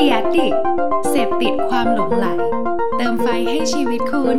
[0.00, 0.48] ดียดิ
[1.08, 2.26] เสพติดความหลงไหล
[2.96, 4.38] เติมไฟให้ชีวิตคุณ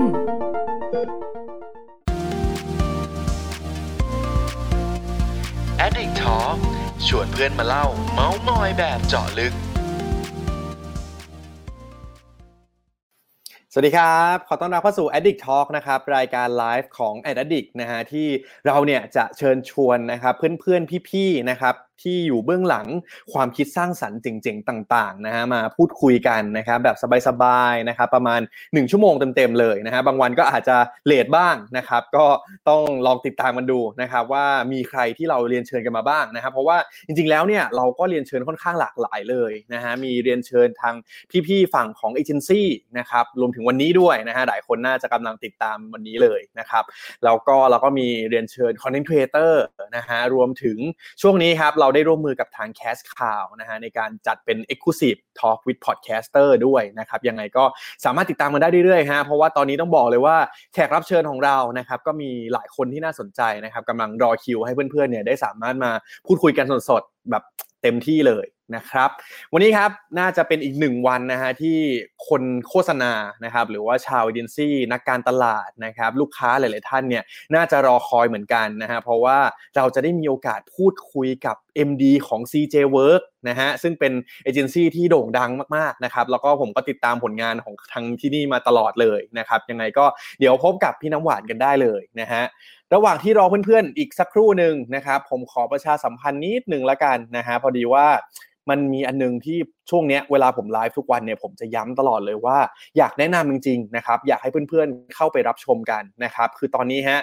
[5.85, 6.57] Addict Talk
[7.07, 9.53] ชวนเพื่อนมาเล่า เมาส์มอยแบบเจาะลึก
[13.73, 18.27] สวัสดีครับ ขอต้อนรับเข้าสู่ Addict Talk นะครับ รายการไลฟ์ของ Addict นะฮะที่
[18.65, 22.87] เราเนี่ยจะเชิญชวนนะครับเพื่อนๆ พี่ๆ นะครับ ที่อยู่เบื้องหลัง
[23.33, 26.97] ความคิดสร้างสรรค์เจ๋งๆต่างๆนะฮะมาพูดคุยกันนะครับแบบ
[27.27, 32.25] สบายๆนะครับประมาณ 1 ชั่วโมงเต็มๆเลยนะฮะบางวันก็อาจจะเลทบ้างนะครับก็
[32.69, 40.95] ต้องลองติดตามมันดูนะครับว่ามีใครที่เราเรียนเชิญกันมาบ้างนะครับเพราะว่าจริงๆแล้วเนี่ยเราก็เรียนเชิญค่อนข้างหลากหลายเลยนะฮะมีเรียนเชิญทาง
[41.47, 42.67] พี่ๆฝั่งของเอเจนซี่
[42.99, 46.83] นะครับรวมถึงวันนี้ด้วยนะฮะหลายคนน่าจะกำลังติดตามวันนี้เลยนะครับ
[47.23, 49.63] แล้วก็เราก็มีเรียนเชิญ content creator
[49.95, 50.77] นะฮะรวมถึง
[51.21, 57.63] ช่วงนี้ครับเราได้ร่วมมือกับทางแคสข่าวนะฮะในการจัดเป็น Exclusive Talk with Podcaster ด้วยนะครับยังไงก็
[58.05, 60.37] สามารถติดตามกันได้เรื่อยๆฮะเพราะว่าตอนนี้ต้องบอกเลยว่า
[60.73, 65.91] แขกรับเชิญของเรานะครับก็มีหลายคนที่น่าสนใจนะครับกำลังรอคิวให้เพื่อนๆเนี่ยได้สามารถมา
[66.27, 67.43] พูดคุยกันสดๆแบบ
[67.81, 69.09] เต็มที่เลย นะครับ
[69.53, 71.77] วันนี้ครับน่าจะเป็นอีกหนึ่งวันนะฮะที่
[72.27, 73.13] คนโฆษณา
[73.45, 77.23] นะครับ หรือว่าชาวเอเจนซี่นักการตลาดนะครับ ลูกค้าหลาย ๆ ท่านเนี่ย
[77.55, 79.37] น่าจะรอคอยเหมือนกันนะฮะเพราะว่า
[79.75, 81.55] เราจะได้มีโอกาสพูดคุยกับ
[81.89, 84.13] MD ของ CJ Work นะฮะซึ่งเป็น
[84.43, 90.05] เอเจนซี่ที่โด่งดังมากๆนะครับแล้วก็ผมก็ติดตามผลงานของทางที่นี่มาตลอดเลยนะครับยังไงก็
[90.39, 92.43] เดี๋ยวพบกับพี่น้ำหวานกันได้เลยนะฮะ
[92.93, 98.07] ระหว่างที่รอเพื่อนๆ อีกสักครู่หนึ่งนะครับผมขอประชาสัมพันธ์นิดหนึ่งละกันนะฮะพอดีว่า
[98.69, 99.57] มันมีอันนึงที่
[99.89, 102.57] ช่วงเนี้ยเวลาผมไลฟ์ทุกวันเนี่ยผมจะย้ำตลอดเลยว่า
[102.97, 107.19] อยากแนะนำจริงๆนะครับอยากให้เพื่อนๆเข้าไปรับชมกันนะครับคือตอนนี้ฮะ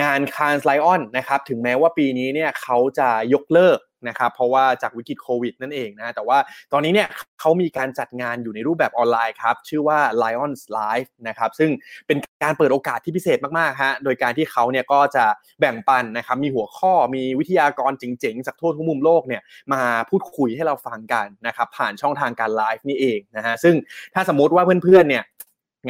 [0.00, 6.38] งานคานไลออนนะครับถึงแม้ว่าปีนี้เนี่ยเขาจะยกเลิก นะครับเพราะว่าจากวิกฤตโควิดนั่นเองนะแต่ว่า
[6.72, 7.08] ตอนนี้เนี่ย
[7.40, 11.70] เขามีการจัดงานอยู่ในรูปแบบออนไลน์ครับชื่อว่า Lions Live นะครับซึ่ง
[12.06, 15.24] เป็นการเปิดโอกาสที่พิเศษมากๆฮะโดยการที่เขาเนี่ยก็จะ
[15.60, 23.74] แบ่งปันนะครับมีหัวข้อมีวิทยากรเจ๋งๆจากทั่วทุกมุมโลกเนี่ยมาพูดคุยให้เราฟังกันนะครับผ่านช่องทางการไลฟ์นี่เองนะฮะซึ่ง
[24.14, 25.24] ถ้าสมมติว่าเพื่อนๆเนี่ย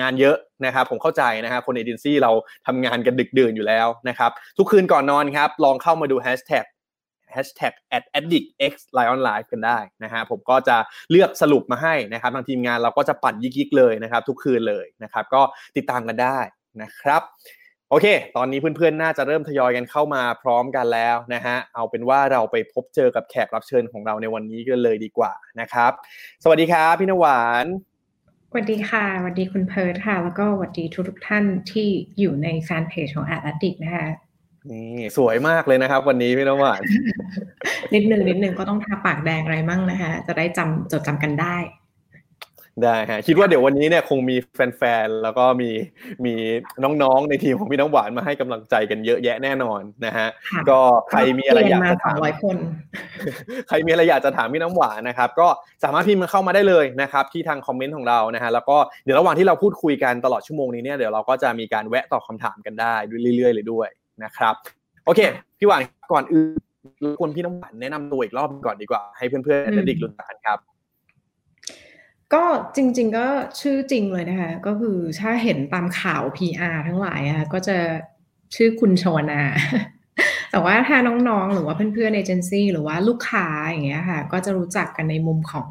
[0.00, 2.30] งานเยอะนะครับผมเข้าใจนะครับคนเอเจนซี่เรา
[2.66, 6.64] ทำงานกันดึกดื่นอยู่แล้วนะครับทุกคืนก่อนนอนครับลองเข้ามาดูแฮชแท็ก
[7.36, 10.76] hashtag at addictx lion live กันได้นะฮะผมก็จะ
[11.10, 15.42] เลือกสรุปมาให้นะครับทางทีมงานเราก็จะปั่นยิกๆเลยนะครับ ทุกคืนเลยนะครับ ก็
[15.76, 16.38] ติดตามกันได้
[16.82, 17.22] นะครับ
[17.90, 25.92] โอเค ตอนนี้เพื่อนๆ น่าจะเริ่มทยอยกันเข้ามาพร้อมกันแล้วนะฮะ เอาเป็นว่าเราไปพบเจอกับแขกรับเชิญของเราในวันนี้กันเลยดีกว่านะครับ
[26.44, 27.66] สวัสดีครับพี่นวาน
[28.50, 31.88] สวัสดีค่ะสวัสดีคุณเพิร์ดค่ะ แล้วก็สวัสดีทุกทุกท่านที่
[32.18, 34.06] อยู่ในแฟนเพจของ a d d i c t นะคะ
[34.70, 36.80] นี่สวยมากเลยนะครับ วันนี้พี่น้ำหวาน
[37.94, 41.56] นิดนึงนิดนึงก็ต้องทาปากแดงอะไรมั่งนะคะ จะได้จำจดจำกันได้
[42.84, 45.70] ได้ฮะคิดว่าเดี๋ยววันนี้เนี่ยคงมีแฟนๆแล้วก็มี
[46.24, 46.34] มี
[46.82, 50.28] น้องๆในทีมของพี่น้ำหวานมาให้กำลังใจกันเยอะแยะแน่นอนนะฮะ
[50.70, 50.78] ก็
[51.10, 52.56] ใครมีอะไรอยากจะถามคน
[53.68, 55.48] ใครมีอะไรอยากจะถามพี่น้ำหวานนะครับ ก็
[55.84, 62.94] สามารถพิมพ์มาเข้ามาได้เลยนะครับ ที่ทางคอมเมนต์ของเรานะฮะแล้วก็เดี๋ยวระหว่างที่เราพูดคุยกันตลอดชั่วโมงนี้เนี่ยเดี๋ยวเราก็จะมีการแวะตอบคาถามกันได้
[63.36, 63.88] เรื่อยๆเลยด้วย
[64.24, 64.54] นะครับ
[65.04, 65.20] โอเค
[65.58, 65.82] พี่หวาน
[66.12, 66.58] ก่อนอื่น
[67.02, 70.58] รบกวนพี่น้องหวานแนะนำตัวอีกรอบก่อนดีกว่า ให้เพื่อนๆและเด็กรู้จักกันครับ
[72.34, 72.44] ก็
[72.76, 73.26] จริง ๆ ก็
[73.60, 77.76] ชื่อจริงเลยนะคะ ก็คือถ้าเห็นตามข่าว PR ทั้งหลายอะก็จะ
[78.54, 79.42] ชื่อคุณชวนา
[80.50, 85.68] แต่ว่าถ้าน้องๆ หรือว่าเพื่อนๆเอเจนซี่หรือว่าลูกค้าอย่างเงี้ยค่ะ ก็จะรู้จักกันในมุมของ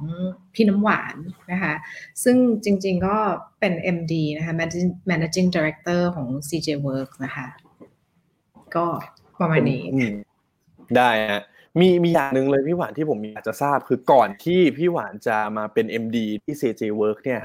[0.54, 1.16] พี่น้ำหวาน
[1.52, 1.74] นะคะ
[2.24, 3.18] ซึ่งจริง ๆ ก็
[3.60, 4.54] เป็น MD นะคะ
[5.10, 7.48] Managing Director ของ CJ Work นะคะ
[8.78, 8.86] ก็
[9.40, 9.82] ประมาณนี้
[10.98, 11.44] ได้ฮะ
[11.80, 17.42] มีมีอย่างหนึ่งเลยพี่หวานที่ผมอยากจะทราบคือก่อนที่พี่หวานจะมาเป็น MD ที่ CJ Work เนี่ย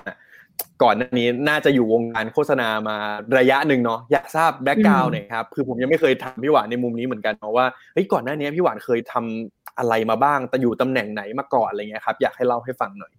[0.82, 2.96] ก่อนหน้านี้น่าจะอยู่วงการโฆษณามา
[3.38, 13.12] ระยะหนึ่งเนาะอยากทราบแบ็กกราวน์หน่อยครับคือผมยังไม่เคยทำพี่หวานในมุมนี้เหมือนกันเพราะว่าเฮ้ยก่อนหน้านี้พี่หวานเคยทำอะไรมาบ้างแต่อยู่ตำแหน่งไหนมาก่อนอะไรเงี้ยครับอยากให้เล่าให้ฟังหน่อย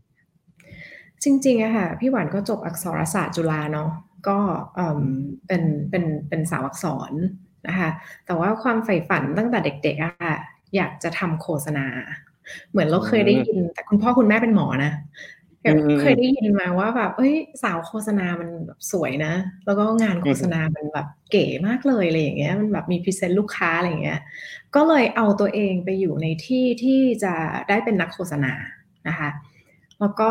[1.23, 3.89] จริงๆอะค่ะพี่หวานก็จบอักษรศาสตร์จุฬาเนาะ
[4.27, 4.37] ก็
[5.47, 7.11] เป็นเป็นเป็นสาวอักษร
[7.67, 7.89] นะคะ
[8.25, 10.13] แต่ว่าความใฝ่ฝันตั้งแต่เด็กๆอะ
[10.75, 11.85] อยากจะทำโฆษณา
[12.71, 14.91] เหมือนเราเคยได้ยิน แต่คุณพ่อคุณแม่เป็นหมอนะ
[16.01, 19.33] เคยได้ยินมาว่าแบบเอ้ย สาวโฆษณามันแบบสวยนะ
[19.65, 24.19] แล้วก็งานโฆษณามันแบบเก๋มากเลยอะไรอย่างเงี้ย มันแบบมีพรีเซนต์ลูกค้าอะไรอย่างเงี้ย
[24.75, 27.33] ก็เลยเอาตัวเองไปอยู่ในที่ที่จะ
[27.69, 28.53] ได้เป็นนักโฆษณา
[29.07, 29.29] นะคะ
[29.99, 30.29] แล้วก็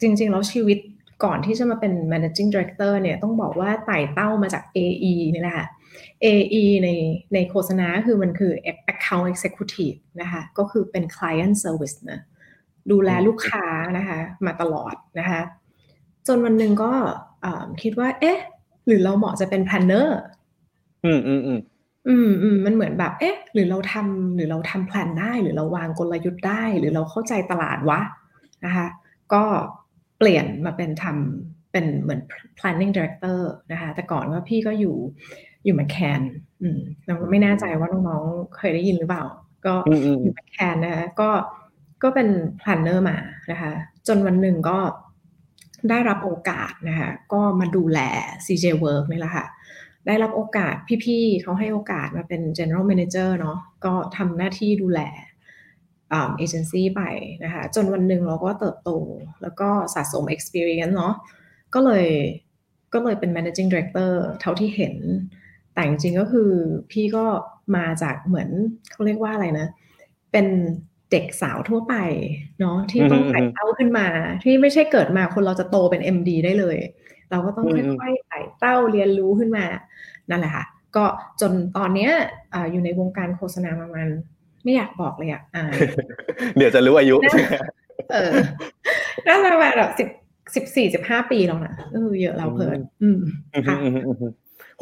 [0.00, 0.78] จริง ๆ แล้วชีวิต
[1.24, 5.66] ก่อนที่จะมาเป็น managing director เนี่ยต้องบอกว่าไต่เต้ามาจาก AE นี่แหละค่ะ
[6.24, 6.88] AE ใน
[7.34, 8.52] ในโฆษณาคือมันคือ
[8.92, 12.20] account executive นะคะก็คือเป็น client service นะ
[12.90, 13.66] ดูแลลูกค้า
[13.96, 15.40] นะคะมาตลอดนะคะ
[16.26, 16.92] จนวันหนึ่งก็
[17.82, 18.38] คิดว่า เอ๊ะ
[18.86, 20.18] หรือเราเหมาะจะเป็น planner
[21.04, 21.60] อืมอืมอืม
[22.08, 28.00] อืมอืมมันเหมือนแบบ เอ๊ะ หรือเราทำหรือเราทำแผนได้ หรือเราวางกลยุทธ์ได้ หรือเราเข้าใจตลาดวะ
[28.64, 28.86] นะคะ
[29.32, 29.42] ก็
[30.18, 32.20] เปลี่ยนมาเป็นทำเป็นเหมือน
[32.58, 33.40] planning director
[33.72, 34.96] นะคะ แต่ก่อนว่าพี่ก็อยู่
[35.64, 36.22] อยู่มาแคน
[36.62, 39.24] อืมเราไม่แน่ใจว่าน้องๆเคยได้ยินหรือเปล่า
[39.66, 39.74] ก็
[40.22, 41.30] อยู่มาแคนนะคะก็
[42.02, 42.28] ก็เป็น
[42.60, 43.16] planner มา
[43.50, 43.72] นะคะ
[44.06, 44.78] จนวันหนึ่งก็
[45.90, 47.98] ได้รับโอกาสนะคะก็มาดูแล
[48.46, 49.46] CJ Work นี่แหละค่ะ
[50.06, 50.74] ได้รับโอกาส
[51.04, 55.00] พี่ๆเขาให้โอกาสมาเป็น general manager เนาะก็ทำหน้าที่ดูแล
[56.10, 57.02] เอเจนซี่ไป
[57.44, 58.90] นะคะจนวันหนึ่งเราก็เติบโต
[59.42, 61.14] แล้วก็สะสม experience เนาะ
[61.74, 62.06] ก็เลย
[62.92, 64.94] ก็เลยเป็น managing director เท่าที่เห็น
[65.74, 66.50] แต่จริงๆก็คือ
[66.90, 67.24] พี่ก็
[67.76, 68.48] มาจากเหมือน
[68.92, 69.66] เขาเรียกว่าอะไรนะ
[70.32, 70.46] เป็น
[71.10, 71.94] เด็กสาวทั่วไป
[72.60, 74.06] เนาะที่ต้องไต่เต้าขึ้นมา
[74.44, 76.78] ที่ไม่ใช่เกิดมาคนเราจะโตเป็น MD ได้เลย
[77.30, 77.66] เราก็ต้อง
[78.00, 79.64] ค่อยๆไต่เต้าเรียนรู้ขึ้นมา
[80.30, 80.64] นั่นแหละค่ะ
[80.96, 81.04] ก็
[81.40, 82.10] จนตอนเนี้ย
[82.54, 84.08] ออยู่ในวงการโฆษณาประมาณ
[84.64, 85.42] ไม่อยากบอกเลยอะ
[86.56, 87.16] เดี๋ยวจะรู้อายุ
[88.12, 88.32] เออ
[89.26, 90.08] น่าจะประมาณแบบสิบ
[90.54, 93.20] สิบสี่สิบห้าปีแล้วนะเออเยอะแล้วเพิ่นอืม
[93.68, 93.76] ค่ะ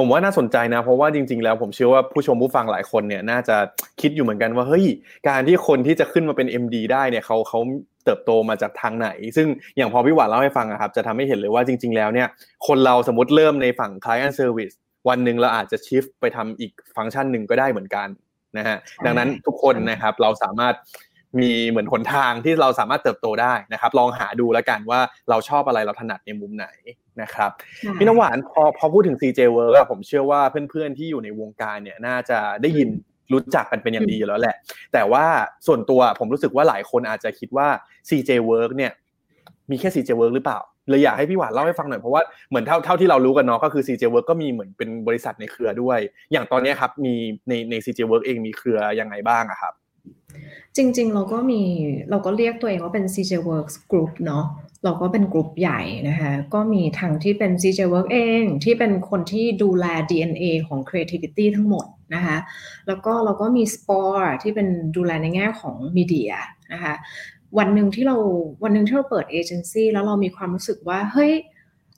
[0.01, 3.57] ผมว่าน่าสนใจนะ เพราะว่าจริง ๆ แล้วผมเชื่อว่าผู้ชมผู้ฟังหลายคนเนี่ยน่าจะ
[4.01, 4.87] คิดอยู่เหมือนกันว่าเฮ้ย
[5.29, 7.61] การที่คนที่จะขึ้นมาเป็น MD ได้เนี่ยเขาเขา
[8.05, 12.29] เติบโตมาจากทางไหน ซึ่งอย่างพอพี่หวานเล่าให้ฟังอะครับจะทำให้เห็นเลยว่าจริง ๆ แล้วเนี่ย
[12.67, 14.75] คนเราสมมติเริ่มในฝั่ง client service
[15.09, 18.09] วันหนึ่งเราอาจจะชิฟไปทำอีกฟังก์ชันหนึ่งก็ได้เหมือนกัน
[18.59, 18.77] นะฮะ
[19.07, 20.75] ดังนั้นทุกคนนะครับเราสามารถ
[21.39, 25.01] มีเหมือนหนทางที่เราสามารถเติบโตได้นะครับ ลองหาดูแล้วกันว่า
[25.31, 26.67] เราชอบอะไรเราถนัดในมุมไหน
[27.23, 27.51] นะครับ
[27.99, 30.41] พี่น้ำหวานพอพอพูดถึง CJ Work ผมเชื่อว่า
[30.71, 32.89] เพื่อนๆที่อยู่ในวงการเนี่ยน่าจะได้ยิน
[33.33, 34.57] รู้จักกันเป็นอย่างดีแล้วแหละ
[34.93, 35.25] แต่ว่า
[35.67, 37.69] ส่วนตัวผมรู้สึกว่าหลายคนอาจจะคิดว่า
[38.09, 38.93] CJ Work เนี่ย
[39.71, 45.99] มีแค่ CJ Work หรือเปล่าเลยอยากให้พี่หวานเล่าให้ฟังหน่อยเพราะว่าเหมือนเท่าเท่าที่เรารู้กันเนาะก็คือ CJ Work ก็มีเหมือนเป็นบริษัทในเครือด้วย
[46.33, 47.15] อย่างตอนนี้ครับมี
[47.49, 49.73] ในใน CJ Work เองมีเครือยังไงบ้างอะครับ
[50.77, 51.63] จริง ๆ เราก็มี
[52.11, 54.45] เราก็เรียกตัวเองว่าเป็น CJ Works Group เนาะ
[54.85, 62.37] เราก็เป็นกลุ่มใหญ่นะคะก็มีทางที่เป็น CJ Work เอง ที่เป็นคนที่ดูแล DNA ของ creativity ทั้งหมดนะคะ
[62.89, 66.33] แล้วก็เราก็มี Sport ที่เป็นดูแลในแง่ของมีเดีย
[66.73, 66.95] นะคะ
[67.59, 68.17] วันหนึ่งที่เรา
[68.63, 71.33] วันหนึ่งที่เราเปิดเอเจนซี่แล้วเรามีความรู้สึกว่าเฮ้ย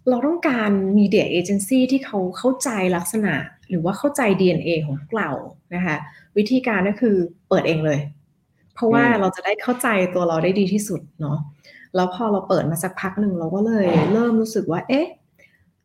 [0.08, 3.34] เราต้องการมีเดียเอเจนซี่ที่เขาเข้าใจลักษณะ
[3.68, 5.30] หรือว่าเข้าใจ DNA ของพวกเรา
[5.74, 5.96] นะคะ
[6.36, 7.16] วิธีการก็คือ
[7.52, 8.00] เปิดเองเลย
[8.74, 11.38] เพราะว่าเราจะได้เข้าใจตัวเราได้ดีที่สุดเนาะ
[11.96, 15.08] แล้วพอเราเปิดมาสักพักหนึ่งเราก็เลย เริ่มรู้สึกว่า เอ๊ะ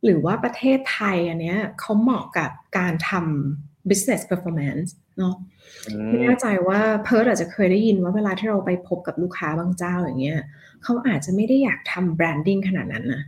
[0.04, 5.36] หรือว่าประเทศไทยอันเนี้ยเขาเหมาะกับการทำ business performance เนาะ
[6.08, 10.40] ไม่แน่ใจว่าเพิร์ดอาจจะเคยได้ยินว่าเวลาที่เราไปพบกับลูกค้าบางเจ้าอย่างเงี้ย
[10.84, 13.24] เขาอาจจะไม่ได้อยากทำ branding ขนาดนั้นนะ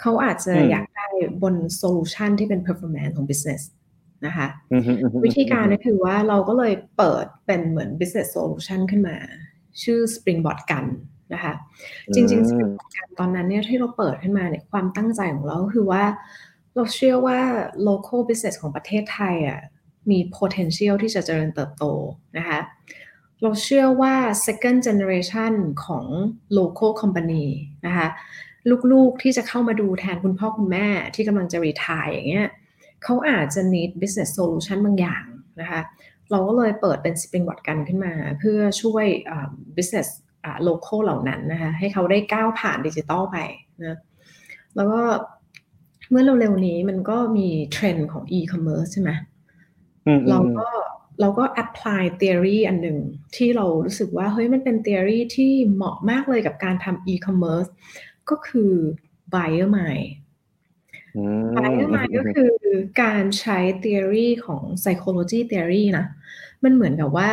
[0.00, 1.06] เขาอาจจะอยากได้
[1.42, 3.62] บน solution ที่เป็น performance ของ business
[4.26, 4.48] นะคะ
[5.24, 9.16] วิธีการก็คือว่าเราก็เลยเปิดเป็นเหมือน business solution ขึ้นมา
[9.82, 10.84] ชื่อ Springboard กัน
[11.34, 11.54] นะคะ
[12.14, 16.04] จริงๆ Springboard กันตอนนั้นเนี่ยที่เราเปิดขึ้นมาเนี่ยความตั้งใจของเราคือว่า
[16.74, 17.38] เราเชื่อว่า
[17.88, 19.60] local business ของประเทศไทยอะ
[20.10, 21.84] มี potential ที่จะเจริญเติบโต
[22.38, 22.60] นะคะ
[23.42, 24.14] เราเชื่อว่า
[24.46, 25.52] second generation
[25.84, 26.04] ของ
[26.58, 27.46] local company
[27.86, 28.08] นะคะ
[28.92, 32.48] ลูกๆที่จะเข้ามาดูแทนคุณพ่อคุณแม่ที่กำลังจะ retire อย่างเงี้ย
[33.04, 35.24] เขาอาจจะ need business solution บางอย่าง
[35.60, 35.80] นะคะ
[36.30, 39.06] เราก็เลยเปิดเป็น Springboard กันขึ้นมา เพื่อช่วย
[39.76, 40.08] business
[40.68, 43.36] local เหล่านั้นนะคะให้เขาได้ก้าวผ่านดิจิตอลไป
[43.84, 43.98] นะ
[44.76, 45.00] แล้วก็
[46.10, 49.10] เมื่อเร็วๆนี้มันก็มีเทรนด์ของ e-commerce ใช่ไหม
[50.30, 50.66] เราก็
[51.20, 52.98] เราก็ apply theory อันหนึ่ง
[53.36, 57.70] ที่เรารู้สึกว่าเฮ้ยมันเป็น theory ที่เหมาะมากเลยกับการทำ e-commerce
[58.30, 58.72] ก็คือ
[59.34, 60.08] buyer mind
[61.56, 62.52] buyer mind ก็คือ
[63.02, 66.06] การใช้ theory ของ psychology theory นะ
[66.64, 67.30] มันเหมือนกับว่า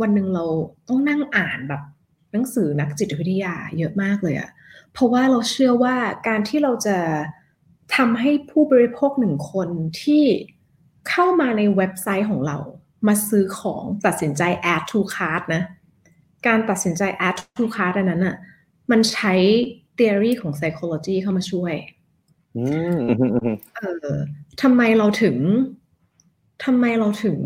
[0.00, 0.44] วันหนึ่งเรา
[0.88, 1.82] ต้องนั่งอ่านแบบ
[2.32, 4.50] หนังสือนักจิตวิทยาเยอะมากเลยอะ
[4.92, 5.96] เพราะว่าเราเชื่อว่า
[6.28, 6.98] การที่เราจะ
[7.96, 9.68] ทำให้ผู้บริโภคหนึ่งคน
[10.02, 10.24] ที่
[11.08, 12.58] เข้ามาในเว็บไซต์ของเรา
[13.06, 14.42] มาซื้อของตัดสินใจ
[14.74, 15.62] add to cart นะ
[16.46, 18.36] การตัดสินใจ add to cart อันนั้นอะ
[18.90, 19.34] มันใช้
[19.98, 21.74] theory ของ psychology เข้ามาช่วย
[23.76, 24.18] เออ
[24.62, 25.36] ทำไมเราถึง
[26.64, 27.38] ทำไมเราถึง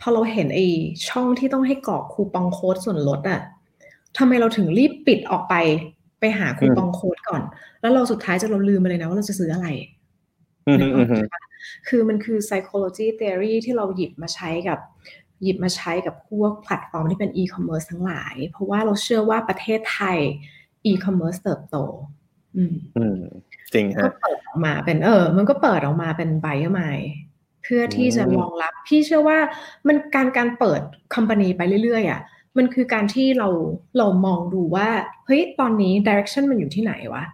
[0.00, 0.66] พอเราเห็นไอ้
[1.08, 3.40] ช่องที่ต้องให้กรอกคูปองโค้ดส่วนลดอะ
[4.18, 5.54] ทำไมเราถึงรีบปิดออกไป
[6.20, 7.42] ไปหาคูปองโค้ดก่อน
[7.80, 9.68] แล้วเราสุดท้ายจะเราลืมไปเลยนะว่าเราจะซื้ออะไร
[11.88, 14.78] คือมันคือ psychology theory ที่เราหยิบมาใช้กับ
[15.42, 20.18] หยิบมาใช้กับพวกแพลตฟอร์มที่เป็นอีคอมเมิร์ซทั้งหลาย เพราะว่าเราเชื่อว่าประเทศไทย
[20.84, 21.76] อีคอมเมิร์ซเติบโต
[22.56, 22.74] อืม
[23.74, 26.82] จริงก็ฮะเปิดออกมาเป็นเออ มันก็เปิดออกมาเป็น Buyer ไม
[27.62, 29.38] เพื่อที่จะอืมรองรับ พี่เชื่อว่า
[29.86, 30.80] มันการการเปิด
[31.14, 32.20] company ไปเรื่อยๆอะ
[32.58, 33.48] มันคือการที่เรา
[33.98, 34.88] เรามองดูว่า
[35.26, 37.24] เฮ้ย ตอนนี้ direction มันอยู่ที่ไหนวะ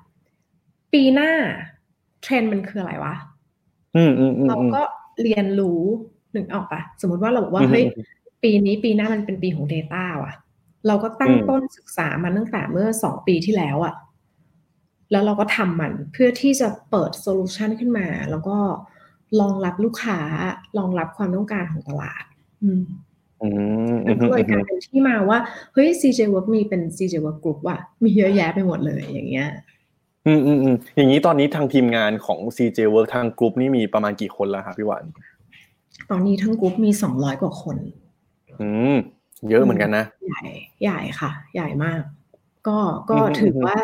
[0.92, 1.30] ปีหน้า
[2.22, 3.14] เทรนด์มันคืออะไรวะ
[3.96, 4.82] อืมอืมอืมเราก็
[5.22, 5.80] เรียนรู้
[6.34, 7.84] นึกออกปะสมมติว่าเราบอกว่าอืมเฮ้ย
[8.42, 10.34] ปีนี้ปีหน้ามันเป็นปีของ Data ว่ะ
[10.86, 13.94] เราก็ตั้งอืมต้นศึกษามันตั้งแต่เมื่อสองปีที่แล้วอะ
[15.10, 18.56] แล้วเราก็ทำมันเพื่อที่จะเปิด solution ขึ้นมา แล้วก็
[19.40, 20.18] รองรับลูกค้า
[20.78, 22.24] รองรับความต้องการของตลาด
[22.62, 22.82] อืม
[23.42, 23.48] อื
[23.92, 25.38] มอืมันมก็เลยกอืลามยเป็นที่มาว่า
[25.72, 29.48] เฮ้ย CJ Work มีเป็น CJ Work Group ว่ะมีเยอะแยะไปหมดเลยอย่างเงี้ย
[30.26, 35.04] อืมอืมอืมอย่างนี้ตอนนี้ทางทีมงานของ CJ Work ทางกลุ่มนี่มีประมาณกี่คนแล้วครับพี่หวาน
[36.10, 37.76] ตอนนี้ทั้งกลุ่มมีสองร้อยกว่าคน
[38.60, 38.96] อืม
[39.48, 40.42] เยอะเหมือนกันนะ ใหญ่
[40.82, 42.00] ใหญ่ค่ะ ใหญ่มาก
[42.68, 42.78] ก็
[43.10, 43.76] ก็อืมถือว่า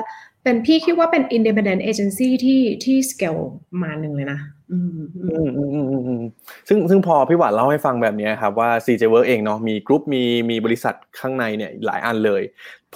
[0.44, 3.42] เป็นพี่คิดว่าเป็น independent agency ที่ที่ scale
[3.82, 4.40] มาหนึ่งเลยนะ
[4.72, 6.22] อืมอือืมมอืมอืมอืมอืม
[6.68, 12.42] ซึ่งซึ่งพอพี่หวานเล่าให้ฟังแบบนี้ครับว่า CJ Work เองเนาะมีกรุ๊ปมีมีบริษัทข้างในเนี่ยหลายอันเลย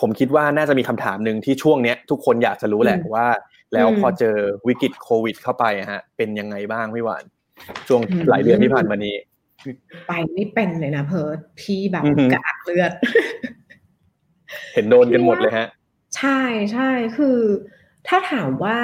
[0.01, 3.27] ผมคิดว่าน่าจะมีคำถามหนึ่งที่ช่วงเนี้ย ทุกคนอยากจะรู้แหละว่า
[3.75, 4.37] แล้วพอเจอ
[4.69, 7.25] วิกฤตโควิด เข้าไปอะฮะ เป็นยังไงบ้างพี่หวาน
[7.89, 8.01] ช่วง
[8.31, 9.17] หลายเดือนที่ผ่านมานี้
[10.07, 12.93] ไปไม่เป็นเลยนะเพิร์ดพี่แบบอือหือกระอักเลือด
[14.75, 15.67] เห็นโดนกันหมดเลยฮะ
[16.17, 16.41] ใช่
[16.73, 17.39] ใช่คือ
[18.07, 18.79] ถ้าถามว่า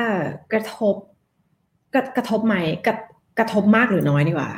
[0.52, 0.96] กระทบ
[1.94, 2.96] กระกระทบไหมกระ
[3.38, 4.50] กระทบมากหรือน้อยดีกว่า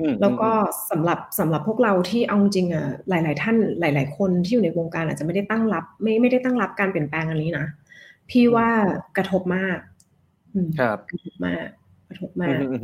[0.00, 0.50] อืมแล้วก็
[0.90, 7.66] สำหรับสำหรับพวกเราที่เอาจริงๆอะหลาย ๆ ท่านหลาย ๆ คนที่อยู่ในวงการอาจจะไม่ได้ตั้งรับ ไม่ไม่ได้ตั้งรับการเปลี่ยนแปลงอันนี้นะ
[8.30, 8.68] พี่ว่า
[9.16, 9.78] กระทบมาก
[10.54, 11.66] อืมครับกระทบมาก
[12.08, 12.76] กระทบอืมามกอื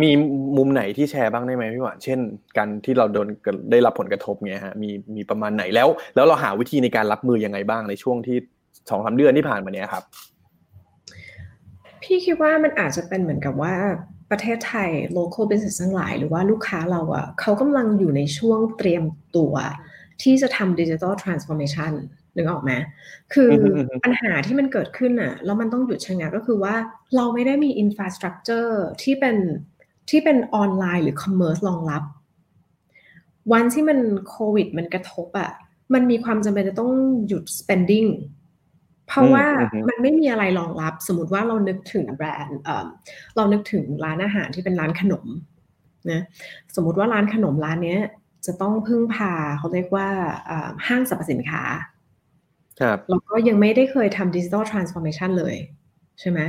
[0.00, 0.10] อืมมี
[0.56, 2.18] มุมไหนที่แชร์บ้างได้ไหมพี่หวานเช่น
[2.56, 3.28] การที่เราโดน
[3.70, 8.36] ได้รับผลกระทบเงี้ยฮะมีมีประมาณไหนแล้ว แล้วเราหาวิธีในการรับมือยังไงบ้างในช่วงที่
[8.90, 10.02] สองสามเดือนที่ผ่านมาเนี้ยครับ
[12.02, 13.74] พี่คิดว่ามันอาจจะเป็นเหมือนกับว่า
[14.30, 19.04] ประเทศไทย local business ทั้งหลาย หรือว่าลูกค้าเราอะเขากำลังอยู่ในช่วงเตรียม
[19.36, 19.54] ตัว
[20.22, 21.92] ที่จะทำ digital transformation
[22.36, 22.72] นึกออกไหม
[23.32, 26.74] คือออฮึอือฮึปัญหาที่มันเกิดขึ้นอะแล้วมันต้องหยุดชะงักก็คือว่า
[27.16, 28.72] เราไม่ได้มี infrastructure
[29.02, 29.36] ที่เป็น
[30.08, 32.02] ที่เป็นออนไลน์หรือ commerce รองรับ
[33.52, 33.98] วันที่มัน
[34.28, 35.50] โควิดมันกระทบอะ
[35.94, 36.92] มันมีความจำเป็นจะต้อง
[37.26, 38.08] หยุด spending
[39.08, 42.86] เพราะว่าอืมอืมมันไม่มีอะไรรองรับ สมมติว่าเรานึกถึงแบรนด์เอ่อ
[43.36, 45.24] เรานึกถึงร้านอาหารที่เป็นร้านขนม
[46.10, 46.20] นะ
[46.76, 48.00] สมมติว่าร้านขนมร้านเนี้ย
[48.46, 50.08] จะต้องพึ่งพาเขาเรียกว่า
[50.46, 51.62] เอ่อห้างสรรพสินค้า
[52.80, 55.54] ครับแล้วก็ยังไม่ได้เคยทำดิจิ t a ลทรานส์ฟอร์เมชันเลย
[56.20, 56.40] ใช่ไหม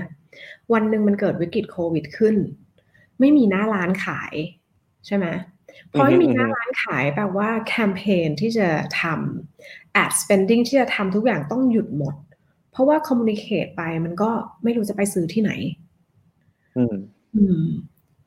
[0.73, 2.35] วันหนึ่งมันเกิดวิกฤตโควิดขึ้น
[3.19, 4.33] ไม่มีหน้าร้านขาย
[5.07, 5.25] ใช่ไหม
[5.89, 8.67] เพราะไม่มีหน้าร้านขายแปลว่าแคมเปญที่จะ
[9.01, 12.15] ทำ ad spending ที่จะทำทุกอย่างต้องหยุดหมด
[12.71, 14.29] เพราะว่า communicate ไปมันก็
[14.63, 15.51] ไม่รู้จะไปซื้อที่ไหน
[16.77, 16.95] อืม
[17.35, 17.63] อืม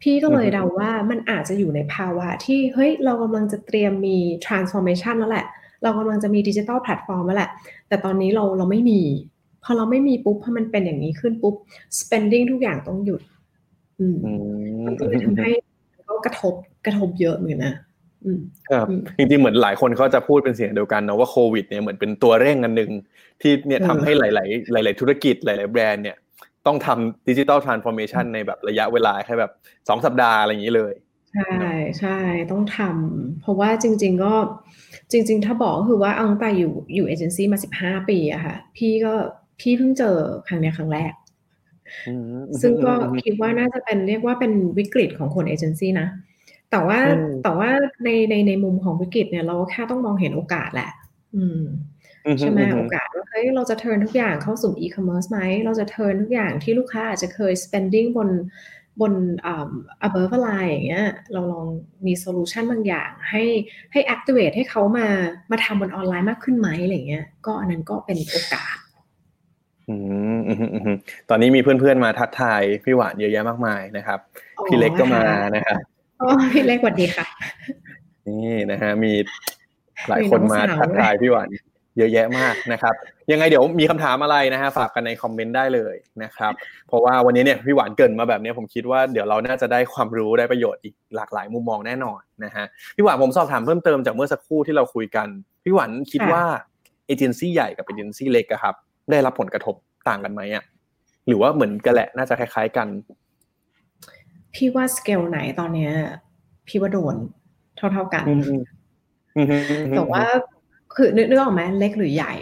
[0.02, 5.46] พี่ก็เลยอืมเดาว่ามันอาจจะอยู่ในภาวะที่เฮ้ยเรากำลังจะเตรียมมี transformation แล้วแหละ
[5.82, 7.50] เรากำลังจะมีดิจิ t a ลแพลตฟอร์มแล้วแหละ
[7.88, 9.00] แต่ตอนนี้เราเราไม่มี
[9.64, 11.54] พอเราไม่มีปุ๊บพอมันเป็นอย่างนี้ขึ้นปุ๊บ
[11.98, 13.39] spending ทุกอย่างต้องหยุดอื
[14.12, 14.42] มอืม
[14.86, 15.52] มันก็เลยทำให้
[15.96, 16.54] มันก็กระทบ
[16.86, 17.74] กระทบเยอะเหมือนกันนะ
[18.24, 18.40] อืม
[18.70, 22.90] ครับอืมจริงๆเหมือนหลายคนเขาจะพูดเป็นเสียงเดียวกันนะว่าโควิดเนี่ยเหมือนเป็นตัวเร่งอันหนึ่ง
[23.40, 24.28] ที่เนี่ยเออทำให้หลา
[24.80, 26.16] ย ๆ หลาย ๆ ธุรกิจหลาย ๆ แบรนด์เนี่ย
[26.66, 29.52] ต้องทำดิจิ t a ลทรานส์ฟอร์เมชันในแบบระยะเวลาแค่แบบ
[29.88, 30.92] สองสัปดาห์อะไรอย่างนี้เลย
[31.34, 31.64] ใช่
[31.98, 32.18] ใช่
[32.50, 34.34] ต้องทำเพราะว่าจริง ๆ ก็
[35.12, 39.12] จริง ๆ ถ้าบอกก็คือว่าเอาตั้งแต่อยู่อยู่เอเจนซี่มาสิบห้าปีอะค่ะ พี่ก็
[39.60, 40.16] พี่เพิ่งเจอ
[40.48, 41.19] ครั้งเนี้ยครั้งแรกอืม
[42.60, 46.08] ซึ่งก็อืมคิดว่าน่าจะเป็นเรียกว่าเป็นวิกฤตของคนเอเจนซี่นะ
[46.70, 47.70] แต่ว่าอืมแต่ว่า
[48.04, 50.90] ในในในมุมของวิกฤตเนี่ยเราก็แค่ต้องมองเห็นโอกาสแหละ
[51.36, 51.62] อืม
[52.40, 58.28] ใช่ไหมโอกาสว่าเฮ้ยเราจะ turn ทุกอย่างเข้าสู่ e-commerce ไหม เราจะ turn ทุกอย่างที่ลูกค้าอาจจะเคย spending บน
[59.00, 59.12] บน
[59.46, 59.70] อ่า
[60.06, 61.66] above the line อย่างเงี้ยเราลอง
[62.06, 63.42] มี solution บางอย่าง ให้
[63.92, 65.06] ให้ activate ให้เขามา
[65.50, 68.76] มาทำบนออนไลน์มากขึ้นไหมอะไรเงี้ยก็อันนั้นก็เป็นโอกาส
[69.90, 69.96] อื
[70.38, 70.96] มอืมอืมอืม
[71.30, 74.18] ตอนนี้มีเพื่อนๆมาทักทายพี่หวานเยอะแยะมากมายนะครับ
[74.58, 75.78] อ๋อพี่เล็กก็มาค่ะนะครับ
[76.20, 77.26] อ๋อพี่เล็กสวัสดีค่ะ
[78.28, 79.12] นี่นะฮะมี
[80.08, 81.48] หลายคนมีน้องมาสาวทักทายพี่หวาน
[81.98, 82.94] เยอะแยะมากนะครับ
[83.32, 86.52] ยังไงเดี๋ยวมีคำถามอะไรนะฮะฝากกันในคอมเมนต์ได้เลยนะครับ
[86.88, 92.64] เพราะว่าวันนี้เนี่ยพี่หวานเกรินมาแบบนี้ผมคิดว่าเดี๋ยวเราน่าจะได้ความรู้ได้ประโยชน์อีกหลากหลายมุมมองแน่นอนนะฮะ
[92.96, 95.28] พี่หวานผมสอบถามเพิ่มเติมจากเมื่อสักครู่ที่เราคุยกัน
[95.64, 96.44] พี่หวานคิดค่ะว่า
[97.06, 98.74] เอเจนซี่ใหญ่กับเอเจนซี่เล็กอะครับ
[99.10, 99.74] ได้รับผลกระทบ
[100.08, 100.64] ต่างกันไหมอะ
[101.26, 102.88] หรือว่าเหมือนกันแหละน่าจะคล้าย ๆกัน
[104.54, 105.92] พี่ว่าสเกลไหนตอนเนี้ย
[106.68, 107.16] พี่ว่าโดน
[107.76, 108.42] เท่าๆกันอืม
[109.36, 109.42] อื
[109.88, 110.24] มแต่ว่า
[110.94, 112.34] คือนึกนึกออกไหมเล็กหรือใหญ่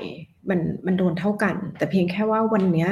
[0.48, 2.90] มันมันโดนเท่ากัน แต่เพียงแค่ว่าวันเนี้ย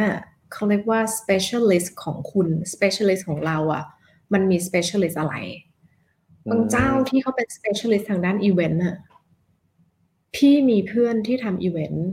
[0.52, 3.84] เขาเรียกว่า specialist ของคุณ specialist ของเราอะ่ะ
[4.32, 5.34] มันมี specialist อะไร
[6.50, 8.96] บางเจ้าที่เขาเป็น specialist ทางด้านอีเวนต์อะ
[10.34, 12.08] พี่มีเพื่อนที่ทำอีเวนต์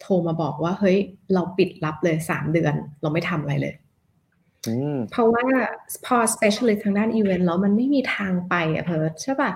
[0.00, 0.98] โทรมาบอกว่าเฮ้ย
[1.34, 3.74] เราปิดรับเลยสามเดือน เราไม่ทำอะไรเลย
[5.10, 5.46] เพราะว่า
[6.06, 9.52] พอ specialist ทางด้านอีเวนต์แล้วมันไม่มีทางไปอะเพิร์ดใช่ปะ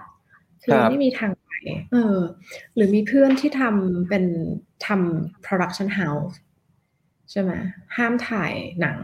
[0.63, 1.51] คือไม่มีทางไป
[1.93, 2.19] เออ
[2.75, 4.25] หรือมีเพื่อนที่ทำเป็น
[4.87, 6.35] ทำ production house
[7.31, 7.51] ใช่ไหม
[7.97, 8.99] ห้ามถ่ายหนัง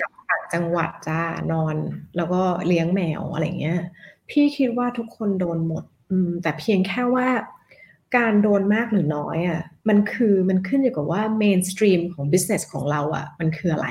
[0.00, 1.76] กับต่างจังหวัดจ้านอน
[2.16, 3.80] แล้วก็เลี้ยงแมวอะไรเงี้ย
[4.30, 7.28] พี่คิดว่าทุกคนโดนหมด อืม แต่เพียงแค่ว่า
[8.16, 13.88] การโดนมากหรือน้อยอะมันคือมันขึ้นอยู่กับว่าเมนสตรีมของ business ของเราอะมันคืออะไร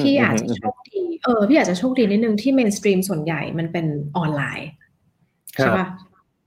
[0.00, 4.68] พี่อาจจะโชคดี เออพี่อาจจะโชคดีนิดนึงที่เมนสตรีมส่วนใหญ่มันเป็นออนไลน์
[5.52, 5.86] ใช่ปะ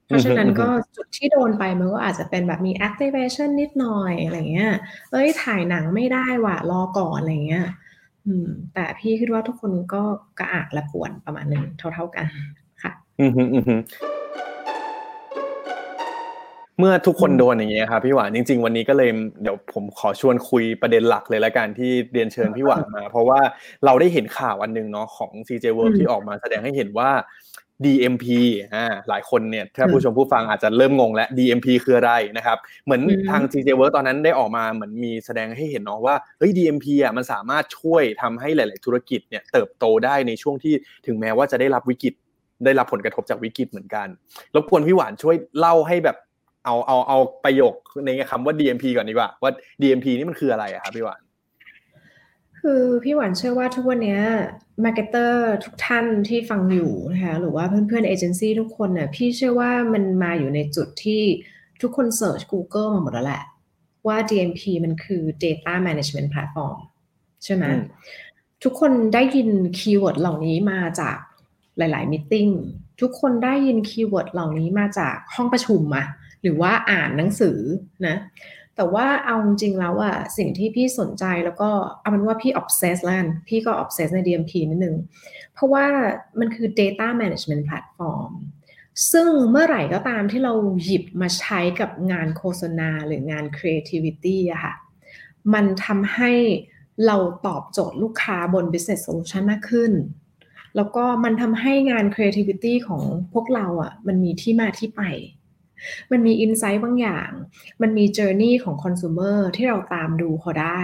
[0.07, 4.73] เพราะฉะนั้นก็จุดที่โดนไปมันก็อาจจะเป็นแบบมี activation นิดหน่อยอะไรเงี้ย
[5.11, 7.65] เอ้ยถ่ายหนังไม่ได้ว่ะรอก่อนอะไรเงี้ย
[8.25, 10.03] อืม แต่พี่คิดว่าทุกคนก็
[10.39, 12.25] กระอักและปวนประมาณหนึ่งเท่า ๆกัน
[12.83, 13.81] ค่ะ อืมอืมอืม
[16.79, 19.09] เมื่อทุกคนโดนอย่างเงี้ยครับพี่หวานจริง ๆ วันนี้ก็เลย
[19.41, 23.39] เดี๋ยวผมขอชวนคุยประเด็นหลักเลยละกันที่เรียนเชิญพี่หวานมา เพราะว่า
[23.85, 27.09] เราได้เห็นข่าวอันหนึ่งเนาะของ CJ Work ที่ออกมาแสดงให้เห็นว่า
[27.85, 28.25] DMP
[28.75, 40.73] อ่าหลายคนเนี่ยถ้าผู้ชมผู้ฟังอาจจะเริ่มงงแล้ว DMP คืออะไรนะครับ เหมือนทาง CJ Work ตอนนั้นได้ออกมาเหมือนมีแสดงให้เห็นเนาะว่าเฮ้ย DMP อะมันสามารถช่วยทำให้หลาย ๆ ธุรกิจเนี่ยเติบโตได้ในช่วงที่
[41.07, 42.13] ถึงแม้ว่าจะได้รับวิกฤต
[42.65, 44.07] ได้รับผลกระทบจากวิกฤตเหมือนกัน
[44.55, 46.17] รบกวนพี่หวานช่วยเล่าให้แบบ
[46.65, 47.73] เอาเอาเอาประโยค
[48.05, 51.21] ในคำว่า DMP ก่อนดีกว่า ว่า DMP นี่มันคืออะไรอะครับพี่หวาน
[52.59, 54.19] คือพี่หวานเชื่อว่าทุกวันนี้
[54.83, 61.21] marketer ทุกท่านที่ฟังอยู่นะคะหรือว่าเพื่อนๆเอเจนซี่ทุกคนเนี่ยพี่เชื่อว่ามันมาอยู่ในจุดที่
[61.81, 63.43] ทุกคน search Google มาหมดแล้วแหละ
[64.07, 66.77] ว่า DMP มันคือ Data Management Platform
[67.43, 67.65] ใช่ไหม
[68.63, 71.17] ทุกคนได้ยินkeyword เหล่านี้มาจาก
[71.77, 72.33] หลาย ๆ meeting
[73.01, 76.05] ทุกคนได้ยิน keyword เหล่านี้มาจากห้องประชุมอะ
[76.41, 77.57] หรือว่าอ่านหนังสือ
[78.07, 78.17] นะ
[78.75, 81.69] แต่ว่าเอาจริงแล้วอะสิ่งที่พี่สนใจแล้วก็
[81.99, 84.95] เอาเป็นว่าพี่ obsess แล้วกันพี่ก็ obsess ใน DMP นิดนึง
[85.53, 85.85] เพราะว่า
[86.39, 88.31] มันคือ data management platform
[89.11, 94.73] ซึ่งเมื่อไหร่ก็ตามที่เราหยิบมาใช้กับงานโฆษณาหรืองาน creativity อะค่ะ
[95.53, 96.31] มันทำให้
[97.05, 97.17] เรา
[97.47, 99.91] ตอบโจทย์ลูกค้าบน business solution มากขึ้น
[100.75, 105.01] แล้วก็มันทำให้งาน creativity ของพวกเราอะมันมีที่มาที่ไป
[106.11, 107.29] มันมีอินไซต์บางอย่าง
[107.81, 110.81] มันมีเจอร์นี่ของคอน sumer ที่เราตามดูเขาได้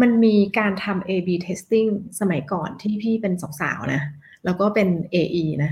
[0.00, 1.88] มันมีการทำ A/B testing
[2.20, 4.02] สมัยก่อนที่พี่เป็นสาวๆนะ
[4.44, 5.70] แล้วก็เป็น AE นะ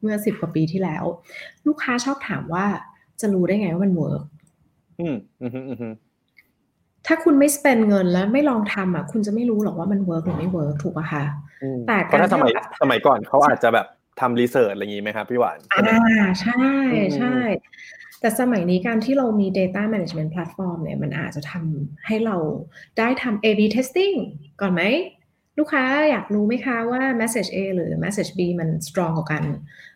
[0.00, 1.04] เมื่อสิบกว่าปีที่แล้ว
[1.66, 2.66] ลูกค้าชอบถามว่า
[3.20, 4.22] จะรู้ได้ไงว่ามัน work
[7.06, 11.24] ถ้าคุณไม่ spend เงินแล้วไม่ลองทำอะ คุณจะไม่รู้หรอกว่ามัน work หรือไม่ work ถูกป่ะคะ
[11.88, 13.86] แต่เพราะถ้าสมัยสมัยก่อนเขาอาจจะแบบ
[14.20, 16.64] ทำ research อะไรอย่างนี้ไหมครับพี่หวานอ่าใช่
[17.16, 17.36] ใช่
[18.20, 22.36] แต่สมัยนี้การที่เรามี data management platform เนี่ยมันอาจจะทำให้เรา
[22.98, 24.16] ได้ทำ A/B testing
[24.60, 24.82] ก่อนไหม
[25.58, 29.44] ลูกค้าอยากรู้ไหมคะว่า message A หรือ message B มัน strong กว่ากัน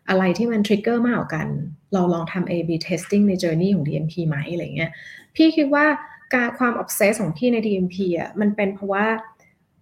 [0.09, 1.49] อะไรที่มัน trigger มากกว่ากัน
[1.95, 4.91] เราลองทำ A/B testing ใน journey ของ DMP ไหมอะไรเงี้ย
[5.37, 5.87] พี่คิดว่า
[6.35, 9.07] การความ obsess ของพี่ใน DMP อะมันเป็นเพราะว่า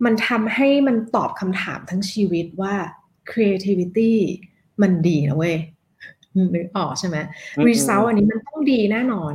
[0.04, 2.74] มันทำให้มันตอบคำถามทั้งชีวิตว่า
[3.30, 4.12] creativity
[4.82, 5.56] มันดีนะเว้ย
[6.54, 7.16] นึกออกใช่ไหม
[7.68, 9.34] result อันนี้มันต้องดีแน่นอน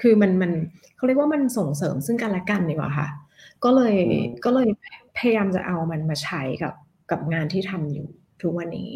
[0.00, 0.52] คือมันมัน
[0.96, 3.08] เขาเรียกว่ามันส่งเสริมซึ่งกันและกันดีกว่าค่ะ
[3.64, 3.96] ก็เลย
[4.44, 4.68] ก็เลย
[5.18, 6.74] พยายามจะเอามันมาใช้กับ
[7.10, 8.06] กับงานที่ทำอยู่
[8.42, 8.92] ทุกวันนี้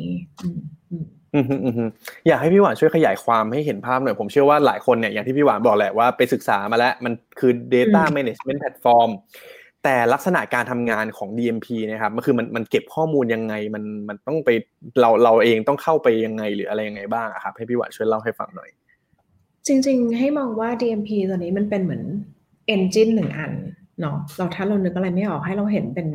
[2.26, 9.11] อยากให้พี่หวานช่วยขยายความให้เห็นภาพหน่อย ผมเชื่อว่าหลายคนเนี่ยอย่างที่พี่หวานบอกแหละว่าไปศึกษามาแล้ว มันคือ data management platform
[9.85, 14.51] แต่ลักษณะการทำงานของ DMP นะครับมันคือมันมันเก็บข้อมูลยังไงมันมันต้องไป
[15.01, 18.71] เราเราเองต้องเข้าไปยังไงหรืออะไรยังไงบ้างครับ ให้พี่หวานช่วยเล่าให้ฟังหน่อย
[19.66, 22.03] จริง ๆ ให้มองว่า DMP ตัวนี้มันเป็นเหมือน
[22.75, 23.53] engine หนึ่งอัน
[24.01, 26.07] เนาะเราถ้าเรานึกอะไรไม่ออกให้เราเห็นเป็น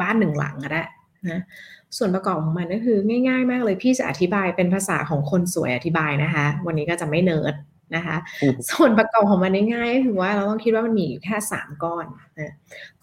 [0.00, 0.84] บ้านหนึ่งหลังก็ได้
[1.30, 1.40] นะ
[1.96, 2.98] ส่วนประกอบของมันก็คือ
[3.28, 7.54] ง่าย ๆ มากเลยพี่จะอธิบายเป็นภาษาของคนสวยอธิบายนะคะ วันนี้ก็จะไม่เนิร์ด
[7.96, 8.16] นะคะ
[8.70, 12.06] ส่วนประกอบของมันง่ายๆก็คือว่าเราต้องคิดว่ามันมีอยู่แค่สามก้อน
[12.40, 12.54] นะ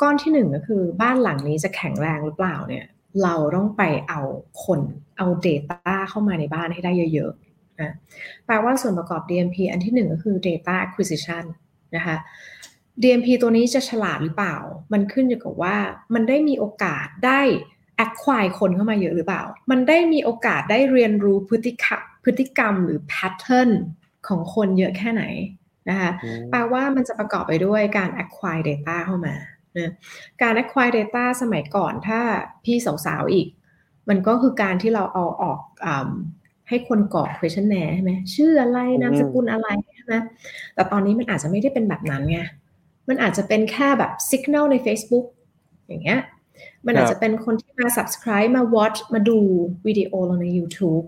[0.01, 2.85] ก้อนที่หนึ่งก็คือบ้านหลังนี้จะแข็งแรงหรือเปล่าเนี่ย
[3.23, 4.21] เราต้องไปเอา
[4.65, 4.79] คน
[5.17, 7.93] เอา Data เข้ามาในบ้านให้ได้เยอะๆนะ
[8.45, 11.43] แปลว่าส่วนประกอบ DMP อันที่หนึ่งก็คือ Data Acquisition
[11.95, 12.17] นะคะ
[13.01, 14.57] DMP ตัวนี้จะฉลาดหรือเปล่า
[14.93, 15.75] มันขึ้นอยู่กับว่า
[16.13, 17.41] มันได้มีโอกาสได้
[18.05, 23.69] acquire คนเข้ามาเยอะหรือเปล่า มันได้มีโอกาสได้เรียนรู้พฤติกรรมพฤติกรรมหรือแพทเทิร์น
[24.29, 25.23] ของคนเยอะแค่ไหน
[25.89, 26.11] นะคะ
[26.51, 29.35] แปลว่ามันจะประกอบไปด้วยการ acquire data เข้ามา
[29.77, 29.91] นะ
[30.41, 32.19] การ acquire data สมัยก่อนถ้า
[32.65, 33.47] พี่สาวๆอีก
[34.09, 35.87] มันก็คือการที่เราเอาออกอ
[36.69, 40.15] ให้คนกรอก questionnaire ใช่ไหมชื่ออะไรนามสกุลอะไรใช่ไหม
[40.75, 42.39] แต่ตอนนี้มันอาจจะไม่ได้เป็นแบบนั้นไง
[43.09, 45.25] มันอาจจะเป็นแค่แบบ signal ใน Facebook
[45.87, 46.19] อย่างเงี้ย
[46.85, 49.37] มันอาจจะเป็นคนที่มา subscribe มา watch มาดู
[49.87, 51.05] วิดีโอเราใน YouTube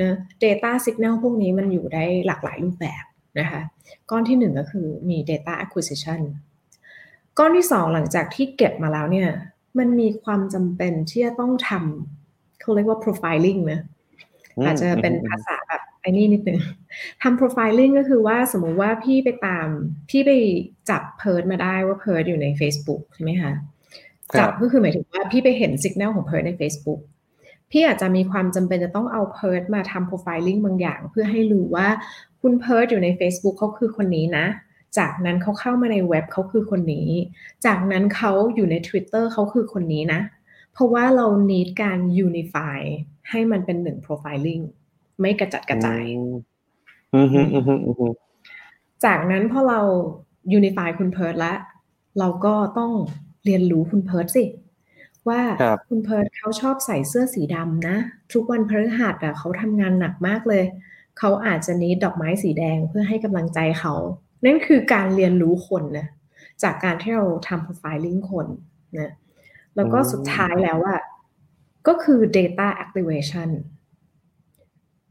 [0.00, 3.04] นะ data signal พวกนี้มันอยู่ได้หลากหลายรูปแบบ
[3.40, 3.60] นะคะ
[4.10, 6.20] ก้อนที่หนึ่งก็คือมี data acquisition
[7.38, 9.28] ก้อนที่สองหลังจากที่เก็บมาแล้วเนี่ย
[9.78, 13.80] มันมีความจำเป็นที่จะต้องทำเขาเรียกว่า profiling นะ
[14.66, 16.60] อาจจะเป็นภาษาแบบไอ้นี่นิดนึง
[17.22, 19.66] ทำ profiling ก็คือว่าสมมุติว่าพี่ไปตาม
[20.10, 20.30] พี่ไป
[20.90, 23.52] จับเพิร์ดมาได้ว่าเพิร์ดอยู่ใน Facebook ใช่ไหมคะ
[24.38, 27.00] จับก็คือหมายถึงว่าพี่ไปเห็นสัญญาณของเพิร์ดใน Facebook
[27.70, 31.88] พี่อาจจะมีความจำเป็นจะต้องเอาเพิร์ดมาทำ profiling บางอย่าง เพื่อให้รู้ว่า
[32.40, 34.46] คุณเพิร์ดอยู่ใน Facebook เขาคือคนนี้นะ
[34.98, 37.08] จากนั้นเขาเข้ามาในเว็บเขาคือคนนี้
[37.66, 40.20] จากนั้นเขาอยู่ใน Twitter เขาคือคนนี้นะ
[40.72, 42.80] เพราะว่าเรา need การ unify
[43.30, 44.62] ให้มันเป็นหนึ่ง profiling
[45.20, 46.04] ไม่กระจัดกระจาย
[49.04, 49.80] จากนั้นพอเรา
[50.58, 51.58] unify คุณเพิร์ดแล้ว
[52.18, 52.92] เราก็ต้อง
[53.44, 54.44] เรียนรู้คุณเพิร์ดสิ
[55.28, 55.40] ว่า
[55.88, 57.96] คุณเพิร์ดเขาชอบใส่เสื้อสีดำนะ
[58.32, 60.64] ทุกวันพฤหัสอะเขาทำงานหนักมากเลย
[61.18, 63.94] เขาอาจจะนี้ดอกไม้สีแดงเพื่อให้กำลังใจเขา
[64.44, 66.06] นั่นคือการเรียนรู้คนนะ
[66.62, 68.46] จากการที่เราทำ profiling คน
[68.98, 69.12] นะ
[69.76, 71.00] แล้วก็สุดท้ายแล้วอะ
[71.88, 73.48] ก็คือ data activation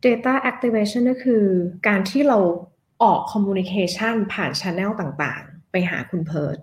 [0.05, 1.43] data activation ก็คือ
[1.87, 2.37] การที่เรา
[3.03, 6.57] ออก communication ผ่าน channel ต่างๆ ไปหาคุณเพิร์ด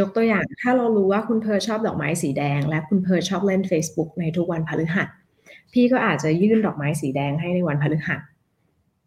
[0.00, 5.08] ยกตัวอย่างถ้าเรารู้ว่าคุณเพิร์ดชอบดอกไม้สีแดง และคุณเพิร์ดชอบเล่น Facebook ในทุกวันพฤหัส
[5.72, 8.20] พี่ก็อาจจะยื่นดอกไม้สีแดงให้ในวันพฤหัส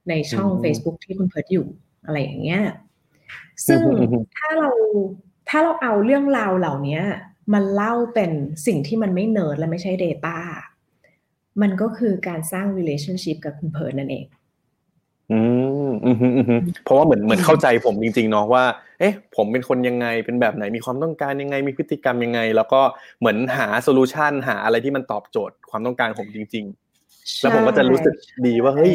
[0.10, 1.67] ในช่อง Facebook ที่คุณเพิร์ดอยู่
[2.06, 2.62] อะไรอย่างเงี้ย
[3.67, 3.82] ซึ่ง
[4.38, 4.69] ถ้าเรา
[5.49, 7.02] ถ้าเราเอาเรื่องราวเหล่านี้
[7.54, 8.32] มันเล่าเป็น
[8.67, 10.38] สิ่งที่มันไม่เนิร์ดและไม่ใช่ Data
[11.62, 14.26] มันก็คือการสร้าง relationship กับคุณเพิร์ดนั่นเอง
[15.31, 15.39] อื
[15.88, 16.27] มอืมอื
[16.59, 18.63] มเพราะว่าเหมือนเหมือนเข้าใจผมจริง ๆ เนาะว่า
[18.99, 22.81] เอ๊ะ ผมเป็นคนยังไงเป็นแบบไหนมีความต้องการยังไงมีพฤติกรรมยังไง แล้วก็
[23.19, 26.65] เหมือนหา solution หาอะไรที่มันตอบโจทย์ความต้องการผมจริง
[27.03, 28.93] ๆ แล้วผมก็จะรู้สึกดีว่าเฮ้ย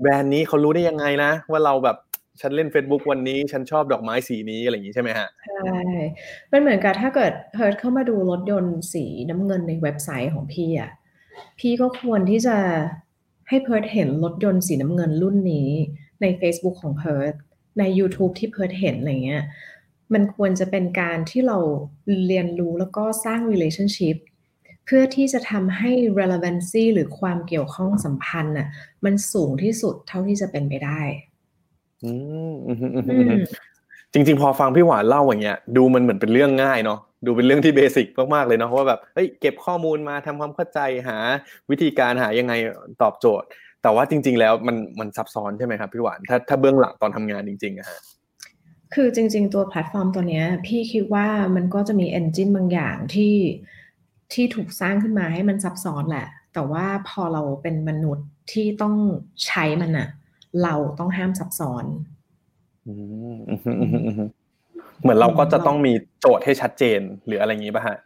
[0.00, 1.96] แบรนด์นี้เขารู้ได้ยังไงนะ ว่าเราแบบ
[2.40, 5.78] ฉันเล่น Facebook วันนี้ฉันชอบดอกไม้สีนี้อะไรอย่างนี้ใช่ไหมฮะใช่
[6.52, 10.90] มันเหมือนกับถ้าเกิดเพิร์ดเข้ามาดูรถยนต์สีน้ำเงินในเว็บไซต์ของพี่อะ
[11.60, 12.56] พี่ก็ควรที่จะ
[13.48, 15.70] ให้เพิร์ดเห็นรถยนต์สีน้ำเงินรุ่นนี้
[16.20, 17.34] ใน Facebook ของเพิร์ด
[17.78, 19.44] ใน YouTube ที่เพิร์ดเห็นอะไรเงี้ย
[20.14, 21.58] มันควรจะเป็นการที่เรา
[22.26, 24.16] เรียนรู้แล้วก็สร้าง relationship
[24.84, 28.68] เพื่อที่จะทำให้ relevancy หรือความเกี่ยวข้องสัมพันธ์น่ะ
[29.04, 31.00] มันสูงที่สุดเท่าที่จะเป็นไปได้
[34.16, 41.16] จริง ๆ พอฟังพี่หวานเล่าอย่างเงี้ยดูมันเหมือนเป็นเรื่องง่ายเนาะดูเป็นเรื่องที่เบสิกมากๆเลยเนาะว่าแบบเฮ้ยเก็บข้อมูลมาทำความเข้าใจหา
[41.70, 42.52] วิธีการหายังไง
[43.02, 43.46] ตอบโจทย์
[43.82, 48.00] แต่ว่าจริง ๆ แล้วมันมันซับซ้อนใช่ไหมครับพี่หวานถ้าถ้าเบื้องหลังตอนทำงานจริงๆอะฮะ
[48.94, 51.26] คือจริง ๆ ตัวแพลตฟอร์มตัวเนี้ย พี่คิดว่า
[51.56, 53.34] มันก็จะมีเอนจินบางอย่างที่
[54.32, 58.94] ที่ถูกสร้างขึ้นมาให้มันซับซ้อนแหละ แต่ว่าพอเราเป็นมนุษย์ที่ต้อง
[59.46, 60.08] ใช้มันอะ
[60.62, 61.84] เราต้องห้ามซับซ้อน
[65.00, 67.96] เหมือนเราก็จะต้องมีโจทย์ให้ชัดเจนหรืออะไรอย่างนี้ป่ะฮะ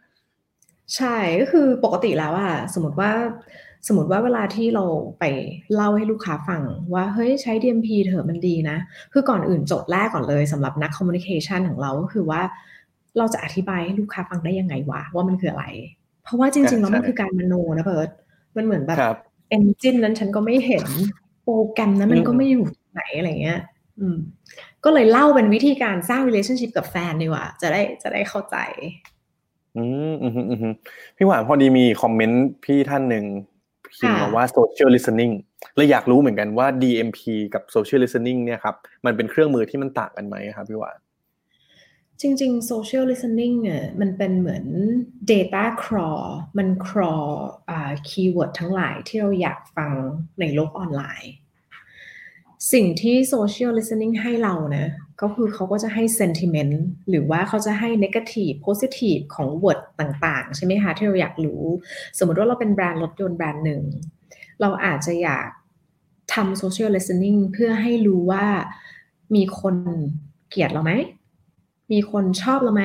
[0.95, 3.11] ใช่ก็คือปกติแล้วอะสมมติว่า
[3.87, 4.85] สมมติว่าเวลาที่เรา
[5.19, 5.23] ไป
[5.73, 6.61] เล่าให้ลูกค้าฟัง
[6.93, 8.77] ว่าเฮ้ยใช้ DMP เถอะมันดีนะ
[9.13, 12.41] คือก่อนอื่นโจทย์แรกก่อนเลยสำหรับนัก communication ของเราก็คือว่า
[13.17, 15.65] เราจะอธิบายให้ลูกค้าฟังได้ยังไงวะว่ามันคืออะไร
[16.23, 18.09] เพราะว่าจริงๆแล้วมันคือการมโนนะเพิร์ด
[18.57, 18.97] มันเหมือนแบบ
[19.49, 20.85] engine นั้นฉันก็ไม่เห็น
[21.43, 23.59] โปรแกรมนั้นมันก็ไม่อยู่ไหนอะไรเงี้ย
[23.99, 24.17] อืม
[24.85, 28.57] ก็เลยเล่าเป็นวิธีการสร้าง relationship กับแฟนดีกว่า จะได้จะได้เข้าใจ
[29.77, 30.73] อืมอืมอืม
[31.17, 33.25] พี่หวานพอดีมี comment พี่ท่านหนึ่ง
[33.93, 35.33] พิมพ์มาว่า social listening
[35.75, 37.19] เลยอยากรู้เหมือนกันว่า DMP
[37.53, 40.97] กับ social listening เนี่ยครับ มันเป็นเครื่องมือที่มันต่างกันไหมครับพี่หวาน
[42.21, 44.65] จริง ๆ social listening เนี่ยมันเป็นเหมือน
[45.31, 46.25] data crawl
[46.57, 47.31] มัน crawl
[47.69, 49.91] อ่า keyword ทั้งหลายที่เราอยากฟัง
[50.39, 51.33] ในโลกออนไลน์
[52.73, 54.87] สิ่งที่ social listening ให้เรานะ
[55.21, 56.73] ก็คือเขาก็จะให้ sentiment
[57.09, 61.63] หรือว่าเขาจะให้ negative positive ของ word ต่างๆ ใช่ไหมคะ ที่เราอยากรู้
[62.17, 63.83] สมมติว่าเราเป็นแบรนด์รถยนต์แบรนด์หนึ่ง
[64.61, 65.47] เราอาจจะอยาก
[66.33, 68.45] ทำ social listening เพื่อให้รู้ว่า
[69.35, 69.75] มีคน
[70.49, 70.91] เกลียดเราไหม
[71.91, 72.83] มีคนชอบเราไหม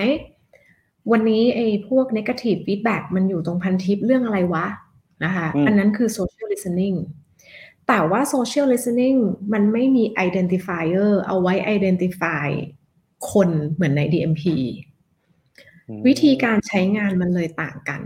[1.12, 4.66] วันนี้ไอ้พวก negative feedback มันอยู่ตรงพันทิปเรื่องอะไรวะ
[5.24, 6.96] นะคะ อันนั้นคือ social listening
[7.88, 9.18] แต่ว่า social listening
[9.52, 12.48] มันไม่มี identifier เอาไว้ identify
[13.32, 14.44] คนเหมือนใน DMP
[16.06, 18.02] วิธีการใช้งานมันเลยต่างกัน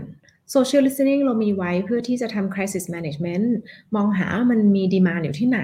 [0.53, 3.47] social listening เรามีไว้เพื่อที่จะทำ crisis management
[3.95, 5.61] มองหามันมี demand อยู่ที่ไหน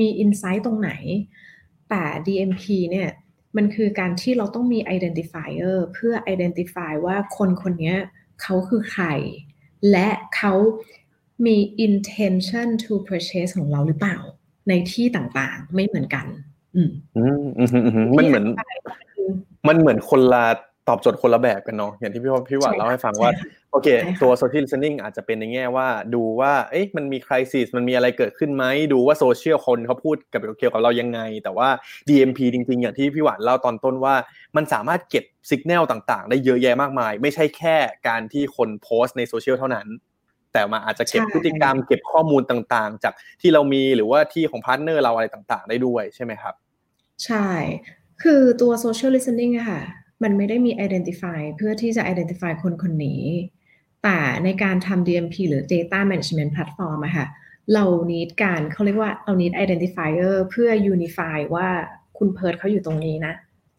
[0.00, 0.90] มี insight ตรงไหน
[1.90, 3.08] แต่ DMP เนี่ย
[3.56, 7.94] มันคือการที่เราต้องมี identifier เพื่อ identify ว่าคนคนนี้
[8.42, 9.06] เขาคือใคร
[9.90, 10.52] และเขา
[11.46, 14.18] มี intention to purchase ของเราหรือเปล่า
[14.68, 16.26] ในที่ต่างๆ ไม่เหมือนกัน
[16.76, 18.44] อืมอืมอืมอืมอืมมันเหมือน
[19.68, 20.44] มันเหมือนคนละ
[20.88, 23.30] ตอบโจทย์คนละแบบกันเนาะอย่างที่พี่ว่าพี่หวานเล่าให้ฟังว่า
[23.72, 31.68] โอเคใช่ค่ะตัว social listening อาจจะเป็นในแง่ว่าดูว่า เอ๊ะมันมี crisis มันมีอะไรเกิดขึ้นไหมดูว่าโซเชียลคนเขาพูดกับเกี่ยวกับเรายังไง แต่ว่า
[32.08, 34.14] DMP จริง ๆ อย่างที่พี่หวานเล่าตอนต้นว่า
[34.56, 37.76] มันสามารถเก็บสัญญาณต่าง ๆ ได้เยอะแยะมากมาย ไม่ใช่แค่
[38.08, 39.86] การที่คนโพสต์ในโซเชียลเท่านั้น
[40.56, 46.54] แต่มาอาจจะเก็บใช่พฤติกรรมเก็บข้อมูลต่างๆ จากที่เรามีหรือว่าที่ของ partner เราอะไรต่างๆ ได้ด้วยใช่ไหมครับ
[47.24, 47.48] ใช่
[48.22, 49.82] คือตัว social listening อะค่ะ
[50.22, 53.22] มันไม่ได้มี identify เพื่อที่จะ identify คนคนนี้
[54.02, 57.26] แต่ในการทำ DMP หรือ data management platform อะค่ะ
[57.74, 61.68] เรา need การเขาเรียกว่าเรา need identifier เพื่อ unify ว่า
[62.18, 63.34] คุณเพิร์ดเขาอยู่ตรงนี้นะ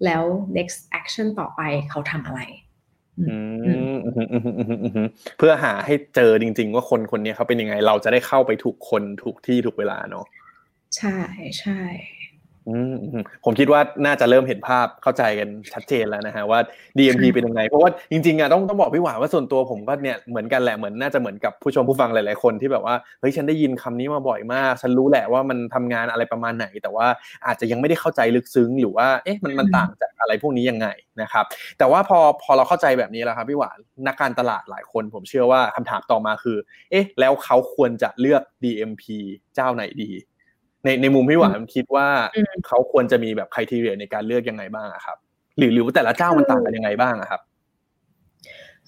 [0.06, 0.24] แล้ว
[0.58, 2.42] next action ต่อไปเขาทำอะไร
[5.38, 10.26] เพื่อหาให้เจอจริง ๆ ว่าคนคนนี้เขาเป็นยังไง เราจะได้เข้าไปถูกคนถูกที่ถูกเวลาเนาะ
[10.98, 11.18] ใช่
[11.60, 12.17] ใช่อืมอืม
[13.46, 16.60] ผมคิดว่าน่าจะเริ่มเห็นภาพเข้าใจกันชัดเจนแล้วนะฮะว่า
[16.98, 27.08] DMP เป็นยังไง เพราะว่าจริงๆอะต้องต้องบอกพี่หวานว่าส่วนตัวผมก็เนี่ยเหมือนกันแหละเหมือนน่าจะเหมือนกับผู้ชมผู้ฟังหลายๆคนที่แบบว่าเฮ้ยฉันได้ยินคำนี้มาบ่อยมาก ฉันรู้แหละว่ามันทำงานอะไรประมาณไหน แต่ว่า
[27.46, 30.88] อาจจะยังไม่ได้เข้าใจลึกซึ้ง หรือว่าเอ๊ะมันมันต่างจากอะไรพวกนี้ยังไง
[31.22, 31.46] นะครับ
[31.78, 33.78] แต่ว่าพอพอเราเข้าใจแบบนี้แล้วครับพี่หวาน
[34.08, 36.58] นักการตลาดหลายคน ผมเชื่อว่าคำถามต่อมาคือ
[36.92, 39.04] เอ๊ะ แล้วเขาควรจะเลือก DMP
[39.56, 40.12] เจ้าไหนดี
[40.84, 42.08] ในในมุมพี่หวานคิดว่า
[42.68, 45.18] เขาควรจะมีแบบคุณทีเรียในการเลือกยังไงบ้างอะครับ
[45.58, 47.42] หรือหรือว่าแต่ละเจ้ามันต่างกันยังไงบ้างอะครับ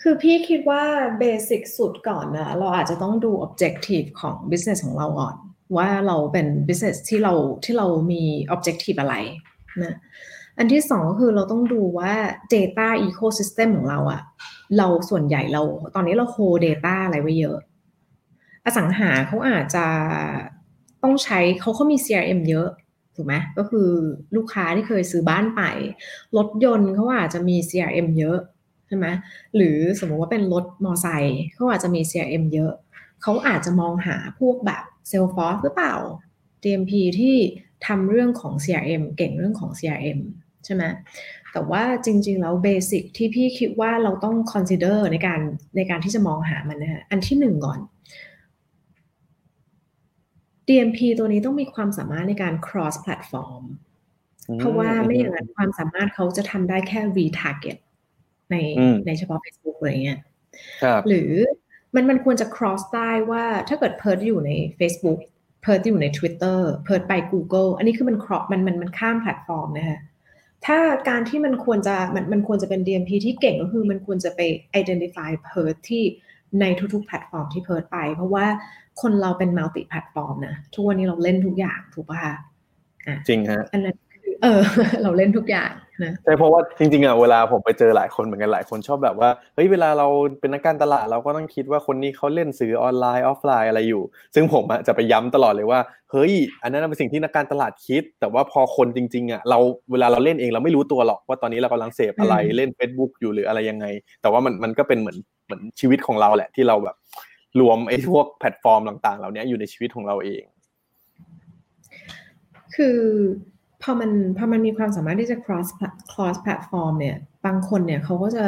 [0.02, 0.84] คือพี่คิดว่า
[1.20, 5.36] เบสิกสุดก่อนนะเราอาจจะต้องดู objective ของ business ของเราก่อน
[5.78, 7.34] ว่าเราเป็น business ที่เรา
[7.66, 8.24] ที่เรามี
[8.54, 9.16] objective อะไร
[9.84, 9.96] นะ
[10.58, 12.14] อันที่สองก็คือเราต้องดูว่า
[12.54, 14.22] data ecosystem ของเราอะ
[14.78, 15.62] เราส่วนใหญ่เรา
[15.96, 17.58] ตอนนี้เรา hold data อะไรไว้เยอะ
[18.64, 19.86] อสังหาเขาอาจจะ
[21.04, 22.70] ต้องใช้เขาเขามี CRM เยอะ
[23.16, 23.88] ถูกไหมก็คือ
[24.36, 25.62] ลูกค้าที่เคยซื้อบ้านไป
[26.38, 28.40] รถยนต์เขาอาจจะมี CRM เยอะ
[28.88, 29.08] ใช่ไหม
[29.56, 32.74] หรือสมมติว่าเป็นรถมอไซค์เขาอาจจะมี CRM เยอะ
[33.22, 35.96] เขาอาจจะมองหาพวกแบบ Salesforce หรือเปล่า
[36.64, 37.36] DMP ที่
[37.88, 40.20] ทำเรื่องของ CRM เก่งเรื่องของ CRM
[40.66, 40.84] ใช่ไหม
[41.52, 45.40] แต่ว่าจริงๆแล้วเบสิกที่พี่คิดว่าเราต้อง consider ในการ
[45.76, 47.80] ในการที่จะมองหามันนะฮะอันที่หนึ่งก่อน
[50.70, 53.64] DMP ตัวนี้ต้องมีความสามารถในการ cross platform
[54.60, 57.78] เพราะว่าไม่อย่างนั้นความสามารถเขาจะทำได้แค่ retarget
[58.52, 60.20] ในอืมในเฉพาะ Facebook อะไรเงี้ย
[60.84, 61.32] ครับหรือ
[61.96, 65.20] มันมันควรจะ cross ได้ว่าถ้าเกิดเพิร์ดอยู่ใน Facebook
[65.62, 70.00] เพิร์ดอยู่ใน Twitter เพิร์ดไป Google อันนี้คือมัน cross มันมันมันข้ามแพลตฟอร์มนะคะ
[70.66, 70.80] ถ้า
[71.10, 74.40] การที่มันควรจะมันมันควรจะเป็น DMP ที่เก่งก็คือมันควรจะไป
[74.82, 76.04] identify เพิร์ดที่
[76.62, 78.46] ในทุกๆแพลตฟอร์มที่เพิร์ดไป เพราะว่า
[79.02, 82.36] คนเราเป็น multi platform นะทุกวันนี้เราเล่นทุกอย่างถูกป่ะคะ
[83.08, 84.62] อะจริงฮะอันนั้นคือเออ
[85.04, 85.72] เราเล่นทุกอย่าง
[86.04, 90.08] นะใช่เพราะว่าจริงๆอะเวลาผมไปเจอหลายคนเหมือนกันหลายคนชอบแบบว่าเฮ้ยเวลาเรา
[90.40, 94.04] เป็นนักการตลาดเราก็ต้องคิดว่าคนนี้เขาเล่นสื่อออนไลน์ออฟไลน์อะไรอยู่
[94.36, 95.80] ซึ่งผมอะจะไปย้ำตลอดเลยว่า
[96.12, 96.34] เฮ้ย
[96.64, 99.60] อันนั้นเป็นสิ่งที่นักการตลาดคิด แต่ว่าพอคนจริงๆอะเรา
[99.92, 103.86] เวลาเราเล่นเองเราไม่รู้ตัวหรอกว่าตอนนี้เรากำลังเสพอะไรเล่น Facebook อยู่หรืออะไรยังไง
[104.22, 105.18] แต่ว่ามันมันก็เป็นเหมือน
[105.50, 106.96] เหมือนชีวิตของเราแหละ ที่เราแบบ
[107.60, 110.44] รวมไอ้พวกแพลตฟอร์มต่าง ๆ เหล่านี้อยู่ในชีวิตของเราเอง
[112.76, 113.00] คือ
[113.82, 115.68] พอมันพอมันมีความสามารถที่จะ cross
[116.12, 118.46] cross platform เนี่ย บางคนเนี่ยเขาก็จะ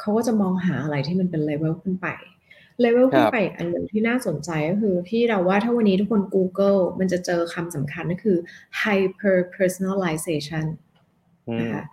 [0.00, 2.06] เขาก็จะมองหาอะไรที่มันเป็น level ขึ้นไป
[2.84, 8.36] level ขึ้นไปอีกอันหนึ่งที่น่าสนใจก็คือพี่เราว่าถ้าวันนี้ทุกคน Google มันจะเจอคำสำคัญก็คือ
[8.82, 10.64] hyper personalization
[11.48, 11.84] อืมนะคะ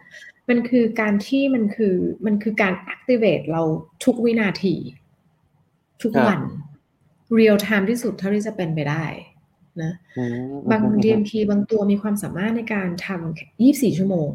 [0.50, 3.62] มันคือการที่มันคือมันคือการ activate เรา
[4.06, 4.76] ทุกวินาที
[6.02, 6.42] ทุกครับวัน
[7.38, 9.06] real time ที่สุดเท่าที่จะเป็นไปได้
[9.84, 14.30] นะอืมบาง DMP บางตัวมีความสามารถในการทำ 24 ชั่วโมง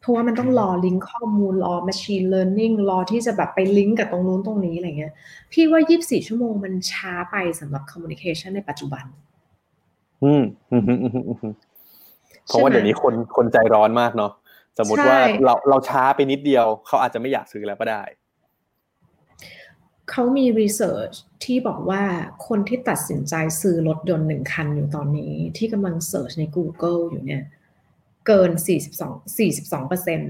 [0.00, 5.12] เพราะว่ามันต้องรอลิงก์ข้อมูลรอ machine learning รอที่จะแบบไปลิงก์กับตรงนู้นตรงนี้อะไรเงี้ย
[5.52, 9.04] พี่ว่า 24 ชั่วโมงมันช้าไปสำหรับ communication ในปัจจุบัน
[10.24, 11.54] อืมอืมอืมอืมอืมอืม
[12.46, 14.32] เพราะว่าใช่ไหมเดี๋ยวนี้คนคนใจร้อนมากเนาะ
[14.78, 18.02] สมมติว่าใช่เราเราช้าไปนิดเดียว เขาอาจจะไม่อยากซื้อแล้วก็ได้
[20.10, 21.12] เขามี research
[21.44, 22.02] ที่บอกว่า
[22.48, 27.42] คนที่ตัดสินใจซื้อรถยนต์หนึ่งคันอยู่ตอนนี้ ที่กำลัง search ใน Google อยู่เนี่ย
[28.26, 28.50] เกิน
[28.98, 30.20] 42 42เปอร์เซ็น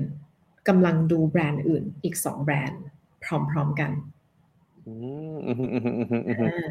[0.68, 2.82] กำลังดูแบรนด์อื่นอีก2แบรนด์
[3.24, 3.90] พร้อมๆกัน
[4.86, 4.92] อื
[5.34, 6.68] มอืมอืมอืมอืมอืมอ่า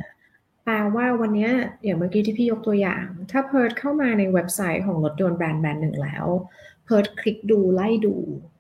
[0.63, 1.51] แปลว่าวันเนี้ย
[1.84, 6.25] อย่างเมื่อกี้ที่พี่ยกตัวอย่าง ถ้าเพิร์ดเข้ามาในเว็บไซต์ของรถยนต์แบรนด์แบรนด์หนึ่งแล้ว
[6.89, 8.15] เพิร์ดคลิกดูไล่ดู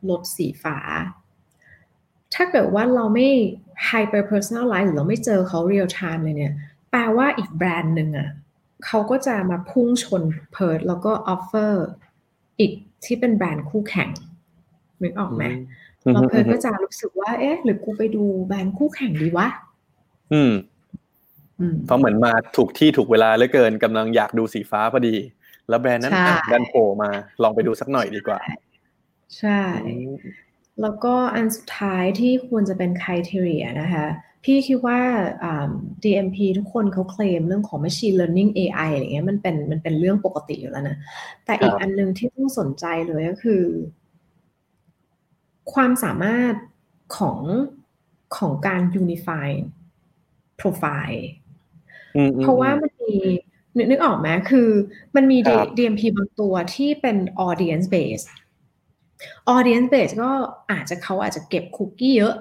[0.09, 0.77] รถสีฟ้า
[2.33, 3.27] ถ้าเกิดว่าเราไม่
[3.89, 6.53] hyper personalize หรือเราไม่เจอเขา real time เลยเนี่ย
[6.91, 8.29] แปลว่าอีกแบรนด์หนึ่งอะ
[8.85, 11.73] เขาก็จะมาพุ่งชนเพิร์ดแล้วก็ offer
[12.59, 12.71] อีก
[13.05, 14.09] ที่เป็นแบรนด์คู่แข่ง
[15.01, 15.43] นึกออกไหม
[16.03, 19.47] อืมเราอืมเพิร์ดก็จะรู้สึกว่าเอ๊ะ หรือกูไปดูแบรนด์คู่แข่งดีวะ
[20.33, 20.53] อืม
[21.59, 25.15] อืมเพราะเหมือนมาถูกที่ถูกเวลาเหลือเกินกำลังอยากดูสีฟ้าพอดี
[25.69, 27.09] แล้วแบรนด์นั้นใช่อะดันโผล่มา
[27.43, 28.39] ลองไปดูสักหน่อยดีกว่า
[29.37, 29.61] ใช่
[30.81, 34.07] แล้วก็อันสุดท้ายที่ควรจะเป็นคุณทีเรียนะคะ
[34.43, 34.99] พี่คิดว่า
[35.43, 35.69] อ่า
[36.03, 40.97] DMP ทุกคนเขาเคลมเรื่องของ Machine Learning AI อะไรเงี้ยมันเป็นมันเป็นเรื่องปกติอยู่แล้วนะ
[41.45, 43.63] แต่อีกครับอันหนึงที่ต้องสนใจเลยก็คือ
[45.73, 46.53] ความสามารถ
[47.17, 47.39] ของ
[48.37, 49.49] ของการ Unify
[50.59, 51.21] Profile
[52.15, 53.15] อืมอืมเพราะว่ามันมี
[53.79, 54.69] นึกนึกออกไหมคือ
[55.15, 58.23] มันมีครับ DMP บางตัวที่เป็น audience base
[59.55, 60.31] audience base ก็
[60.71, 62.35] อาจจะเขาอาจจะเก็บคุกกี้เยอะ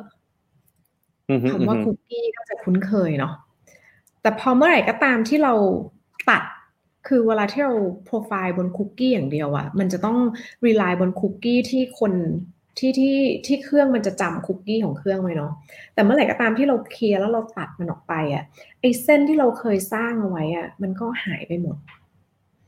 [1.29, 3.35] อืมอืมคำว่าอืมคุกกี้ก็จะคุ้นเคยเนาะ
[4.23, 5.55] แต่พอเมื่อไหร่ก็ตามที่เรา
[6.31, 6.43] ตัด
[7.09, 7.75] คือเวลาที่เรา
[8.05, 10.19] โปรไฟล์บนคุกกี้อย่างเดียวอะมันจะต้อง
[10.67, 12.13] rely บนคุกกี้ที่คน
[12.79, 15.53] ที่ที่ที่เครื่องมันจะจำคุกกี้ของเครื่องไว้เนาะ
[15.95, 18.45] แต่เมื่อไหร่ก็ตามที่เราเคลียร์แล้วเราตัดมันออกไปอะ
[18.81, 21.77] ไอ้เส้นที่เราเคยสร้างเอาไว้อะมันก็หายไปหมด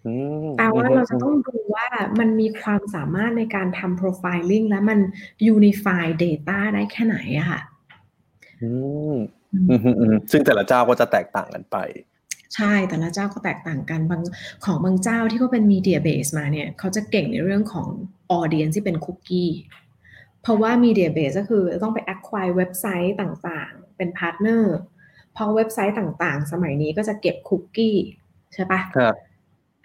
[0.07, 1.87] อืมแปลว่าเราจะต้องดูว่า
[2.18, 4.99] มันมีความสามารถในการทำ profiling และมัน
[5.55, 7.61] unify data ได้แค่ไหนอะค่ะ
[8.62, 8.70] อื
[9.12, 9.16] ม
[9.55, 11.77] อืมอืมอืมซึ่งแต่ละเจ้าก็จะแตกต่างกันไป
[12.55, 14.20] ใช่แต่ละเจ้าก็แตกต่างกันบาง
[14.64, 17.88] ของบางเจ้าที่เขาเป็น media base มาเนี่ย เขาจะเก่งในเรื่องของ
[18.38, 19.51] audience ที่เป็นคุกกี้
[20.42, 24.64] เพราะว่า media base ก็คือต้องไป acquire เว็บไซต์ต่างๆ เป็น partner
[25.33, 27.96] เพราะเว็บไซต์ต่างๆ สมัยนี้ก็จะเก็บคุกกี้
[28.55, 29.14] ใช่ปะครับ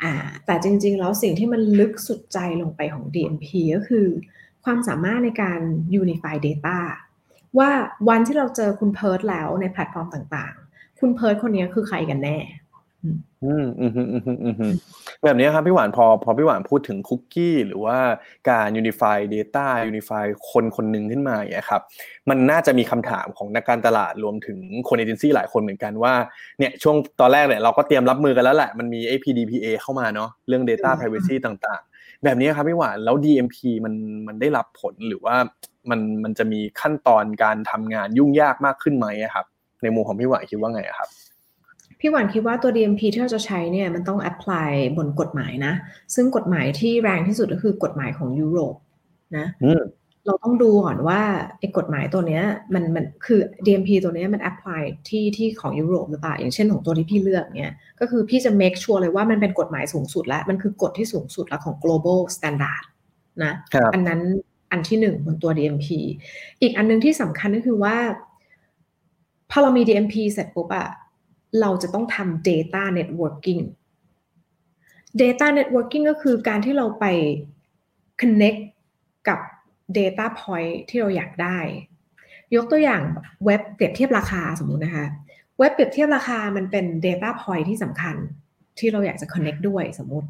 [0.04, 0.14] อ่า
[0.46, 4.08] แต่จริงๆ แล้วสิ่งที่มันลึกสุดใจลงไปของ DMP ก็คือ
[4.66, 5.60] ความสามารถในการ
[6.02, 6.78] unify data
[7.58, 7.70] ว่า
[8.10, 12.38] วันที่เราเจอคุณเพิร์ดแล้วในแพลตฟอร์มต่างๆ คุณเพิร์ดคนนี้คือใครกันแน่
[13.46, 14.74] อืมอืมอืมอืมอืมอืมอืม
[15.24, 17.98] แบบนี้ครับพี่หวานพอพอพี่หวานพูดถึงคุกกี้ หรือว่า
[18.50, 21.82] การ unify data unify คนคนหนึ่งขึ้นมาอย่างเงี้ยครับ
[22.30, 26.14] มันน่าจะมีคำถามของนักการตลาดรวมถึงคนเอเจนซี่หลายคนเหมือนกันว่า
[26.60, 33.94] เนี่ยช่วงตอนแรกเนี่ยเราก็เตรียมรับมือกันแล้วแหละมันมี APDPA เข้ามาเนาะเรื่อง data อืม privacy ต่าง ๆ แบบนี้ครับพี่หวานแล้ว DMP มัน
[34.28, 35.36] มันได้รับผลหรือว่า
[35.90, 39.46] มันมันจะมีขั้นตอนการทำงานยุ่งยากมากขึ้นไหมอะครับ
[39.84, 41.10] ในมุมของพี่หวานคิดว่าไงอะครับ
[42.06, 45.74] พี่หวานคิดว่าตัว DMP ที่เราจะใช้เนี่ยมันต้อง apply บนกฎหมายนะ
[46.16, 48.76] ซึ่งกฎหมายที่แรงที่สุดก็คือกฎหมายของยุโรป
[49.38, 49.82] นะอืม
[50.26, 51.22] เราต้องดูก่อนว่า
[51.60, 62.84] ไอ้กฎหมายตัวเนี้ยมันมันคือ DMP ตัวเนี้ยมัน apply ที่ที่ของยุโรปหรือเปล่าอย่างเช่นของตัวที่พี่เลือกเนี่ยก็คือพี่จะ make sure เลยว่ามันเป็นกฎหมายสูงสุดแล้วมันคือกฎที่สูงสุดแล้วของ global standard
[63.44, 64.22] นะครับอันนั้น
[64.72, 65.88] อันที่หนึ่งบนตัว DMP
[66.62, 67.96] อีกอันหนึงที่สำคัญก็คือว่า
[69.52, 70.88] พอเรามี DMP เสร็จปุ๊บอะ
[71.60, 73.62] เราจะต้องทำ data networking
[75.22, 77.06] data networking ก็คือการที่เราไป
[78.22, 78.62] connect
[79.28, 79.40] กับ
[79.98, 81.60] data point ที่เราอยากได้
[82.56, 83.02] ยกตัวอย่าง
[83.46, 85.08] เว็บเปรียบเทียบราคาสมมุตินะคะ
[85.60, 88.16] เว็บเปรียบเทียบราคามันเป็น data point ที่สำคัญ
[88.80, 90.28] ที่เราอยากจะ connect ด้วยสมมุติ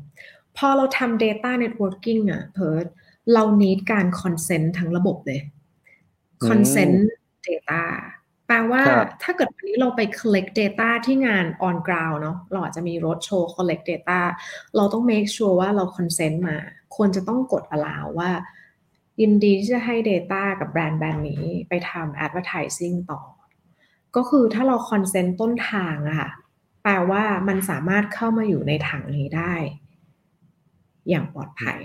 [0.57, 2.85] พอเราทำ data networking อะเพิร์ด
[3.33, 5.41] เรา need การ consent ทั้งระบบเลย
[6.47, 6.95] consent
[7.47, 7.83] data
[8.47, 14.19] แปลว่าครับถ้าเกิดวันนี้เราไป collect data ที่งาน on ground เนาะเราอาจจะมีรถโชว์ collect data
[14.75, 16.57] เราต้อง make sure ว่าเรา consent มา
[16.95, 18.31] ควรจะต้องกด allow ว่า
[19.21, 23.21] ยินดีที่จะให้ data กับแบรนด์แบรนด์นี้ไปทำ advertising ต่อ
[24.15, 26.29] ก็คือถ้าเรา consent ต้นทางอะค่ะ
[26.83, 29.53] แปลว่ามันสามารถเข้ามาอยู่ในถังนี้ได้
[31.09, 31.79] อย่างปลอดภัย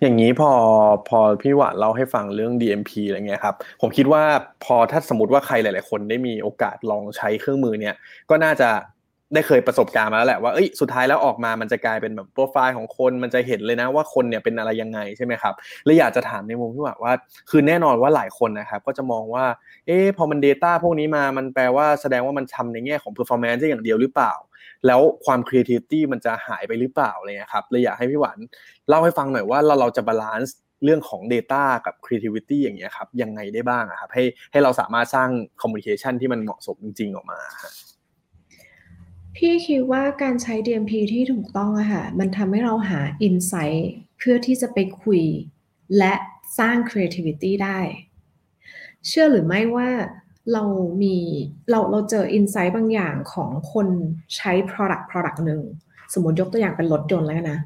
[0.00, 0.52] อย่างนี้พอ
[1.08, 4.22] พอพี่หวานเล่าให้ฟังเรื่อง DMP อะไรเงี้ยครับ ผมคิดว่า
[4.64, 7.94] พอถ้าสมมติว่าใครหลาย ๆ คนได้มีโอกาสลองใช้เครื่องมือเนี่ย
[8.30, 8.70] ก็น่าจะ
[9.34, 15.54] ได้เคยประสบการณ์มาแล้วแหละว่าเอ้ยสุดท้ายแล้วออกมามันจะกลายเป็นแบบโปรไฟล์ของคนมันจะเห็นเลยนะว่าคนเนี่ยเป็นอะไรยังไงใช่ไหมครับ
[15.84, 17.12] แล้วอยากจะถามในมุมที่ว่าว่า
[17.50, 19.44] คือแน่นอนว่าหลายคนนะครับก็จะมองว่า
[19.86, 24.32] เอ๊ะพอมัน Data พวกนี้มามันแปลว่าแสดงว่ามันทำในแง่ของ performance ได้อย่างเดียวหรือเปล่า
[24.86, 28.38] แล้วความ creativity มันจะหายไปหรือเปล่าอะไรเงี้ยครับเลยอยากให้พี่หวาน
[28.88, 35.28] เล่าให้ฟังหน่อยว่าเราเราจะบาลานซ์เรื่องของ Data กับ Creativity อย่างเงี้ยครับยังไงได้บ้างครับให้ให้เราสามารถสร้าง
[35.60, 37.40] Communication ที่มันเหมาะสมจริง ๆ ออกมา
[39.36, 43.82] พี่คิดว่าการใช้ DMP ที่ถูกต้องอะค่ะมันทำให้เราหา insight
[44.18, 45.22] เพื่อที่จะไปคุย
[45.98, 46.14] และ
[46.58, 47.78] สร้าง creativity ได้
[49.06, 49.88] เชื่อหรือไม่ว่า
[50.52, 50.62] เรา
[51.02, 51.16] มี
[51.70, 53.88] เราเราเจอ insight บางอย่างของคน
[54.36, 55.62] ใช้ product product หนึ่ง
[56.12, 57.58] สมมติยกตัวอย่างเป็นรถยนต์แล้วนะ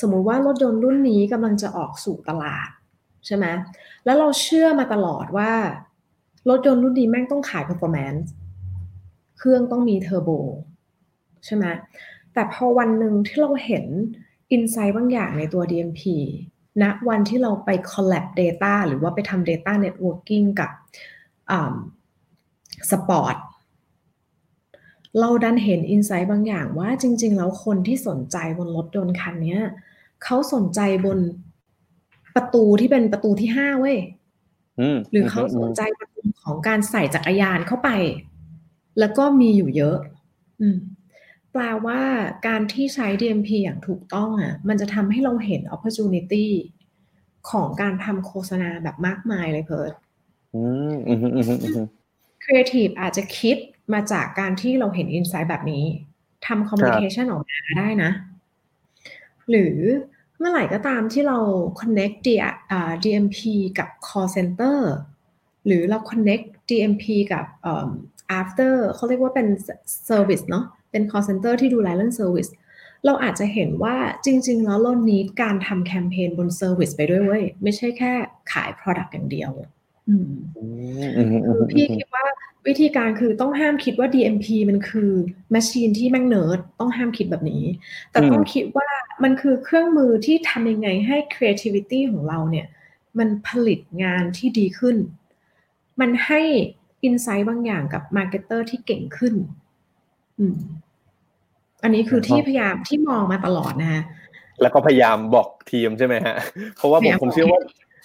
[0.00, 2.68] สมมุติว่ารถยนต์รุ่นนี้กำลังจะออกสู่ตลาด
[3.26, 3.46] ใช่ไหม
[4.04, 5.52] แล้วเราเชื่อมาตลอดว่า
[6.48, 8.26] รถยนต์รุ่นนี้แม่งต้องขาย performance
[9.38, 10.30] เครื่องต้องมีเทอร์โบ
[11.44, 11.64] ใช่ไหม
[12.34, 13.84] แต่พอวันหนึ่งที่เราเห็น
[14.54, 16.02] insight บางอย่างในตัว DMP
[16.82, 20.70] ณนะวันที่เราไป collect data หรือว่าไปทำ data networking กับ
[22.90, 23.36] สปอร์ต
[25.20, 29.58] เราดันเห็น insight บางอย่างว่าจริง ๆ แล้วคนที่สนใจบนรถยนต์คันนี้
[30.24, 31.18] เขาสนใจบน
[32.34, 33.98] ประตูที่เป็นประตูที่ห้าเว้ย
[35.10, 37.90] หรือเขาสนใจประตูของการใส่จักรยานเข้าไป
[38.98, 39.96] แล้วก็มีอยู่เยอะ
[41.52, 42.00] แปลว่า
[42.46, 46.46] การที่ใช้ DMP อย่างถูกต้องอะ มันจะทำให้เราเห็น opportunity
[47.50, 49.92] ของการทำโฆษณาแบบมากมายเลยเพิร์ด
[52.44, 53.56] ครีเอทีฟอาจจะคิด
[53.94, 55.84] มาจากการที่เราเห็น insight แบบนี้
[56.46, 58.10] ทำ communication ออกมาได้นะ
[59.50, 59.76] หรือ
[60.38, 61.38] เมื่อไหร่ก็ตามที่เรา
[61.80, 62.16] connect
[63.04, 63.38] DMP
[63.78, 64.78] กับ call center
[65.66, 67.44] หรือเรา connect DMP กับ
[68.40, 69.46] after เขาเรียกว่าเป็น
[70.08, 72.50] service เนาะเป็น call center ที่ดูแลเรื่อง service
[73.04, 78.12] เราอาจจะเห็นว่าจริง ๆ แล้วเรา need การทำแคมเปญบน service ไปด้วยเว้ย ไม่ใช่แค่
[78.52, 79.50] ขาย product อย่างเดียว
[81.56, 82.24] คือพี่คิดว่า
[82.66, 85.10] วิธีการคือต้องห้ามคิดว่า DMP มันคือ
[85.50, 87.62] machine ที่แม่งเนิร์ดต้องห้ามคิดแบบนี้
[88.10, 88.88] แต่ต้องคิดว่า
[89.22, 92.66] มันคือเครื่องมือที่ทำยังไงให้ creativity ของเราเนี่ย
[93.18, 94.96] มันผลิตงานที่ดีขึ้น
[96.00, 96.40] มันให้
[97.04, 99.34] insight บางอย่างกับ marketer ที่เก่งขึ้น
[100.38, 100.56] อืม
[101.82, 104.02] อันนี้คือที่พยายามที่มองมาตลอดนะฮะ
[104.62, 106.36] แล้วก็พยายามบอกทีมใช่ไหมฮะ
[106.76, 107.60] เพราะว่าผมผมเชื่อว่า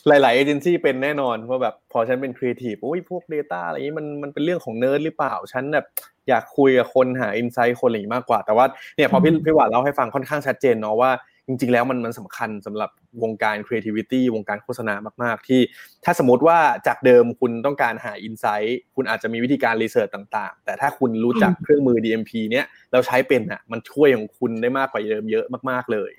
[0.07, 5.85] หลาย ๆ เอเจนซี่เป็นแน่นอนว่าแบบพอฉันเป็นครีเอทีฟโอ้ยพวก Data อะไรนี้มันมันเป็นเรื่องของเนิร์ดหรือเปล่า ฉันแบบ
[6.29, 11.11] อยากคุยกับคนหา insight คนอะไรมากกว่า แต่ว่าเนี่ยพอพี่พี่หวานเล่าให้ฟังค่อนข้างชัดเจนเนาะว่า
[11.47, 12.89] จริง ๆ แล้วมันมันสำคัญสำหรับ
[13.23, 14.93] วงการ creativity วงการโฆษณา
[15.23, 15.61] มาก ๆ ที่
[16.05, 26.11] ถ้าสมมติว่าจากเดิมคุณต้องการหา insight คุณอาจจะมีวิธีการ research ต่าง ๆ แต่ถ้าคุณรู้จักเครื่องมือ DMP เนี้ยเราใช้เป็นอะมันช่วยของคุณได้มากกว่าเดิมเยอะมาก ๆ เลย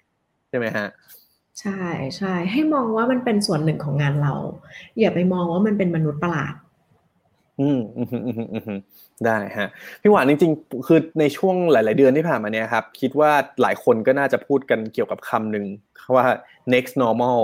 [0.48, 0.88] ใช่ไหมฮะ
[1.60, 1.80] ใช่
[2.16, 4.34] ใช่ ให้มองว่ามันเป็นส่วนหนึ่งของงานเรา
[4.98, 6.54] อย่าไปมองว่ามันเป็นมนุษย์ประหลาด
[7.60, 8.78] อืมอืมอืมอืม
[9.26, 9.68] ได้ฮะ
[10.02, 13.30] พี่หวานจริง ๆ คือในช่วงหลาย ๆ เดือนที่ผ่านมาเนี่ยครับ คิดว่า
[13.62, 15.64] หลายคนก็น่าจะพูดกันเกี่ยวกับคำหนึ่ง
[16.14, 16.24] ว่า
[16.72, 17.38] next normal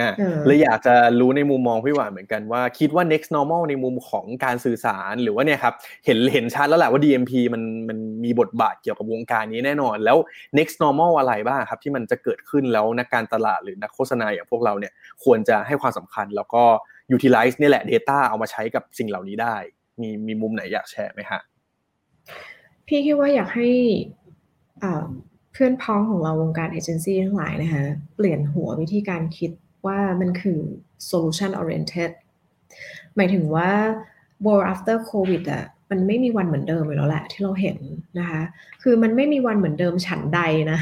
[0.00, 0.14] นะ
[0.46, 5.74] เลยอยากจะรู้ในมุมมองพี่หวานเหมือนกันว่าคิดว่า next normal ในมุมของการสื่อสารหรือว่าเนี่ยครับ
[6.06, 10.16] เห็นเห็นชัดแล้วแหละว่า DMP มันมันมีบทบาทเกี่ยวกับวงการนี้แน่นอน แล้ว
[10.58, 14.92] next normal อะไรบ้างครับที่มันจะเกิดขึ้นแล้วนักการตลาดหรือนักโฆษณาอย่างพวกเราเนี่ย
[15.24, 16.62] ควรจะให้ความสำคัญแล้วก็
[17.16, 19.56] utilize นี่แหละ data เอามาใช้กับสิ่งเหล่านี้ได้
[20.00, 21.40] มีมีมุมไหนอยากแชร์ไหมฮะ
[22.86, 23.68] พี่คิดว่าอยากให้
[25.52, 27.84] เพื่อนพ้องของเราวงการเอเจนซี่ทั้งหลายนะคะ
[28.16, 29.50] เปลี่ยนหัววิธีการคิด
[29.86, 30.58] ว่ามันคือ
[31.08, 32.10] solution oriented
[33.16, 33.70] หมายถึงว่า
[34.44, 37.78] world after covid อะมันไม่มีวันเหมือนเดิมเลยแล้วแหละที่เราเห็น
[38.18, 38.42] นะคะ
[38.82, 40.40] คือมันไม่มีวันเหมือนเดิมฉันใด
[40.72, 40.78] นะ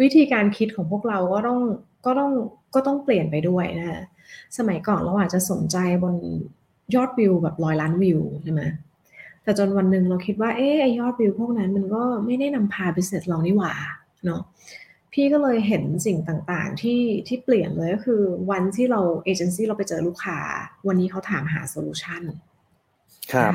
[0.00, 1.60] วิธีการคิดของพวกเราก็ต้อง
[2.06, 2.32] ก็ต้อง
[2.74, 4.00] ก็ต้องเปลี่ยนไปด้วยนะคะ
[4.58, 6.14] สมัยก่อนเราอาจจะสนใจบน
[6.94, 8.62] ยอดวิวแบบร้อยล้านวิวใช่ไหม
[9.42, 13.72] แต่จนวันหนึ่งเราคิดว่าเอ๊ะยอดวิวพวกนั้นมันก็ไม่ได้นำพา business เรานี่หว่า
[14.24, 14.40] เนาะ
[15.12, 20.38] พี่ก็เลยเห็นสิ่งต่างๆ ที่ที่เปลี่ยนเลยก็คือวันที่เราเอเจนซี่เราไปเจอลูกค้า
[20.88, 22.22] วันนี้เขาถามหา solution
[23.32, 23.52] ครับ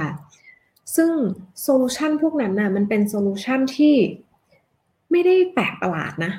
[0.96, 1.12] ซึ่ง
[1.62, 3.96] solution พวกนั้นน่ะมันเป็น solution ที่
[5.12, 6.34] ไม่ได้แปลกประหลาดนะ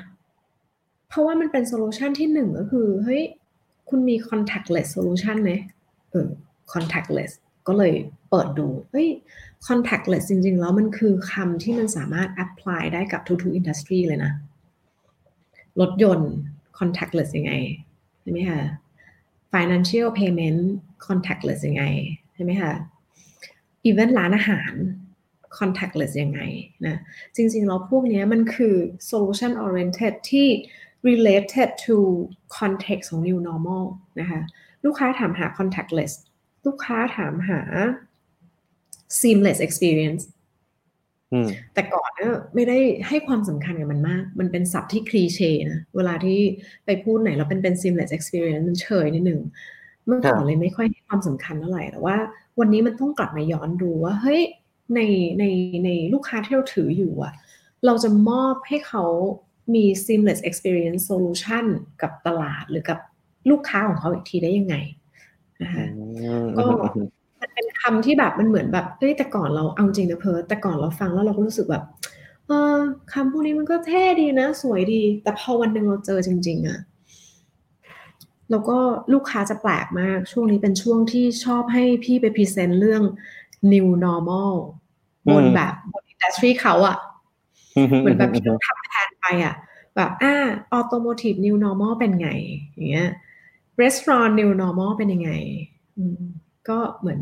[1.09, 3.23] เพราะว่ามันเป็น solution ที่หนึ่งก็คือเฮ้ย
[3.89, 5.51] คุณมี contactless solution ไหม
[6.11, 6.27] เออ
[6.73, 7.31] contactless
[7.67, 7.93] ก็เลย
[8.29, 9.07] เปิดดู เฮ้ย
[9.67, 14.31] contactless จริง ๆ แล้วมันคือคำที่มันสามารถ apply ได้กับทุกๆ industry เลยนะ
[15.81, 16.31] รถยนต์
[16.77, 17.53] contactless ยังไง
[18.21, 18.61] ใช่ไหมคะ
[19.53, 20.61] financial payment
[21.05, 21.83] contactless ยังไง
[22.33, 22.73] ใช่ไหมคะ
[23.89, 24.73] even ร้านอาหาร
[25.57, 26.39] contactless ยังไง
[26.85, 26.95] นะ
[27.35, 28.75] จริงๆแล้วพวกนี้มันคือ
[29.09, 30.47] solution oriented ที่
[31.09, 31.95] related to
[32.59, 33.83] context ของ new normal
[34.19, 34.41] นะคะ
[34.85, 36.13] ลูกค้าถามหา contactless
[36.65, 37.61] ลูกค้าถามหา
[39.19, 40.23] seamless experience
[41.73, 46.39] แต่ก่อนเนี่ยไม่ได้ให้ความสำคัญกับมันมาก มันเป็นศัพท์ที่คลีเช่นะ เวลาที่
[46.85, 49.41] ไปพูดไหนเราเป็นเป็น seamless experience มันเฉยนิดหนึ่ง
[50.05, 52.17] เมื่อก่อนเลยไม่ค่อยให้ความสำคัญเท่าไหร่ แต่ว่า
[52.59, 54.41] วันนี้มันต้องกลับมาย้อนดูว่า เฮ้ย
[54.95, 54.99] ใน
[55.39, 55.43] ใน
[55.85, 57.33] ในลูกค้าที่เราถืออยู่อะ
[57.85, 59.03] เราจะมอบให้เขา
[59.75, 61.65] มี seamless experience solution
[62.01, 62.99] กับตลาดหรือกับ
[63.49, 64.75] ลูกค้าของเขาอีกทีได้ยังไง
[65.63, 65.85] นะคะ
[66.57, 66.65] ก็
[67.47, 71.83] มันเป็นคำที่แบบมันเหมือนแบบเฮ้ยแต่ก่อนเราเอาจริงนะเพิร์ดแต่ก่อนเราฟังแล้วเราก็รู้สึกแบบ
[72.47, 72.77] เออ
[73.13, 76.79] คำพวกนี้มันก็เท่ดีนะ สวยดี แต่พอวันหนึ่งเราเจอจริง ๆอะ
[78.51, 78.77] แล้วก็
[79.13, 83.03] ลูกค้าจะแปลกมากช่วงนี้เป็นช่วงที่ชอบให้พี่ไป present เรื่อง
[83.71, 84.53] new normal
[85.31, 86.97] บนแบบบน industry เขาอะ
[88.01, 89.55] เหมือนแบบพี่ต้องทำแทนไปอะ
[89.95, 90.35] แบบอ่า
[90.71, 92.29] automotive new normal เป็นไง
[92.73, 93.09] อย่างเงี้ย
[93.81, 95.31] restaurant new normal เป็นยังไง
[96.69, 97.19] ก็เหมือน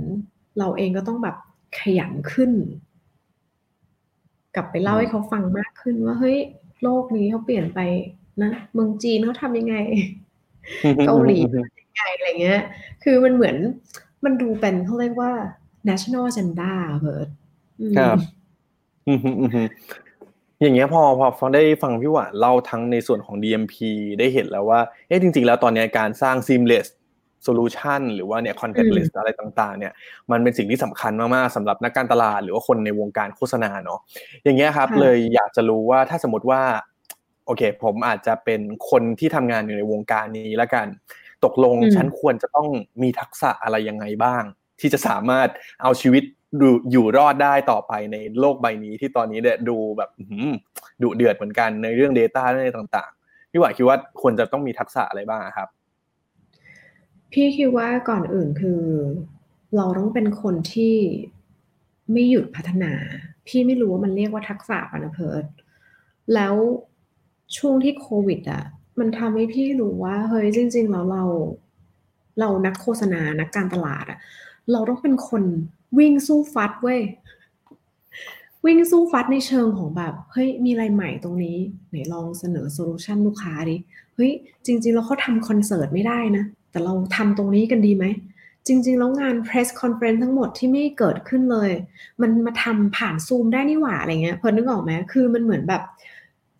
[0.60, 1.36] เราเองก็ต้องแบบ
[1.80, 2.52] ขยันขึ้น
[4.56, 6.38] กลับไปเล่าให้เขาฟังมากขึ้นว่าเฮ้ย
[6.84, 7.80] โลกนี้เขาเปลี่ยนไป
[8.42, 9.76] นะเมืองจีนเขาทำยังไง
[11.06, 11.38] เกาหลี
[11.82, 12.62] ยังไงอะไรเงี้ย
[13.04, 13.56] คือมันเหมือน
[14.26, 15.32] มันดูเป็นเขาเรียกว่า
[15.90, 17.30] national agenda เบิร์ด
[17.98, 18.18] ครับ
[20.62, 23.76] อย่างเงี้ยพอพอฟังได้ฟังพี่หวานเล่าทั้งในส่วนของ DMP
[24.20, 26.88] ได้เห็นแล้วว่าเอ๊ะจริง ๆ แล้วตอนนี้การสร้าง seamless
[27.48, 29.94] solution หรือว่าเนี่ย contactless อะไรต่างๆเนี่ย
[30.32, 34.00] มันเป็นสิ่งที่สำคัญมากๆสำหรับนักการตลาดหรือว่าคนในวงการโฆษณาเนาะ
[34.44, 36.62] อย่างเงี้ยครับเลยอยากจะรู้ว่าถ้าสมมติว่า
[37.46, 40.88] โอเค ผมอาจจะเป็นคนที่ทำงานอยู่ในวงการนี้แล้วกัน
[41.46, 42.68] ตกลงฉันควรจะต้อง
[43.02, 44.44] มีทักษะอะไรยังไงบ้าง
[44.80, 45.48] ที่จะสามารถ
[45.84, 46.24] เอาชีวิต
[46.62, 50.10] ดูอยู่รอดได้ต่อไปในโลกใบนี้ที่ตอนนี้เนี่ยดูแบบ
[51.02, 55.70] ดุเดือดเหมือนกันในเรื่อง Data เรื่องต่างๆพี่หวายคิดว่าควรจะต้องมีทักษะอะไรบ้างครับ
[57.38, 58.82] พี่คิดว่าก่อนอื่นคือ
[59.76, 60.96] เราต้องเป็นคนที่
[62.12, 62.94] ไม่หยุดพัฒนา
[63.48, 65.46] พี่ไม่รู้ว่ามันเรียกว่าทักษะปะนะเพิร์ด
[66.34, 66.56] แล้ว
[67.58, 68.64] ช่วงที่โควิดอะ
[69.00, 71.24] มันทำให้พี่รู้ว่าเฮ้ยจริง ๆ แล้วเรา
[72.40, 74.20] เรานักโฆษณานักการตลาดอะ
[74.72, 75.44] เราต้องเป็นคน
[75.98, 77.02] วิ่งสู้ฟัดเว้ย
[78.66, 81.58] วิ่งสู้ฟัดในเชิงของแบบเฮ้ยมีอะไรใหม่ตรงนี้
[81.90, 83.78] ไหนลองเสนอ solution ลูกค้าดิ
[84.16, 84.32] เฮ้ย
[84.66, 86.46] จริง ๆ แล้วเขาทำคอนเสิร์ตไม่ได้นะ
[86.76, 88.06] แต่เราทำตรงนี้กันดีไหม
[88.68, 91.70] จริง ๆ แล้วงาน press conference ทั้งหมดที่ไม่เกิดขึ้นเลย
[92.22, 95.82] มันมาทำผ่านซูมได้นี่หว่าอะไรเงี้ย เพิร์ดนึกออกไหมคือมันเหมือนแบบ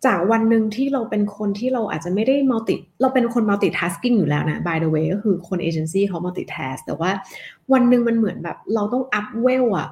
[0.06, 7.10] จากวันหนึ่งที่เราเป็นคนที่เราอาจจะไม่ได้ multiเราเป็นคน multitasking อยู่แล้วนะ by the way ก็คือคนเอเจนซี่เขา multitask แต่ว่า
[7.72, 9.88] วันหนึ่งมันเหมือนแบบ เราต้อง up level อะ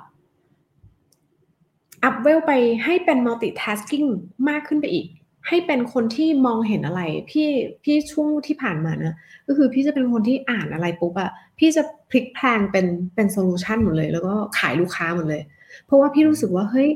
[2.04, 2.52] up level ไป
[2.84, 4.04] ให้เป็น multitasking
[4.48, 5.06] มากขึ้นไปอีก
[5.48, 7.48] ให้เป็นคนที่มองเห็นอะไร พี่
[7.84, 9.14] พี่ช่วงที่ผ่านมานะ
[9.46, 15.42] ก็คือพี่จะเป็นคนที่อ่านอะไรปุ๊บอะพี่จะพลิกแพลงเป็นเป็น solution หมดเลย แล้วก็ขายลูกค้าหมดเลย
[15.86, 16.88] เพราะว่าพี่รู้สึกว่าเฮ้ย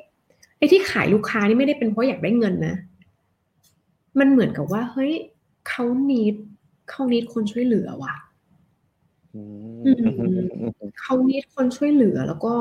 [0.58, 2.74] ไอ้ที่ขายลูกค้านี่ไม่ได้เป็นเพราะอยากได้เงินนะ
[4.18, 5.12] มันเหมือนกับว่า เฮ้ย
[5.68, 6.34] เขา need
[6.90, 8.14] เขา need คนช่วยเหลือว่ะ
[11.00, 12.54] เขา need คนช่วยเหลือ แล้วก็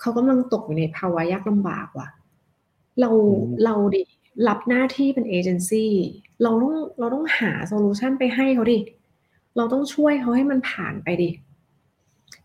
[0.00, 2.08] เขากำลังตกอยู่ในภาวะยากลำบากว่ะ
[3.00, 3.10] เรา
[3.64, 4.02] เราดิ
[4.48, 5.92] รับหน้าที่เป็นเอเจนซี่
[6.42, 8.78] เราต้องเราต้องหา solution ไปให้เขาดิ
[9.56, 11.30] เราต้องช่วยเขาให้มันผ่านไปดิ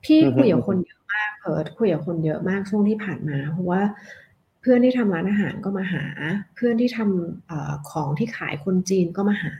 [0.03, 3.81] พี่คุยกับคนเยอะมากเพิร์ดคุยกับคนเยอะมากช่วงที่ผ่านมา เพราะว่า
[4.61, 6.05] เพื่อนที่ทำร้านอาหารก็มาหา
[6.55, 7.53] เพื่อนที่ทำอ
[7.89, 9.53] ของที่ขายคนจีนก็มาหา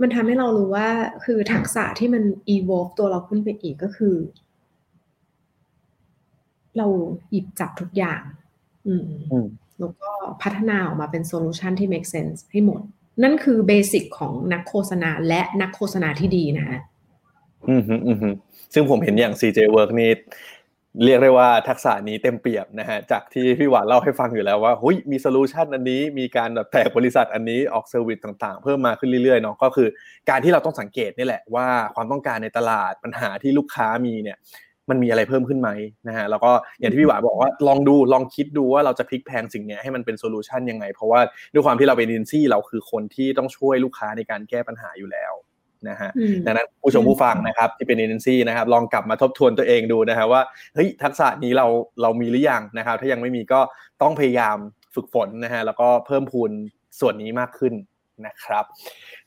[0.00, 0.88] มันทำให้เรารู้ว่า
[1.24, 2.22] คือทักษะที่มัน
[2.54, 4.16] evolve ตัวเราขึ้นไปอีกก็คือ
[6.76, 6.86] เรา
[7.30, 8.22] หยิบจับทุกอย่าง
[8.86, 9.06] อืม
[9.80, 10.10] แล้วก็
[10.42, 12.80] พัฒนาออกมาเป็น solution ที่ make sense ให้หมด
[13.22, 16.80] นั่นคือ basic ของนักโฆษณาและนักโฆษณาที่ดีนะฮะ
[17.68, 18.34] อืมอืม
[18.74, 20.10] ซึ่งผมเห็นอย่าง CJ Work นี่
[21.04, 29.88] เรียกได้ว่าทักษะนี้เต็มเปี่ยมนะฮะจากที่พี่หวานเล่าให้ฟังอยู่แล้วว่าอุ๊ยมี solution อันนี้มีการแบบแตกบริษัทอันนี้ออก service ต่างๆ เพิ่มมาขึ้นเรื่อยๆเนาะก็คือ
[30.30, 34.36] การที่เราต้องสังเกตนี่แหละว่าความต้องการในตลาดปัญหาที่ลูกค้ามีเนี่ย
[34.90, 35.70] มันมีอะไรเพิ่มขึ้นไหม
[36.08, 41.20] นะฮะแล้วก็อย่างที่พี่หวานบอกว่าลองดูลองคิดดูว่าเราจะพลิกแพลงสิ่งนี้ให้มันเป็น solution ยังไง เพราะว่า
[41.52, 45.32] ด้วยความที่เราเป็นเอเจนซี่เราคือคนที่ต้องช่วยลูกค้าในการแก้ปัญหาอยู่แล้ว
[45.88, 46.10] นะฮะ
[46.46, 50.40] ดังนั้นผู้ชมผู้ฟังนะครับที่เป็นเอเจนซี่นะครับลองกลับมาทบทวนตัวเองดูนะฮะว่า
[50.74, 51.66] เฮ้ยทักษะนี้เรา
[52.02, 53.60] เรามีหรือยังนะครับถ้ายังไม่มีก็
[54.02, 54.56] ต้องพยายาม
[54.94, 56.50] ฝึกฝนนะฮะแล้วก็เพิ่มพูน
[57.00, 57.74] ส่วนนี้มากขึ้น
[58.26, 58.64] นะครับ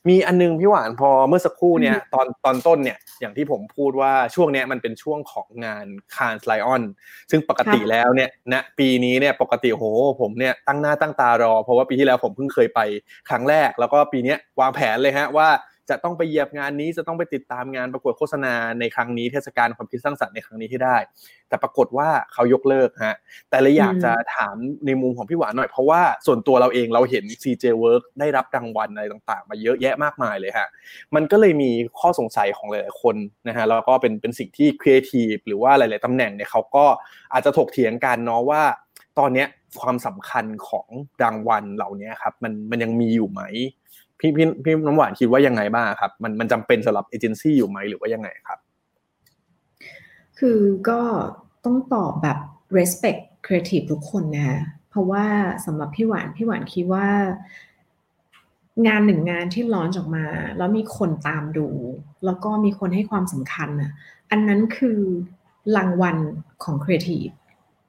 [0.08, 5.86] มีอันนึงพี่หวานพอเมื่อสักครู่เนี่ยตอนตอนต้นเนี่ยอย่างที่ผมพูดว่าช่วงเนี้ยมันเป็นช่วงของงาน
[6.16, 6.82] คานสไลออน
[7.30, 9.84] ซึ่งปกติแล้วเนี่ยณปีนี้เนี่ยปกติโห
[10.20, 12.80] ผมเนี่ยตั้งหน้าตั้งตารอ เพราะว่าปีที่แล้วผมเพิ่งเคยไป
[13.28, 15.48] ครั้งแรก แล้วก็ปีนี้วางแผนเลยฮะว่า
[15.90, 20.96] จะต้องไปเหยียบงานนี้จะต้องไปติดตามงานประกวดโฆษณาในครั้งนี้เทศกาลความคิดสร้างสรรค์ในครั้งนี้ให้ได้
[21.48, 23.16] แต่ปรากฏว่าเขายกเลิกฮะ
[23.50, 30.68] แต่เลยอยากจะถามในมุมของพี่หวานหน่อย เพราะว่าส่วนตัวเราเองเราเห็น CJ Work ได้รับรางวัลอะไรต่างๆ มาเยอะแยะมากมายเลยฮะ
[31.14, 31.70] มันก็เลยมี
[32.00, 33.16] ข้อสงสัยของหลายๆคน
[33.48, 36.84] นะฮะแล้วก็เป็นเป็นสิ่งที่ครีเอทีฟหรือว่าหลาย ๆตำแหน่งเนี่ยเขาก็
[37.32, 38.62] อาจจะถกเถียงกันเนาะว่า
[39.18, 39.48] ตอนเนี้ย
[39.80, 40.86] ความสำคัญของ
[41.22, 43.42] รางวัลเหล่านี้ครับมันมันยังมีอยู่ไหม
[44.20, 48.58] พี่พี่พี่น้ำหวานคิดว่ายังไงบ้างครับ มันมันจำเป็นสำหรับเอเจนซี่อยู่ไหมหรือว่ายังไงครับ
[50.38, 51.00] คือก็
[51.64, 52.38] ต้องตอบแบบ
[52.78, 54.60] respect creative ทุกคนนะ
[54.90, 55.24] เพราะว่า
[55.66, 57.06] สำหรับพี่หวานพี่หวานคิดว่า
[58.86, 60.26] งานหนึ่งงานที่ร้อนออกมา
[60.58, 61.68] แล้วมีคนตามดู
[62.24, 63.90] แล้วก็มีคนให้ความสำคัญอะ
[64.30, 64.98] อันนั้นคือ
[65.76, 66.16] รางวัล
[66.64, 67.32] ของ creative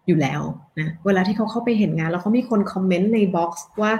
[0.08, 0.42] อยู่แล้ว
[0.80, 3.92] นะเวลาที่เขาเข้าไปเห็นงาน แล้วเขามีคนคอมเมนต์ในบ็อกซ์ว่า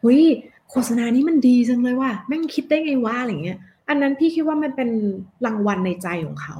[0.00, 0.22] เฮ้ย
[0.70, 3.58] โฆษณานี้มันดีจังเลยว่าแม่งคิดได้ไงวะอะไรเงี้ย
[3.88, 4.90] อันนั้นพี่คิดว่ามันเป็น
[5.46, 6.58] รางวัลในใจของเขา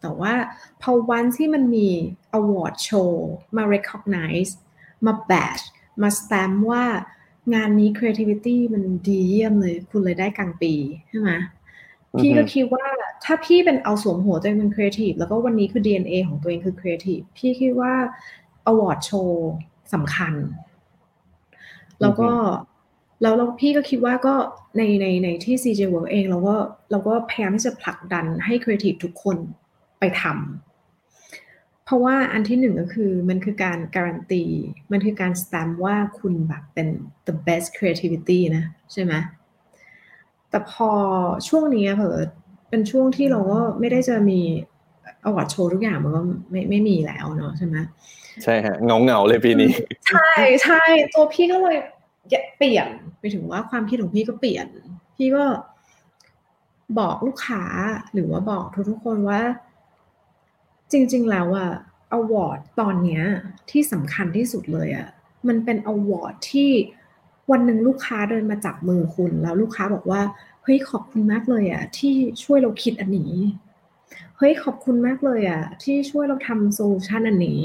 [0.00, 0.32] แต่ว่า
[0.82, 1.88] พอวันที่มันมี
[2.38, 3.12] award show
[3.56, 4.52] มา recognize
[5.06, 5.64] มา badge
[6.02, 6.84] มา stamp ว่า
[7.54, 10.72] งานนี้ creativity มันดีเยี่ยมเลย คุณเลยได้กลางปี
[11.08, 11.30] ใช่ไหม
[12.18, 12.86] พี่ก็คิดว่า
[13.24, 17.92] ถ้าพี่เป็นเอาสวมหัวตัวเองเป็น creative แล้วก็วันนี้คือ DNA ของตัวเองคือ creative พี่คิดว่า
[18.70, 19.30] award show
[19.94, 20.34] สำคัญ
[22.00, 22.28] แล้วก็
[23.22, 24.34] แล้วเราพี่ก็คิดว่าก็
[24.76, 26.56] ในในในที่ CJ Work เองเราก็
[26.90, 29.36] เราก็พยายามที่จะผลักดันให้ creative ทุกคน
[29.98, 34.42] ไปทำเพราะว่าอันที่หนึ่งก็คือมันคือการการันตี
[34.92, 36.88] มันคือการสแตมว่าคุณแบบเป็น
[37.26, 39.12] the best creativity นะใช่ไหม
[40.50, 40.90] แต่พอ
[41.48, 42.18] ช่วงนี้เผอ
[42.68, 44.40] เป็นช่วงที่เราก็ไม่ได้จะมี
[45.24, 47.76] อวอร์ดโชว์ทุกอย่างมันก็ไม่ไม่มีแล้วเนาะใช่ไหม
[48.42, 49.70] ใช่ฮะเงาเงาเลยปีนี้
[50.08, 50.30] ใช่
[50.62, 50.82] ใช่
[51.14, 51.76] ตัวพี่ก็เลย
[52.56, 52.88] เปลี่ยน
[53.20, 54.66] ไปถึงว่าความคิดของพี่ก็เปลี่ยน
[55.16, 55.44] พี่ก็
[56.98, 57.62] บอกลูกค้า
[58.12, 59.40] หรือว่าบอกทุกๆคนว่า
[60.92, 61.70] จริง ๆ แล้วอะ
[62.12, 63.22] อวอร์ดตอนเนี้ย
[63.70, 65.08] ที่สำคัญที่สุดเลยอะ
[65.48, 66.70] มันเป็น award ที่
[67.50, 70.22] วันหนึ่งลูกค้าเดินมาจับมือคุณ แล้วลูกค้าบอกว่า
[70.62, 73.32] เฮ้ยขอบคุณมากเลยอะที่ช่วยเราคิดอันนี้
[74.38, 77.62] เฮ้ยขอบคุณมากเลยอะที่ช่วยเราทำ solution อันนี้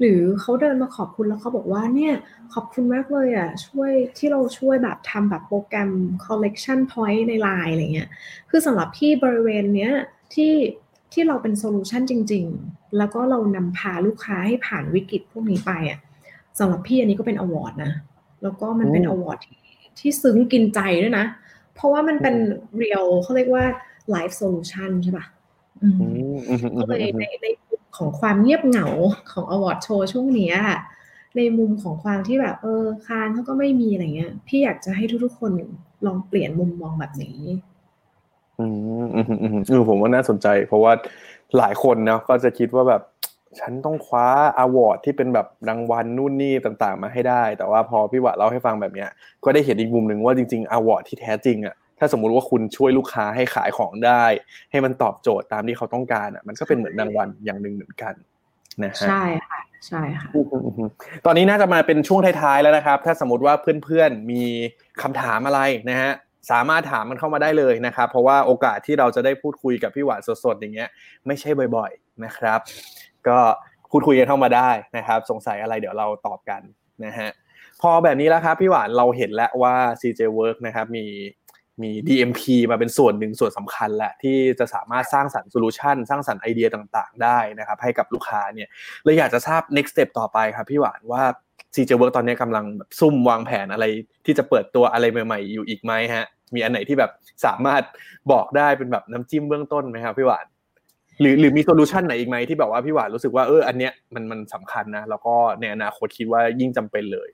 [0.00, 2.14] หรือเขาเดินมาขอบคุณแล้วเขาบอกว่าเนี่ย
[2.54, 5.90] ขอบคุณมากเลยอะช่วยที่เราช่วยแบบทำแบบโปรแกรม
[6.26, 8.08] collection point ในไลน์อะไรเงี้ย
[8.50, 9.92] คือสำหรับพี่บริเวณเนี้ย
[10.34, 10.54] ที่
[11.12, 15.98] ที่เราเป็น solution จริง ๆ แล้วก็เรานำพาลูกค้าให้ผ่านวิกฤตพวกนี้ไปอะ
[16.58, 17.92] สำหรับพี่อันนี้ก็เป็น award นะ
[18.42, 19.58] แล้วก็มันเป็น award ที่
[19.98, 21.26] ที่ซึ้งกินใจด้วยนะ
[21.74, 22.36] เพราะว่ามันเป็น
[22.76, 23.64] real เขาเรียกว่า
[24.14, 25.26] life solution ใช่ปะ
[26.80, 27.46] ก็เลยในใน
[27.96, 28.86] ของความเงียบเหงา
[29.32, 30.52] ของ award show ช่วงนี้
[31.36, 35.50] ในมุมของความที่แบบเออ Cannes เขาก็ไม่มีอะไรเงี้ย พี่อยากจะให้ทุกๆคน
[36.06, 37.40] ลองเปลี่ยนมุมมองแบบนี้
[38.58, 38.66] อื
[39.04, 40.92] มอืมอืมอืมผมว่าน่าสนใจ เพราะว่า
[41.58, 43.02] หลายคนเนาะก็จะคิดว่าแบบ
[43.60, 44.26] ฉันต้องคว้า
[44.58, 49.10] award ที่เป็นแบบรางวัลนู่นนี่ต่างๆ มาให้ได้ แต่ว่าพอพี่หวานเล่าให้ฟังแบบเนี้ย
[49.44, 54.24] ก็ได้เห็นอีกมุมหนึ่งว่าจริงๆ award ที่แท้จริงอะ ถ้าสมมุติว่าคุณช่วยลูกค้าให้ขายของได้
[54.70, 58.14] ให้มันตอบโจทย์ตามที่เขาต้องการอะ มันก็เป็นเหมือนรางวัลอย่างหนึ่งเหมือนกัน
[58.84, 60.30] นะฮะใช่ค่ะใช่ค่ะ
[61.26, 64.42] ตอนนี้น่าจะมาเป็นช่วงท้ายๆแล้วนะครับ ถ้าสมมติว่าเพื่อนๆมี
[65.02, 66.12] คำถามอะไรนะฮะ
[66.50, 70.88] สามารถถามมันเข้ามาได้เลยนะครับ เพราะว่าโอกาสที่เราจะได้พูดคุยกับพี่หวานสดๆอย่างเงี้ย
[71.26, 72.60] ไม่ใช่บ่อย ๆนะครับ
[73.28, 73.38] ก็
[73.90, 76.62] พูดคุยกันเข้ามาได้นะครับ สงสัยอะไรเดี๋ยวเราตอบกัน
[77.04, 77.30] นะฮะ
[77.82, 81.06] พอแบบนี้แล้วครับพี่หวานเราเห็นแล้วว่า CJ Work นะครับมี
[81.82, 88.68] มี DMP มาเป็นส่วนหนึ่งส่วนสำคัญแหละที่จะสามารถสร้างสรรค์โซลูชันสร้างสรรค์ไอเดียต่างๆ ได้นะครับให้กับลูกค้าเนี่ย
[89.04, 91.22] เลยอยากจะทราบ next step ต่อไปครับพี่หวานว่า
[91.74, 93.84] CJ Work ตอนนี้กำลังแบบซุ่มวางแผนอะไร
[94.26, 97.10] ที่จะเปิดตัวอะไรใหม่ๆ อยู่อีกไหมฮะ มีอันไหนที่แบบ
[97.46, 97.82] สามารถ
[98.32, 100.46] บอกได้เป็นแบบน้ำจิ้มเบื้องต้นไหมครับพี่หวาน
[101.20, 107.28] หรือหรือมีโซลูชันไหนอีกไหมที่แบบว่าพี่หวานรู้สึกว่าเอออันเนี้ยมันมันสำคัญนะแล้วก็ในอนาคตคิดว่ายิ่งจำเป็นเลย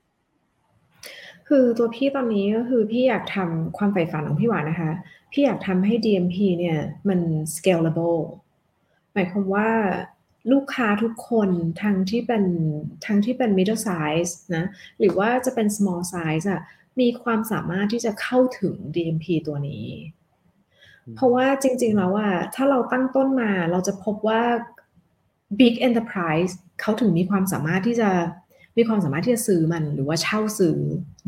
[1.47, 4.91] คือตัวพี่ตอนนี้ก็คือพี่อยากทำความใฝ่ฝันของพี่หวานนะคะ
[5.31, 6.79] พี่อยากทำให้ DMP เนี่ย
[7.09, 7.19] มัน
[7.55, 8.21] scalable
[9.13, 9.69] หมายความว่า
[10.51, 11.49] ลูกค้าทุกคน
[11.81, 12.43] ทั้งที่เป็น
[13.05, 14.65] ทั้งที่เป็น middle size นะ
[14.99, 16.61] หรือว่าจะเป็น small size อะ
[16.99, 19.85] มีความสามารถที่จะเข้าถึง DMP ตัวนี้
[21.15, 24.41] เพราะว่าจริง ๆ แล้วอะถ้าเราตั้งต้นมาเราจะพบว่า
[25.59, 28.09] big enterprise เขาถึงมีความสามารถที่จะ
[28.77, 30.77] มีความสามารถที่จะซื้อมันหรือว่าเช่าซื้อ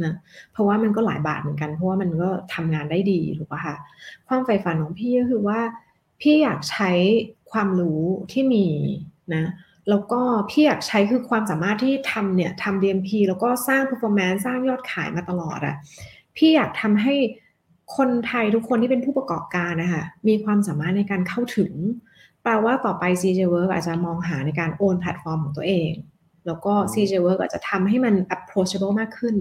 [0.04, 0.14] นะ
[0.52, 3.76] เพราะว่ามันก็หลายบาทเหมือนกัน เพราะว่ามันก็ทำงานได้ดีถูกปะคะ
[4.28, 5.60] ความใฝ่ฝันของพี่ก็คือว่า
[6.22, 6.92] พี่อยากใช้
[7.52, 8.68] ความรู้ที่มี
[9.36, 9.46] นะ
[9.90, 15.76] แล้วก็พี่อยากใช้คือความสามารถที่ทำเนี่ยทำ DMP แล้วก็สร้าง performance สร้างยอดขายมาตลอดอะ
[16.38, 17.14] พี่อยากทำให้
[17.98, 21.72] คนไทยทุกคนที่เป็นผู้ประกอบการนะคะมีความสามารถในการเข้าถึง
[22.44, 25.92] แปลว่าต่อไป CJ Work อาจจะมองหาในการโอนแพลตฟอร์มของตัวเอง
[26.48, 29.36] แล้วก็ CJ Work อาจจะทำให้มัน approachable มากขึ้น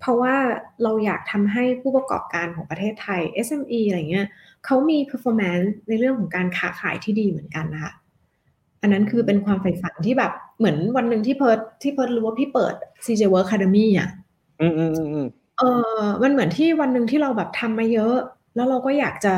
[0.00, 0.34] เพราะว่า
[0.82, 4.26] เราอยากทำให้ผู้ประกอบการของประเทศไทย SME อะไรเงี้ย
[4.64, 7.92] เขามี performance ในเรื่องของการค้าขายที่ดีเหมือนกันนะคะ
[8.82, 12.74] อันนั้นคือเป็นความใฝ่ฝันที่แบบเหมือนวันหนึ่งที่เพิร์ดที่เพิร์ดรู้ว่าพี่เปิด
[13.04, 14.10] CJ Work Academy อะ
[14.60, 15.26] อืมอืมอืม
[15.58, 15.62] เอ
[16.00, 18.16] อมันเหมือนที่วันหนึ่งที่เราแบบทำมาเยอะ
[18.56, 19.34] แล้วเราก็อยากจะ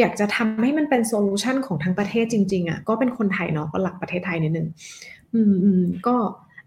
[0.00, 4.68] อยากจะทำให้มันเป็น solution ของทั้งประเทศจริงๆอะก็เป็นคนไทยเนาะก็รักประเทศไทยนิดนึง
[5.34, 6.16] อืมอืมก็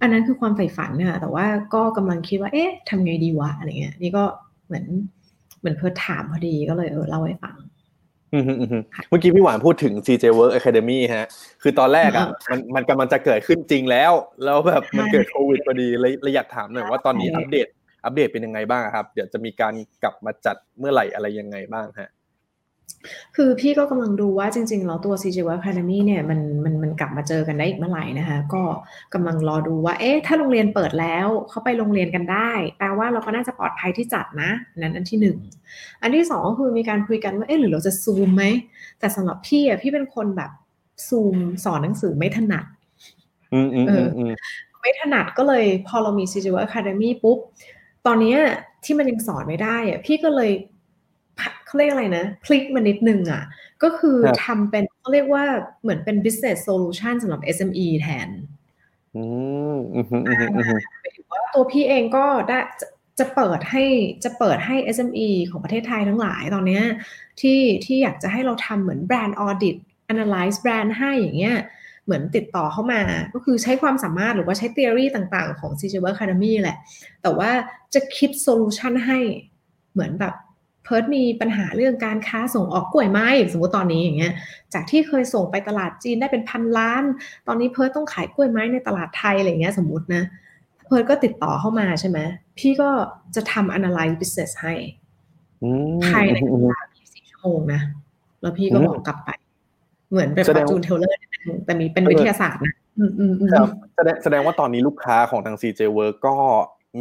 [0.02, 4.24] อันนั้นคือความใฝ่ฝันค่ะแต่ว่าก็กำลังคิดว่า เอ๊ะทำไงดีวะอะไรเงี้ย นี่ก็
[4.68, 4.86] เหมือน
[5.60, 7.56] เหมือนเพิร์ดถามพอดีก็เลยเออเล่าให้ฟัง
[8.34, 11.28] อืมอืมอืมเมื่อกี้พี่หวานพูดถึง CJ Work Academy ฮะ
[11.62, 14.12] คือตอนแรกอะมันมันกำลังจะเกิดขึ้นจริงแล้ว
[14.44, 17.68] แล้วแบบมันเกิดโควิดพอดีเลยเลยอยากถามหน่อยว่าตอนนี้อัปเดต
[18.06, 22.10] อัปเดตเป็นยังไงบ้างครับ เดี๋ยวจะมีการกลับมาจัดเมื่อไหร่อะไรยังไงบ้างฮะ
[23.36, 28.64] คือพี่ก็กำลังดูว่าจริงๆแล้วตัว CJ Work Academy เนี่ยมันมันมันกลับมาเจอกันได้อีกเมื่อไหร่นะคะ ก็
[29.14, 35.38] กำลังรอดูว่า เอ๊ะ ถ้าโรงเรียนเปิดแล้วเขาไปโรงเรียนกันได้ แปลว่าเราก็น่าจะปลอดภัยที่จัดนะ นั้นอันที่หนึ่ง
[36.02, 38.44] อันที่สองก็คือมีการคุยกันว่า เอ๊ะ หรือเราจะซูมไหม
[39.00, 40.52] แต่สำหรับพี่อะพี่เป็นคนแบบ
[41.08, 42.66] ซูมสอนหนังสือไม่ถนัด
[43.54, 44.34] อืมอืมอืม
[44.82, 47.38] ไม่ถนัดก็เลยพอเรามี CJ Work Academy ปุ๊บ
[48.06, 48.36] ตอนนี้
[48.84, 50.52] ที่มันยังสอนไม่ได้อะพี่ก็เลย
[51.74, 53.44] เขาเรียกอะไรนะพลิกมานิดนึงอะ
[53.84, 55.46] ก็คือทำเป็นเขาเรียกว่า
[55.82, 58.30] เหมือนเป็น business solution สำหรับ SME แทน
[59.16, 59.26] อื
[59.74, 62.88] มอืมอืมอืมอืมหมายถึงว่าตัวพี่เองก็ได้จะ
[63.20, 63.84] จะเปิดให้
[64.24, 66.84] จะเปิดให้ SME ของประเทศไทยทั้งหลายตอนเนี้ย
[67.42, 69.76] ที่ที่อยากจะให้เราทำเหมือนแบรนด์ audit
[70.14, 71.58] analyze แบรนด์ให้อย่างเงี้ย
[72.06, 73.02] เหมือนติดต่อเข้ามา
[73.34, 76.78] ก็คือใช้ความสามารถหรือว่าใช้ theory ต่างๆ ของ CJ Work Academy แหละ
[77.22, 77.52] แต่ว่า
[77.94, 79.20] จะคิดโซลูชันให้
[79.94, 84.34] เหมือนแบบเพิร์ดมีปัญหาเรื่องการค้าส่งออกกล้วยไม้อย่างสมมติตอนนี้อย่างเงี้ย
[84.74, 87.04] จากที่เคยส่งไปตลาดจีนได้เป็นพันล้าน
[87.48, 90.24] ตอนนี้เพิร์ดต้องขายกล้วยไม้ในตลาดไทยอะไรเงี้ยสมมตินะ
[90.86, 92.20] เพิร์ดก็ติดต่อเข้ามาใช่ไหม
[92.60, 92.90] พี่ก็
[93.36, 94.74] จะทำ analyze business ให้
[96.06, 97.82] ภายในเวลา24ชั่วโมงนะ
[98.42, 99.30] แล้วพี่ก็บอกกลับไป
[100.12, 101.18] เหมือนเป็น fortune teller
[101.66, 103.50] แต่มีเป็นวิทยาศาสตร์นะอืมอืมอืม
[103.96, 106.36] แสดงแสดงว่าตอนนี้ลูกค้าของทาง CJ Work ก็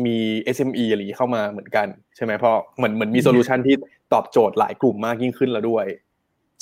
[0.06, 0.18] มี
[0.56, 1.86] SME อะไรเข้ามาเหมือนกัน
[2.16, 3.76] ใช่ไหมเพราะเหมือนเหมือนมี solution ที่
[4.12, 5.86] ตอบโจทย์หลายกลุ่มมากยิ่งขึ้นแล้วด้วย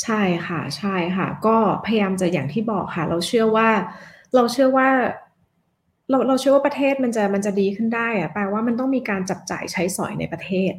[0.03, 1.57] ใช่ค่ะใช่ค่ะ ก็
[1.87, 3.69] พยายามจะอย่างที่บอกค่ะ เราเชื่อว่า
[4.35, 4.89] เราเชื่อว่า
[6.11, 10.73] เราเราเชื่อว่าประเทศมันจะมันจะดีขึ้นได้อะแปลว่ามันต้องมีการจับจ่ายใช้สอยในประเทศ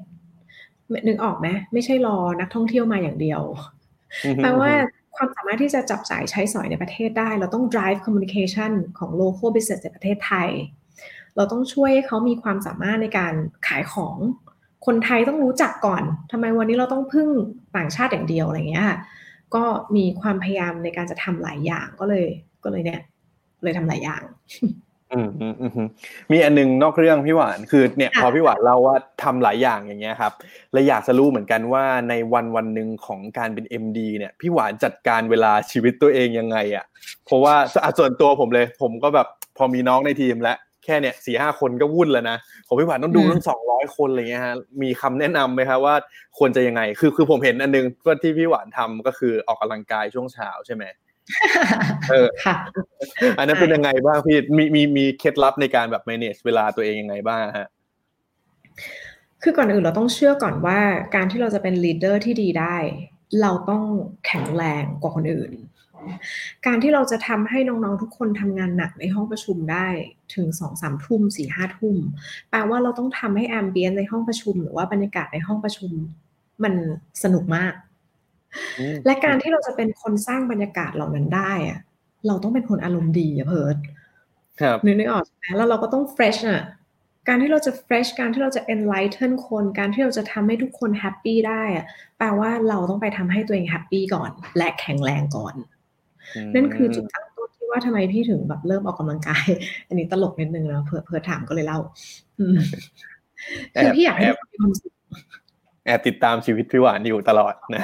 [1.07, 3.41] นึกออกไหมไม่ใช่รอนักท่องเที่ยวมาอย่างเดียว
[4.37, 4.71] แปลว่า
[5.15, 10.49] ความสามารถที่จะจับจ่ายใช้สอยในประเทศได้ เราต้อง drive communication ของ local business ในประเทศไทย
[11.35, 13.33] เราต้องช่วยให้เขามีความสามารถในการ
[13.67, 14.17] ขายของ
[14.85, 17.27] คนไทยต้องรู้จักก่อนทำไมวันนี้เราต้องพึ่ง
[17.75, 18.87] ต่างชาติอย่างเดียวอะไรเงี้ย
[19.55, 19.63] ก็
[19.95, 22.25] มีความพยายามในการจะทำหลายอย่างก็เลย
[22.63, 23.01] ก็เลยเนี่ย
[23.63, 24.21] เลยทำหลายอย่าง
[25.13, 25.87] อืมอืมอืม
[26.31, 30.33] มีอันนึงนอกเรื่องพี่หวาน คือเนี่ยพอพี่หวานเล่าว่าทำหลายอย่างอย่างเงี้ยครับ
[30.73, 36.85] และอยากจะรู้เหมือนกันว่าในวันวันหนึ่งของการเป็น MD เนี่ยพี่หวานจัดการเวลาชีวิตตัวเองยังไงอะ
[37.25, 37.55] เพราะว่า
[37.97, 39.27] ส่วนตัวผมเลย ผมก็แบบ
[39.57, 45.95] พอมีน้องในทีมแล้ว แค่เนี่ยสี่ห้าคนก็วุ่นแล้วนะผมพี่หวานต้องดูตั้งสองร้อยคนอะไรเงี้ยฮะมีคำแนะนำไหมครับว่า
[46.37, 50.83] ควรจะยังไง คือคือผมเห็นอันนึงก็ที่พี่หวานทำก็คือออกกำลังกายช่วงเช้าใช่ไหม
[52.11, 52.55] เออค่ะ
[53.37, 57.67] อันนั้นเป็นยังไงบ้างพี่มีมีมีเคล็ดลับในการแบบ manage เวลาตัวเองยังไงบ้างฮะ
[59.43, 60.79] คือก่อนอื่นเราต้องเชื่อก่อนว่า
[61.15, 62.75] การที่เราจะเป็นลีดเดอร์ที่ดีได้
[63.41, 63.83] เราต้อง
[64.25, 65.51] แข็งแรงกว่าคนอื่น
[66.65, 69.87] การที่เราจะทำให้น้องๆทุกคนทำงานหนักในห้องประชุมได้
[70.35, 71.95] ถึงสองสามทุ่มสี่ห้าทุ่ม
[72.49, 75.91] แปลว่าเราต้องทำให้แอมเบียนในห้องประชุม หรือว่าบรรยากาศในห้องประชุม
[76.63, 76.73] มัน
[77.23, 77.73] สนุกมาก
[79.05, 81.79] และการที่เราจะเป็นคนสร้างบรรยากาศเหล่านั้นได้อะ
[82.27, 83.77] เราต้องเป็นคนอารมณ์ดีอะเพิร์ด
[84.61, 86.61] ครับนึกนึกออกใช่ไหมแล้วเราก็ต้อง fresh อะ
[87.27, 91.85] การที่เราจะ fresh การที่เราจะ enlighten คน การที่เราจะทำให้ทุกคน happy ได้อะ
[92.17, 95.55] แปลว่าเราต้องไปทำให้ตัวเอง happy ก่อน และแข็งแรงก่อน
[96.55, 99.45] นั่นคือจุดตั้งต้นที่ว่าทำไมพี่ถึงแบบเริ่มออกกำลังกาย
[99.87, 101.79] อันนี้ตลกนิดนึงนะเพื่อเพื่อถามก็เลยเล่า
[102.37, 104.93] คือพี่อยากให้มีความสุข
[105.85, 107.83] แอบติดตามชีวิตพี่หวานอยู่ตลอดนะ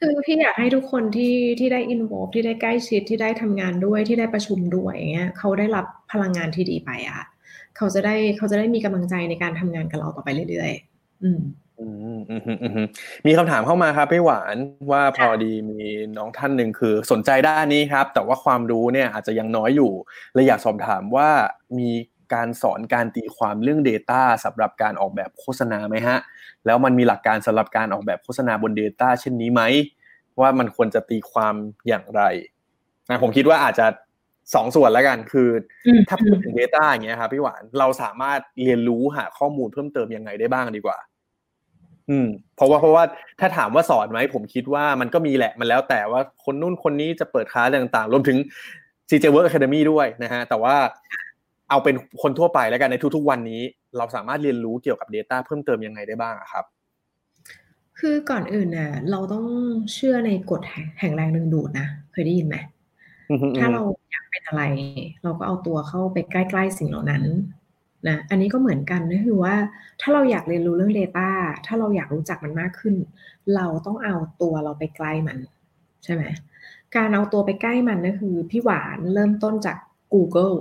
[0.00, 7.22] คือพี่อยากให้ทุกคนที่ที่ได้ involve ที่ได้ใกล้ชิดที่ได้ทำงานด้วยที่ได้ประชุมด้วยอย่างเงี้ยเขาได้รับพลังงานที่ดีไปอะ
[7.76, 11.63] เขาจะได้เขาจะได้มีกำลังใจในการทำงานกับเราต่อไปเรื่อยๆ อืมอื
[12.16, 12.86] มอืมอืมอืม
[13.26, 14.56] มีคำถามเข้ามาครับพี่หวาน
[14.90, 15.80] ว่าพอดีมี
[16.16, 19.92] น้องท่านหนึ่งคือสนใจด้านนี้ครับ แต่ว่าความรู้เนี่ยอาจจะยังน้อยอยู่
[20.34, 21.28] เลยอยากสอบถามว่า
[21.78, 21.90] มี
[22.34, 26.18] การสอนการตีความเรื่อง Data สำหรับการออกแบบโฆษณาไหมฮะ
[26.66, 29.62] แล้วมันมีหลักการสำหรับการออกแบบโฆษณาบน Data เช่นนี้ไหม
[30.40, 31.54] ว่ามันควรจะตีความ
[31.88, 32.22] อย่างไร
[33.08, 33.86] นะผมคิดว่าอาจจะ
[34.54, 35.48] สองส่วนแล้วกันคือ
[35.86, 40.98] อถ้าพูดถึง Data อย่างเงี้ยครับพี่หวานเราสามารถเรียนรู้หาข้อมูลเพิ่มเติมยังไงได้บ้างดีกว่า
[42.10, 43.04] อืมเพราะว่าเพราะว่า
[43.40, 48.38] ถ้าถามว่าสอนไหมผมคิดว่ามันก็มีแหละมันแล้วแต่ว่าคนนู้นคนนี้จะเปิดคลาสต่างๆ รวมถึง
[49.08, 50.74] CJ Work Academy ด้วยนะฮะแต่ว่า
[51.70, 53.62] เอาเป็นคนทั่วไปแล้วกันในทุกๆวันนี้
[53.96, 56.64] เราสามารถเรียนรู้เกี่ยวกับ Data เพิ่มเติมยังไงได้บ้างครับ
[57.98, 59.46] คือก่อนอื่นน่ะ เราต้อง
[59.92, 60.60] เชื่อในกฎ
[61.00, 62.56] แห่งแรงดึงดูดนะเคยได้ยินไหม
[63.58, 64.62] ถ้าเราอยากเป็นอะไร
[65.22, 67.22] เราก็เอาตัวเข้าไปใกล้ ๆ สิ่งเหล่านั้น
[68.08, 69.54] นะอันนี้ก็เหมือนกันก็คือว่า
[70.00, 71.28] ถ้าเราอยากเรียนรู้เรื่อง Data
[71.66, 72.94] ถ้าเราอยากรู้จักมันมากขึ้น
[73.54, 75.38] เราต้องเอาตัวเราไปใกล้มัน
[76.04, 76.22] ใช่ไหม
[76.96, 79.76] การเอาตัวไปใกล้มันก็คือพี่หวานเริ่มต้นจาก
[80.14, 80.56] Google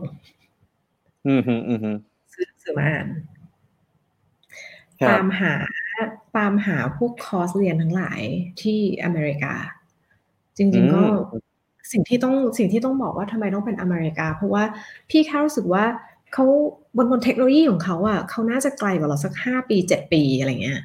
[1.27, 1.97] อืมอืมอืม
[2.33, 3.07] ซื้อสื่อมาอ่าน
[5.09, 5.53] ตามหา
[6.37, 8.21] ตามหาพวกคอร์สเรียนทั้งหลาย
[8.61, 9.53] ที่อเมริกา
[10.57, 11.03] จริง ๆ ก็
[11.91, 14.63] สิ่งที่ต้องสิ่งที่ต้องบอกว่าทำไมต้องเป็นอเมริกา เพราะว่า
[15.09, 15.85] พี่แค่รู้สึกว่า
[16.33, 16.45] เขา
[16.97, 20.79] บนบนเทคโนโลยีของเขาอะเขาน่าจะไกลกว่าเราสักห้าปีเจ็ดปีอะไรเงี้ย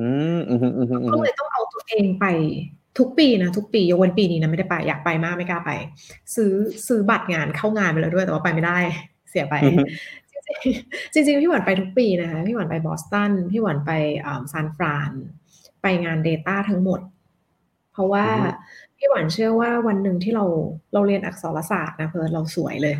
[0.00, 2.26] อืมอืมอืมก็เลยต้องเอาตัวเองไป
[2.98, 5.70] ทุกปีนะทุกปียกเว้นปีนี้นะไม่ได้ไปอยากไปมากไม่กล้าไป
[6.34, 6.52] ซื้อ
[6.86, 8.78] ซื้อบัตรงานเข้างานไปแล้วด้วยแต่ว่าไปไม่ได้
[9.30, 9.54] เสียไป
[11.12, 13.90] จริงๆพี่หวันไปทุกปีนะคะพี่หวันไปบอสตันพี่หวันไป
[14.52, 15.10] ซานฟราน
[15.82, 17.00] ไปงาน Data ทั้งหมด
[17.92, 18.26] เพราะว่า
[18.98, 20.44] พี่หวันเชื่อว่าวันหนึ่งที่เรา
[20.92, 22.96] เราเรียนอักษรศาสตร์นะเพิร์เราสวยเลย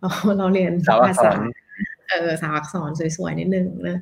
[0.00, 0.08] เรา
[0.38, 0.72] เราเรียน
[1.06, 1.32] ภาษา
[2.10, 3.98] เออสาวอักษรสวยๆ นิดนึงนะ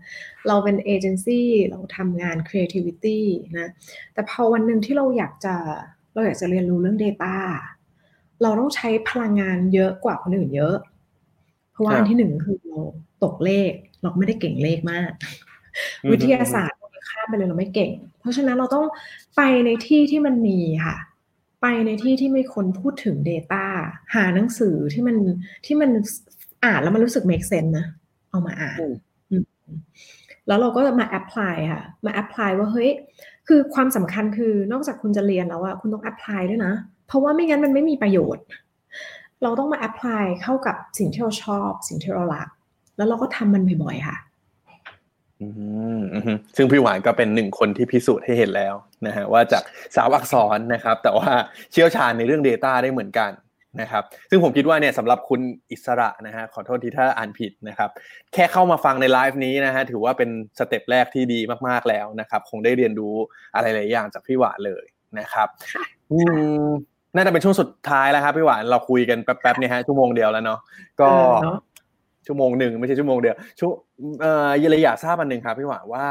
[0.49, 3.19] เราเป็นเอเจนซี่เราทำงาน creativity
[3.59, 3.69] นะ
[4.15, 5.55] แต่พอวันหนึ่งที่เราอยากจะ
[6.13, 7.35] เราอยากจะเรียนรู้เรื่อง Data
[8.43, 10.77] เราต้องใช้พลังงานเยอะกว่าคนอื่นเยอะ
[11.73, 12.81] เพราะว่าอันที่หนึ่งคือเรา
[13.25, 15.11] ตกเลข เราไม่ได้เก่งเลขมาก
[16.13, 18.87] วิทยาศาสตร์เราข้ามไปเลยเราไม่เก่ง เพราะฉะนั้นเราต้อง
[19.37, 20.97] ไปในที่ที่มันมีค่ะ
[21.63, 23.65] ไปในที่ที่มีคนพูดถึง Data
[24.15, 25.17] หาหนังสือที่มัน
[25.67, 25.91] ที่มัน
[26.65, 27.87] อ่านแล้วมันรู้สึก make sense นะ
[28.31, 28.79] เอามาอ่าน
[30.47, 32.91] แล้วเราก็มาแอพพลายค่ะ มาแอพพลายว่าเฮ้ย
[33.49, 36.73] คือความสำคัญคือนอกจากคุณจะเรียนแล้วอะคุณต้อง apply ด้วยนะ
[37.07, 38.45] เพราะว่าไม่งั้นมันไม่มีประโยชน์
[39.43, 42.49] เราต้องมา apply เข้ากับสิ่งที่เราชอบ สิ่งที่เรารัก
[42.97, 44.17] แล้วเราก็ทำมันบ่อยๆค่ะ
[46.57, 48.75] ซึ่งพี่หวานก็เป็นหนึ่งคนที่พิสูจน์ให้เห็นแล้ว
[49.07, 49.63] นะฮะว่าจาก
[49.97, 51.31] สาวอักษรนะครับ แต่ว่า
[51.73, 53.31] เชี่ยวชาญในเรื่อง Data ได้เหมือนกัน
[53.81, 55.41] นะครับซึ่งผมคิดว่าเนี่ยสำหรับคุณ
[55.73, 57.91] อิสระนะฮะขอโทษที่ถ้าอ่านผิดนะครับ
[58.35, 63.15] แค่เข้ามาฟังในไลฟ์นี้นะฮะถือว่าเป็นสเต็ปแรกที่ดีมากๆแล้วนะครับคงได้เรียนรู้
[63.55, 64.85] อะไรหลายอย่างจากพี่หวานเลย
[65.19, 65.49] นะครับ
[66.13, 66.21] อื
[66.65, 66.67] ม
[67.15, 70.61] น่าจะเป็นช่วงสุดท้ายแล้วครับพี่หวานเราคุยกันแป๊บๆเนี่ยฮะชั่วโมงเดียวแล้วเนาะ
[71.01, 71.11] ก็
[72.27, 73.71] ชั่วโมงหนึ่งไม่ใช่ชั่วโมงเดียวชั่ว
[74.23, 76.07] เอ่อเลยอยากทราบอันหนึ่งครับพี่หวานว่า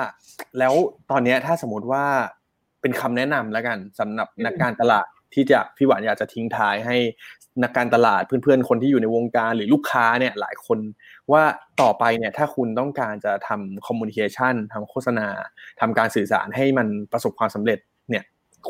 [0.60, 0.74] แล้ว
[1.12, 2.04] ตอนนี้ถ้าสมมติว่า
[2.82, 6.98] เป็นคำแนะนำแล้วกันสำหรับนักการตลาด ที่จะพี่หวานอยากจะทิ้งท้ายให้
[7.64, 10.80] นักการตลาดเพื่อนๆ คนที่อยู่ในวงการหรือลูกค้าเนี่ยหลายคน
[11.32, 11.44] ว่า
[11.82, 15.28] ต่อไปเนี่ยถ้าคุณต้องการจะทำคอมมูนิเคชันทำโฆษณา
[15.82, 18.24] ทำการสื่อสารให้มันประสบความสำเร็จเนี่ย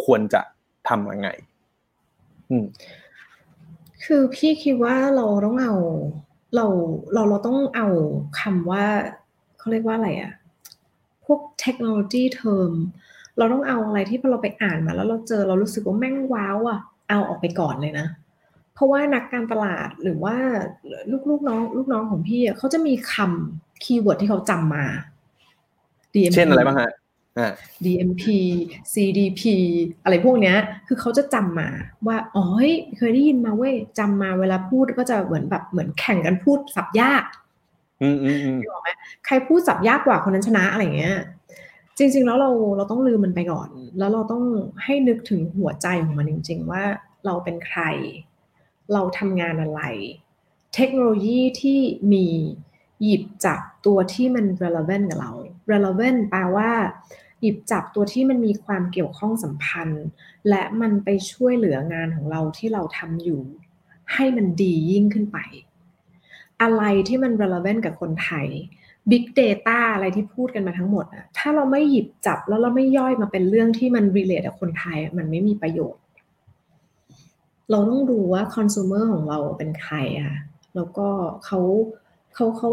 [0.03, 0.41] ควรจะ
[0.89, 1.29] ทำยังไง
[2.49, 2.65] อืม
[4.05, 5.75] คือพี่คิดว่าเราต้องเอา
[6.55, 6.65] เรา
[7.13, 7.87] เราเราต้องเอา
[8.39, 8.85] คำว่า
[9.57, 10.33] เขาเรียกว่าอะไรอะ
[11.25, 12.71] พวกเทคโนโลยีเทอม
[13.38, 16.79] เราต้องเอาอะไรที่พอเราไปอ่านมาแล้วเราเจอเรารู้สึกว่าแม่งว้าวอะ
[17.09, 18.07] เอาออกไปก่อนเลยนะ
[18.73, 20.35] เพราะว่านักการตลาดหรือว่า
[21.11, 24.85] ลูกลูกน้องลูกน้องของพี่เขาจะมีคำ keyword ที่เขาจำมา
[26.13, 26.91] DMP เช่นอะไรบ้างฮะ
[27.85, 28.23] DMP
[28.93, 29.41] CDP
[30.03, 30.57] อะไรพวกเนี้ย
[30.88, 31.69] คือเขาจะจำมา
[32.07, 37.23] ว่าอ๋อเฮ้ยเคยได้ยินมาเว้ยจำมาเวลาพูดก็จะเหมือนแบบเหมือนแข่งกันพูดศัพท์ยาก
[38.01, 38.89] อืมอืมอืมไหม
[39.25, 41.17] ใครพูดศัพท์ยากกว่าคนนั้นชนะอะไรเงี้ย
[41.97, 44.43] จริง ๆ แล้วเราเราต้องลืมมันไปก่อน แล้วเราต้อง
[44.83, 46.83] ให้นึกถึงหัวใจของมันจริง ๆ ว่า
[47.25, 47.81] เราเป็นใคร
[48.93, 49.81] เราทำงานอะไร
[50.75, 51.79] เทคโนโลยีที่
[52.13, 52.27] มี
[53.03, 55.31] หยิบจับตัวที่มัน relevant กับเรา
[55.71, 56.71] relevant แปลว่า
[57.41, 60.05] หยิบจับตัวที่มันมีความเกี่ยวข้องสัมพันธ์
[60.49, 63.41] และมันไปช่วยเหลืองานของเราที่เราทำอยู่
[64.13, 65.37] ให้มันดียิ่งขึ้นไป
[66.61, 68.47] อะไรที่มัน relevant กับคนไทย
[69.11, 76.01] Big Data อะไรที่พูดกันมาทั้งหมดอะถ้าเราไม่หยิบจับแล้วเราไม่ย่อยมาเป็นเรื่องที่มัน relate กับคนไทย มันไม่มีประโยชน์
[77.71, 80.33] เราต้องดูว่าคอน sumer ของเราเป็นใครอะ
[80.75, 81.07] แล้วก็
[81.45, 81.59] เขา
[82.35, 82.71] เขาเขา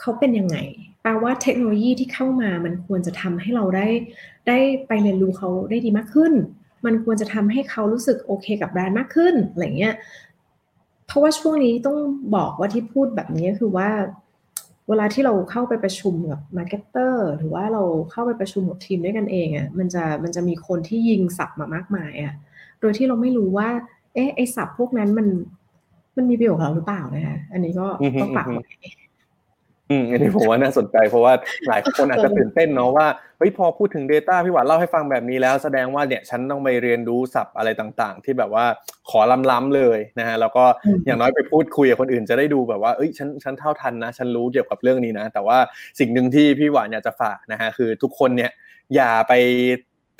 [0.00, 0.56] เขาเป็นยังไง
[1.02, 3.88] แปลว่าเทคโนโลยีที่เข้ามามันควรจะทำให้เราได้
[4.48, 6.32] ได้ไปเรียนรู้เขาได้ดีมากขึ้น
[6.84, 9.94] มันควรจะทำให้เขารู้สึกโอเคกับแบรนด์มากขึ้นอะไรเงี้ย
[11.06, 11.98] เพราะว่าช่วงนี้ต้อง
[12.36, 13.88] บอกว่าที่พูดแบบนี้คือว่า
[14.92, 22.34] เวลาที่เราเข้าไปประชุมกับ marketer หรือว่าเราเข้าไปประชุมกับทีมด้วยกันเองอะ่ะมันจะมันจะมีคนที่ยิงศัพท์มามากมายอะ่ะ
[22.80, 23.68] โดยที่เราไม่รู้ว่า
[24.14, 25.26] เอ๊ะไอศัพท์พวกนั้นมัน
[26.16, 27.86] มันมีประโยชน์กับเราหรือเปล่านะคะอันนี้ก็
[28.20, 28.62] ต้องฝากไว้
[29.92, 31.32] อืมอันนี้ผมว่าน่าสนใจเพราะว่า
[31.68, 33.06] หลายคนอาจจะตื่นเต้นเนาะว่า
[33.38, 38.64] เฮ้ยพอพูดถึง Data พี่หวานเล่าให้ฟังแบบนี้แล้ว แสดงว่าเนี่ยฉันต้องไปเรียนรู้ศัพท์อะไรต่างๆ ที่แบบว่า
[39.10, 39.20] ขอ
[39.50, 40.64] ล้ำๆเลยนะฮะแล้วก็
[41.06, 45.58] อย่างน้อยไปพูดคุยกับคนอื่นจะได้ดูแบบว่าเอ้ยฉันฉันเท่าทันนะ ฉันรู้เกี่ยวกับเรื่องนี้นะ แต่ว่า
[45.98, 48.50] สิ่งหนึ่งที่พี่หวานอยากจะฝากนะฮะคือทุกคนเนี่ย
[48.94, 49.32] อย่าไป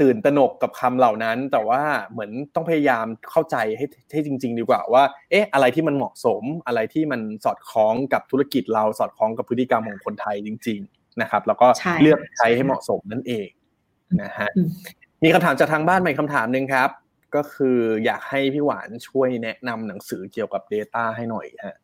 [0.03, 1.82] ตื่นตระหนกกับคำเหล่านั้น แต่ว่า
[2.12, 11.68] เหมือนต้องพยายามเข้าใจให้ให้จริง ๆ ดีกว่าว่าเอ๊ะอะไรที่มันเหมาะสมอะไรที่มันสอดคล้องกับธุรกิจเราสอดคล้องกับพฤติกรรมของคนไทยจริง ๆนะครับ แล้วก็
[12.03, 13.48] เลือกใช้ให้เหมาะสมนั่นเอง
[14.22, 14.48] นะฮะ
[15.24, 16.90] มีคำถามจากทางบ้านใหม่คำถามหนึ่งครับ
[17.34, 21.76] ก็คืออยากให้พี่หวานช่วยแนะนำหนังสือเกี่ยวกับ Data ให้หน่อยฮะ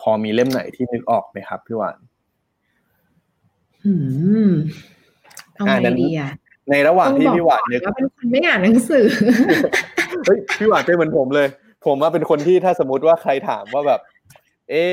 [0.00, 1.98] พอมีเล่มไหนที่นึกออกไหมครับพี่หวาน
[3.84, 3.92] อื
[4.48, 4.50] ม
[5.54, 6.30] เอาไงดีอะ
[6.70, 9.04] ในระหว่างที่พี่หวานนึกว่าเป็นคนไม่อ่านหนังสือ
[10.26, 11.48] เฮ้ยพี่หวานเป็นเหมือนผมเลย
[11.86, 14.00] ผมว่าเป็นคนที่ถ้าสมมติว่าใครถามว่าแบบ
[14.70, 14.84] เอ๊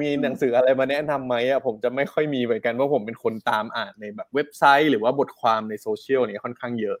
[0.00, 6.98] มีหนังสืออะไรมาแนะนํำไหมอะผมจะไม่ค่อยมีเหมือนกันเพราะผมเป็นคนตามอ่านในแบบเว็บไซต์ หรือว่าบทความในโซเชียลเนี่ยค่อนข้างเยอะ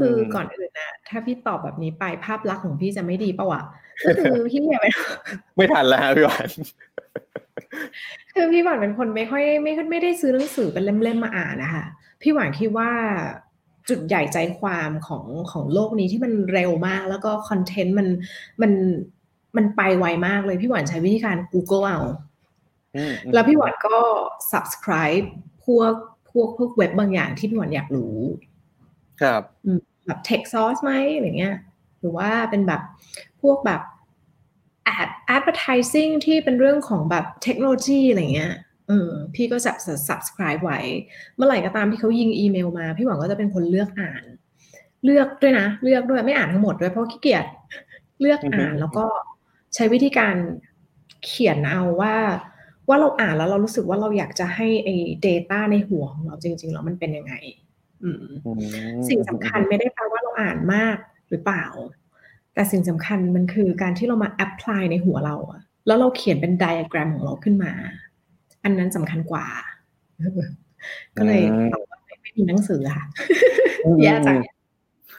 [0.00, 3.62] คือก่อนอื่นนะถ้าพี่ตอบแบบนี้ไปภาพลักษณ์ของพี่จะไม่ดีปะวะ
[4.04, 4.80] ก็คือพี่เนี่ย
[5.56, 6.48] ไม่ทันแล้วพี่หวาน
[8.34, 11.84] คือพี่หวานเป็นคนไม่ค่อยไม่ไม่ได้ซื้อหนังสือเป็นเล่มๆมาอ่านนะคะ
[12.24, 12.90] พี่หวานคิดว่า
[13.88, 18.08] จุดใหญ่ใจความของของโลกนี้ที่มันเร็วมาก แล้วก็คอนเทนต์มัน
[18.62, 18.72] มัน
[19.56, 22.00] มันไปไวมากเลยพี่หวานใช้วิธีการ Google เอา
[23.32, 23.96] แล้วพี่หวานก็
[24.52, 25.26] subscribe
[25.64, 25.92] พวก
[26.30, 28.18] พวกพวกเว็บบางอย่างที่พี่หวานอยากรู้
[29.20, 29.42] ครับ
[30.06, 31.56] แบบ tech source ไหมอะไรเงี้ย
[32.00, 32.82] หรือว่าเป็นแบบ
[33.42, 33.82] พวกแบบ
[35.00, 38.54] ad advertising ที่เป็นเรื่องของแบบเทคโนโลยีอะไรเงี้ย
[38.88, 39.72] เออพี่ก็จะ
[40.08, 40.80] subscribe ไว้
[41.36, 44.24] เมื่อไหร่ก็ตามที่เขายิงอีเมลมา พี่หวังก็จะเป็นคนเลือกอ่าน
[45.04, 47.46] เลือกด้วยนะ เลือกด้วยไม่อ่านทั้งหมดด้วยเพราะขี้เกียจ
[48.20, 49.04] เลือกอ่านแล้วก็
[49.74, 50.34] ใช้วิธีการ
[51.24, 52.14] เขียนเอาว่า
[52.88, 54.94] ว่าเราอ่านแล้วเรารู้สึกว่าเราอยากจะให้ไอ้
[55.26, 57.34] data ในหัวของเราจริงๆแล้วมันเป็นยังไง
[58.02, 58.24] อืม
[59.08, 60.96] สิ่งสำคัญไม่ได้แปลว่าเราอ่านมาก
[61.30, 61.64] หรือเปล่า
[62.54, 67.72] แต่สิ่งสำคัญมันคือการที่เรามา apply ในหัวเราอะแล้วเราเขียนเป็น diagram ของเราขึ้นมา
[68.64, 69.46] อันนั้นสำคัญกว่า
[71.16, 71.40] ก็เลย
[72.22, 73.04] ไม่มีหนังสือค่ะ
[74.02, 74.36] แย่จัง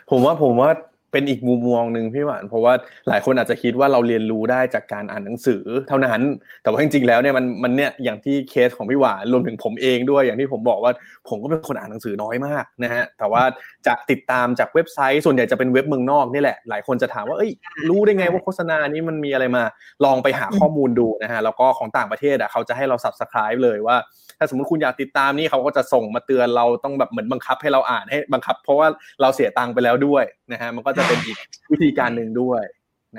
[0.10, 0.70] ผมว่าผมว่า
[1.16, 2.74] เป็นอีกมุมมองหนึ่งพี่หวานเพราะว่า
[3.08, 6.22] หลายคนอาจจะคิดว่าเราเรียนรู้ได้จากการอ่านหนังสือเท่านั้น
[6.64, 10.92] แต่ว่าจริงๆแล้วเนี่ยมันมันเนี่ยอย่างที่เคสของพี่หวานรวมถึงผมเองด้วยอย่างที่ผมบอกว่า
[11.30, 13.44] ผมก็เป็นคนอ่านหนังสือน้อยมากนะฮะแต่ว่า
[13.88, 17.52] จะติดตามจากเว็บไซต์ ส่วนใหญ่จะเป็นเว็บเมืองนอกนี่แหละ หลายคนจะถามว่าเอ้ย
[17.90, 19.64] รู้ได้ไงว่าโฆษณานี้มันมีอะไรมา
[20.06, 23.98] ลองไปหาข้อมูลดูนะฮะแล้วก็ของต่างประเทศอะเขาจะให้เรา subscribe เลยว่า
[24.40, 28.88] ถ้าสมมติคุณอยากติดตามนี่เขาก็จะส่งมาเตือนเราต้องแบบเหมือนบังคับให้เราอ่านให้บังคับ เพราะว่า
[29.22, 31.38] เราเสียตังค์ไปแล้วด้วยนะฮะมันก็จะเป็นอีก
[31.72, 32.64] วิธีการหนึ่งด้วย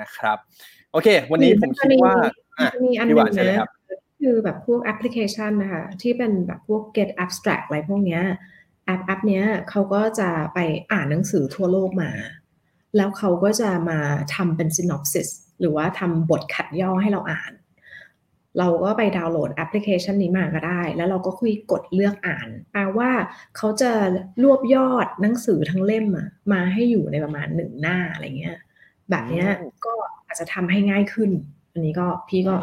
[0.01, 0.37] นะครับ
[0.91, 2.15] โอเค วันนี้ผมคิดว่า
[2.85, 3.17] มีอันนึง
[3.49, 3.69] นะ
[4.21, 8.23] คือแบบพวกแอปพลิเคชันนะคะที่เป็นแบบพวก get abstract อะไรพวกเนี้ย
[8.85, 10.59] แอปแอปเนี้ยเขาก็จะไป
[10.91, 12.11] อ่านหนังสือทั่วโลกมา
[12.97, 13.99] แล้วเขาก็จะมา
[14.35, 15.29] ทำเป็น synopsis
[15.59, 17.51] หรือว่าทำบทคัดย่อให้เราอ่าน
[18.59, 23.09] เราก็ไปดาวน์โหลดแอปพลิเคชันนี้มาก็ได้ แล้วเราก็ค่อยกดเลือกอ่านแปลว่า
[23.57, 23.91] เขาจะ
[24.43, 26.05] รวบยอดหนังสือทั้งเล่ม
[26.51, 28.57] มาให้อยู่ในประมาณหนึ่งหน้าอะไรเงี้ย
[29.09, 29.45] แบบนี้
[29.85, 29.93] ก็
[30.25, 31.31] อาจจะทำให้ง่ายขึ้น
[31.73, 32.55] อันนี้ก็พี่ก็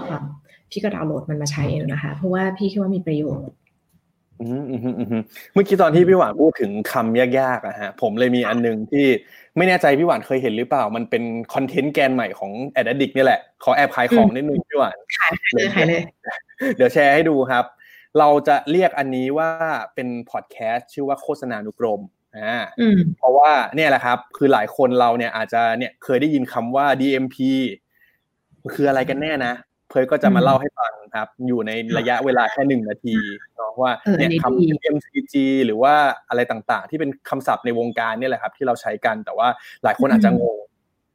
[0.71, 3.55] พี่ก็ดาวน์โหลดมันมาใช้เองนะคะ เพราะว่าพี่คิดว่ามีประโยชน์
[5.53, 9.07] เมื่อกี้ตอนที่พี่หวานพูดถึงคำยากๆอะฮะผมเลยมีอันนึงที่
[9.57, 11.25] ไม่แน่ใจพี่หวานเคยเห็นหรือเปล่า มันเป็น
[11.55, 16.03] คอนเทนต์แกนใหม่ของแอดดิกนี่แหละ ขอแอบขายของนิดนึงพี่หวานขายเลยขายเลย
[16.77, 17.65] เดี๋ยวแชร์ให้ดูครับ
[18.19, 19.51] เราจะเรียกอันนี้ว่า
[19.95, 22.01] เป็นพอดแคสต์ชื่อว่าโฆษณานุกรม
[22.37, 22.57] อ่า
[23.19, 27.37] เพราะว่าเนี่ยแหละครับ คือหลายคนเราเนี่ยอาจจะเนี่ยเคยได้ยินคำว่า DMP
[28.75, 29.53] คืออะไรกันแน่นะ
[29.95, 33.17] เพยก็จะมาเล่าให้ฟังครับ อยู่ในระยะเวลาแค่หนึ่งนาที
[33.55, 35.35] เนาะว่าเนี่ยคำ MCG
[35.67, 35.95] หรือว่า
[36.29, 39.49] อะไรต่างๆ ที่เป็นคำศัพท์ในวงการนี่แหละครับ ที่เราใช้กันแต่ว่า
[39.85, 40.57] หลายคนอาจจะงง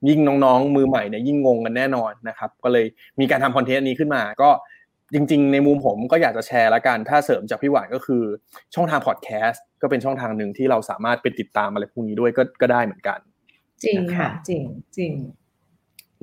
[0.09, 2.86] ยิ่งน้องๆ มือใหม่เนี่ยยิ่งงงกันแน่นอนนะครับ ก็เลย
[3.19, 4.49] มีการทำคอนเทนต์นี้ขึ้นมา ก็
[5.13, 8.23] จริง ๆ ในมุมผมก็อยากจะแชร์ละกัน ถ้าเสริมจากพี่หวานก็คือ
[8.75, 13.19] ช่องทางพอดแคสต์ก็เป็นช่องทางหนึ่งที่เราสามารถไปติดตามอะไรพวกนี้ด้วยก็ก็ได้เหมือนกัน
[13.84, 14.61] จริงค่ะ จริง
[14.97, 15.11] จริง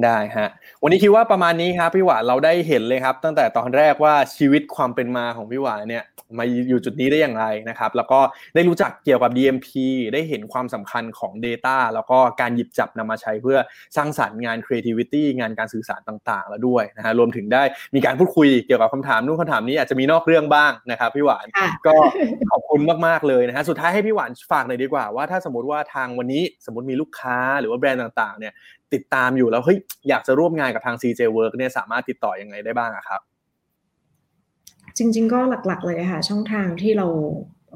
[0.05, 0.49] ได้ฮะ
[0.83, 6.05] วันนี้คิดว่าประมาณนี้ครับพี่หวานเราได้เห็นเลยครับ ตั้งแต่ตอนแรกว่าชีวิตความเป็นมาของพี่หวานเนี่ย
[6.39, 8.21] มาอยู่จุดนี้ได้อย่างไรนะครับ แล้วก็
[8.55, 9.69] ได้รู้จักเกี่ยวกับ DMP
[10.15, 13.59] ได้เห็นความสำคัญของ Data แล้วก็การหยิบจับนำมาใช้เพื่อ
[13.97, 17.63] สร้างสรรค์งาน creativity งานการสื่อสารต่างๆ แล้วด้วยนะฮะรวมถึงได้
[17.95, 21.47] มีการพูดคุยเกี่ยวกับคำถามนู่นคำถามนี้อาจจะมีนอกเรื่องบ้างนะครับพี่หวาน
[21.87, 21.95] ก็
[22.51, 28.53] ขอบคุณมากๆเลยนะฮะสุดท้ายให้พี่หวานฝากหน่อยดีกว่าว่าถ้าสมมติว่าทางวันนี้สมมติมีลูกค้าหรือว่าแบรนด์ต่างๆเนี่ย
[28.95, 29.79] ติดตามอยู่แล้วเฮ้ย
[30.09, 33.21] อยากจะร่วมงานกับทาง CJ Work เนี่ยสามารถติดต่อยังไงได้บ้างครับ
[34.99, 37.07] จริง ๆ ก็หลักๆ เลยค่ะ ช่องทางที่เรา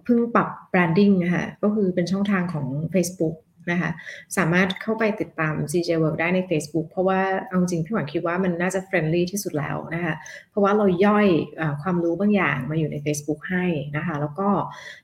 [0.04, 3.36] เพิ่งปรับแบรนดิ้งนะคะก็คือเป็นช่องทางของ Facebook
[3.70, 3.90] นะคะ
[4.36, 10.14] สามารถเข้าไปติดตาม CJ Work ได้ใน Facebook เพราะว่าเอาจริงพี่หวานคิดว่ามันน่าจะ friendly ที่สุดแล้วนะคะ
[10.50, 13.64] เพราะว่าเราย่อยความรู้บางอย่างมาอยู่ใน Facebook ให้
[13.96, 14.48] นะคะแล้วก็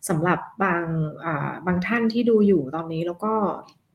[0.09, 0.85] สำหรับบาง
[1.67, 3.33] บางท่านที่ดูอยู่ตอนนี้แล้วก็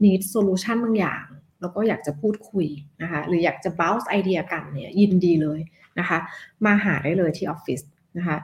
[0.03, 1.25] need solution บางอย่าง
[1.61, 2.67] แล้วก็อยากจะพูดคุย
[3.01, 5.59] นะคะ หรืออยากจะ bounce ไอเดียกันเนี่ยยินดีเลย
[5.99, 6.17] นะคะ
[6.65, 7.81] มาหาได้เลยที่ออฟฟิศ
[8.17, 8.37] นะคะ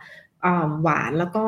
[0.81, 1.45] หวานแล้วก็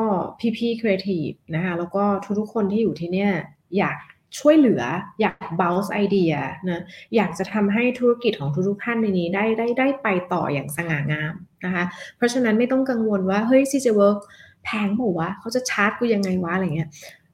[0.56, 2.04] พี่ๆครีเอทีฟนะคะแล้วก็
[2.38, 3.30] ทุกๆคนที่อยู่ที่เนี่ย
[3.78, 3.96] อยาก
[4.38, 4.82] ช่วยเหลือ
[5.20, 6.32] อยาก bounce ไอเดีย
[6.68, 6.82] นะ
[7.16, 11.84] อยากจะทำให้ธุรกิจของทุกๆท่านในนี้ได้ได้ได้ไปต่ออย่างสง่างามนะคะ
[12.16, 14.18] เพราะฉะนั้นไม่ต้องกังวลว่าเฮ้ย CJ Work
[14.64, 16.88] แพงเปล่าวะเขาจะชาร์จกูยังไงวะอะไรเงี้ย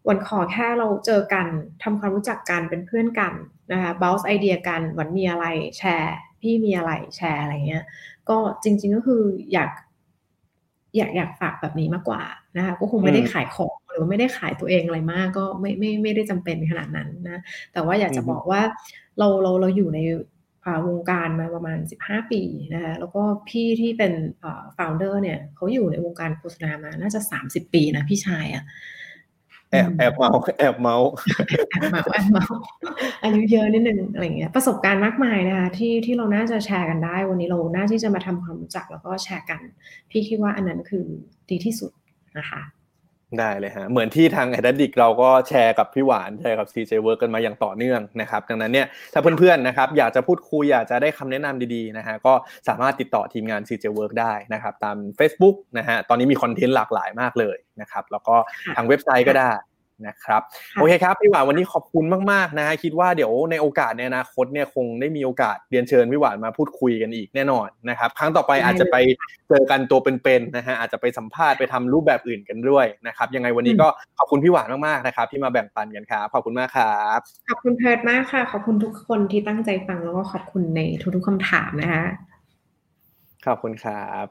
[0.09, 1.47] หวานขอแค่เราเจอกัน
[1.83, 3.35] ทำความรู้จักกันเป็นเพื่อนกัน
[3.73, 5.47] นะคะ bounce ไอเดียกันหวานมีอะไร
[5.79, 7.85] แชร์ พี่มีอะไรแชร์อะไรเงี้ย
[8.29, 9.71] ก็จริง ๆก็คืออยาก
[10.97, 12.23] อยากอยากฝากแบบนี้มากกว่า
[12.57, 17.43] นะคะก็คงไม่ได้ขายของหรือไม่ได้ขายตัวเองอะไรมากก็ไม่ไม่ไม่ได้จำเป็นขนาดนั้นนะ
[17.73, 18.61] แต่ว่าอยากจะบอกว่า
[19.19, 20.01] เราเราเราอยู่ใน
[20.89, 22.43] วงการมาประมาณ 15 ปี
[22.75, 24.13] นะคะแล้วก็พี่ที่เป็น
[24.77, 28.65] ฟาวเดอร์เนี่ยเขาอยู่ในวงการโฆษณามาน่าจะ 30 ปีนะพี่ชายอะ่ะ
[29.71, 30.97] แอบแอบเมาแอบเมา
[31.71, 32.47] แอบเมาแอบเมา
[33.23, 39.61] อายุเยอะนิดนึงอะไรเงี้ยประสบการณ์มากมายนะคะที่ที่เราน่าจะแชร์กันได้ วันนี้เราน่าที่จะมาทำความรู้จักแล้วก็แชร์กัน
[40.11, 41.07] พี่คิดว่าอันนั้นคือ
[41.51, 41.93] ดีที่สุด
[42.39, 42.63] นะคะ
[43.39, 52.33] ได้เลยฮะเหมือนที่ทางไอดัดิกเราก็แชร์กับพี่หวานแชร์กับ CJ Work กันมาอย่างต่อเนื่องนะครับดังนั้นเนี่ยถ้าเพื่อนๆนะครับอยากจะพูดคุยอยากจะได้คำแนะนำดีๆนะฮะก็
[52.69, 58.37] สามารถติดต่อทีมงาน CJ Work ได้นะครับตาม Facebook นะฮะตอนนี้มีคอนเทนต์หลากหลายมากเลยนะครับแล้วก็
[58.77, 59.51] ทางเว็บไซต์ก็ได้
[60.07, 60.43] นะครับ
[60.75, 68.97] โอเคครับพี่หวานวันนี้ขอบคุณมากๆนะฮะคิดว่าเดี๋ยวในโอกาสในอนาคตเนี่ยคงได้มีโอกาสเรียนเชิญพี่หวานมาพูดคุยกันอีกแน่นอนนะครับครั้งต่อไปอาจจะไป
[69.49, 73.89] เจอกันตัวเป็นๆนะฮะอาจจะไปสัมภาษณ์ไปทำรูปแบบอื่นกันด้วยนะครับยังไงวันนี้ก็
[74.19, 77.19] ขอบคุณพี่หวานมากๆนะครับที่มาแบ่งปันกันครับขอบคุณมากครับ
[77.51, 80.81] ขอบคุณเพิร์ดมากค่ะ ขอบคุณทุกคนที่ตั้งใจฟังแล้วก็ขอบคุณใน
[81.15, 82.05] ทุกๆคำถามนะคะ
[83.47, 84.27] ขอบคุณครับ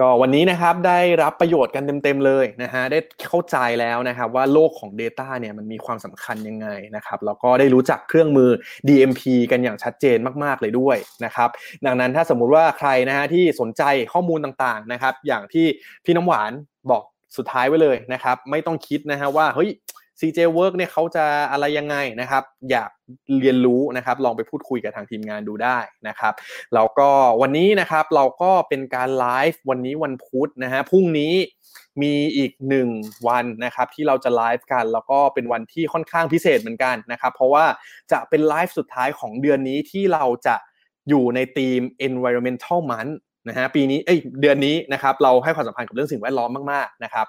[0.00, 8.50] ก็วันนี้นะครับได้รับประโยชน์กันเต็มๆเลยนะฮะได้เข้าใจแล้วนะครับว่าโลกของ Data เนี่ยมันมีความสำคัญยังไงนะครับแล้วก็ได้รู้จักเครื่องมือ
[8.88, 11.48] DMP กันอย่างชัดเจนมากๆเลยด้วยนะครับ
[11.86, 13.82] ดังนั้นถ้าสมมุติว่าใครนะฮะที่สนใจ
[14.12, 15.66] ข้อมูลต่างๆนะครับอย่างที่
[16.04, 16.52] พี่น้ำหวาน
[16.90, 17.02] บอก
[17.36, 19.70] สุดท้ายไว้เลยนะครับไม่ต้องคิดนะฮะว่าเฮ้ย
[20.22, 22.90] CJ Work เนี่ยเขาจะอะไรยังไงนะครับ อยาก
[23.40, 26.34] เรียนรู้นะครับ ลองไปพูดคุยกับทางทีมงานดูได้นะครับ
[26.74, 27.08] แล้วก็
[27.42, 31.34] วันนี้นะครับเราก็เป็นการไลฟ์วันนี้วันพุธนะฮะพรุ่งนี้
[32.02, 32.88] มีอีกหนึ่ง
[33.28, 37.64] วันนะครับที่เราจะไลฟ์กัน แล้วก็เป็นวันที่ค่อนข้างพิเศษเหมือนกันนะครับเพราะว่า
[38.12, 40.56] จะเป็นไลฟ์สุดท้ายของเดือนนี้ที่เราจะ
[41.08, 43.14] อยู่ในทีม environmental month
[43.48, 47.26] นะฮะปีนี้เอ้ยเดือนนี้นะครับเราให้ความสำคัญกับเรื่องสิ่งแวดล้อมมากๆนะครับ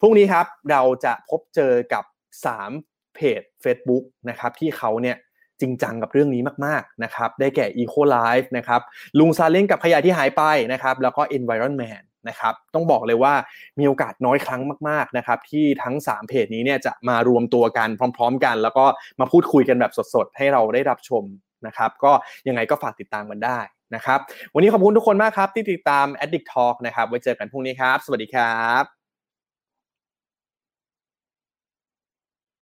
[0.00, 2.04] พรุ่งนี้ครับเราจะพบเจอกับ
[2.34, 5.16] 3 เพจ Facebook นะครับที่เขาเนี่ย
[5.60, 8.80] จริงจังกับเรื่องนี้มากๆนะครับได้แก่ Eco Life นะครับ
[9.18, 13.34] ลุงซาเล้งกับขยะที่หายไปนะครับแล้วก็ Environment นะครับต้องบอกเลยว่า
[13.78, 18.84] มีโอกาสน้อยครั้งมากๆนะครับที่ทั้ง 3 เพจนี้เนี่ยจะมารวมตัวกันพร้อม ๆ กัน แล้วก็
[19.20, 21.24] มาพูดคุยกันแบบสดๆ ให้เราได้รับชม
[21.66, 22.12] นะครับก็
[22.48, 23.58] ยังไงก็ฝากติดตามกันได้
[23.94, 24.18] นะครับ
[24.54, 28.95] วันนี้ขอบคุณทุกคนมากครับที่ติดตาม Addict Talk นะครับไว้เจอกันพรุ่งนี้ครับ สวัสดีครับ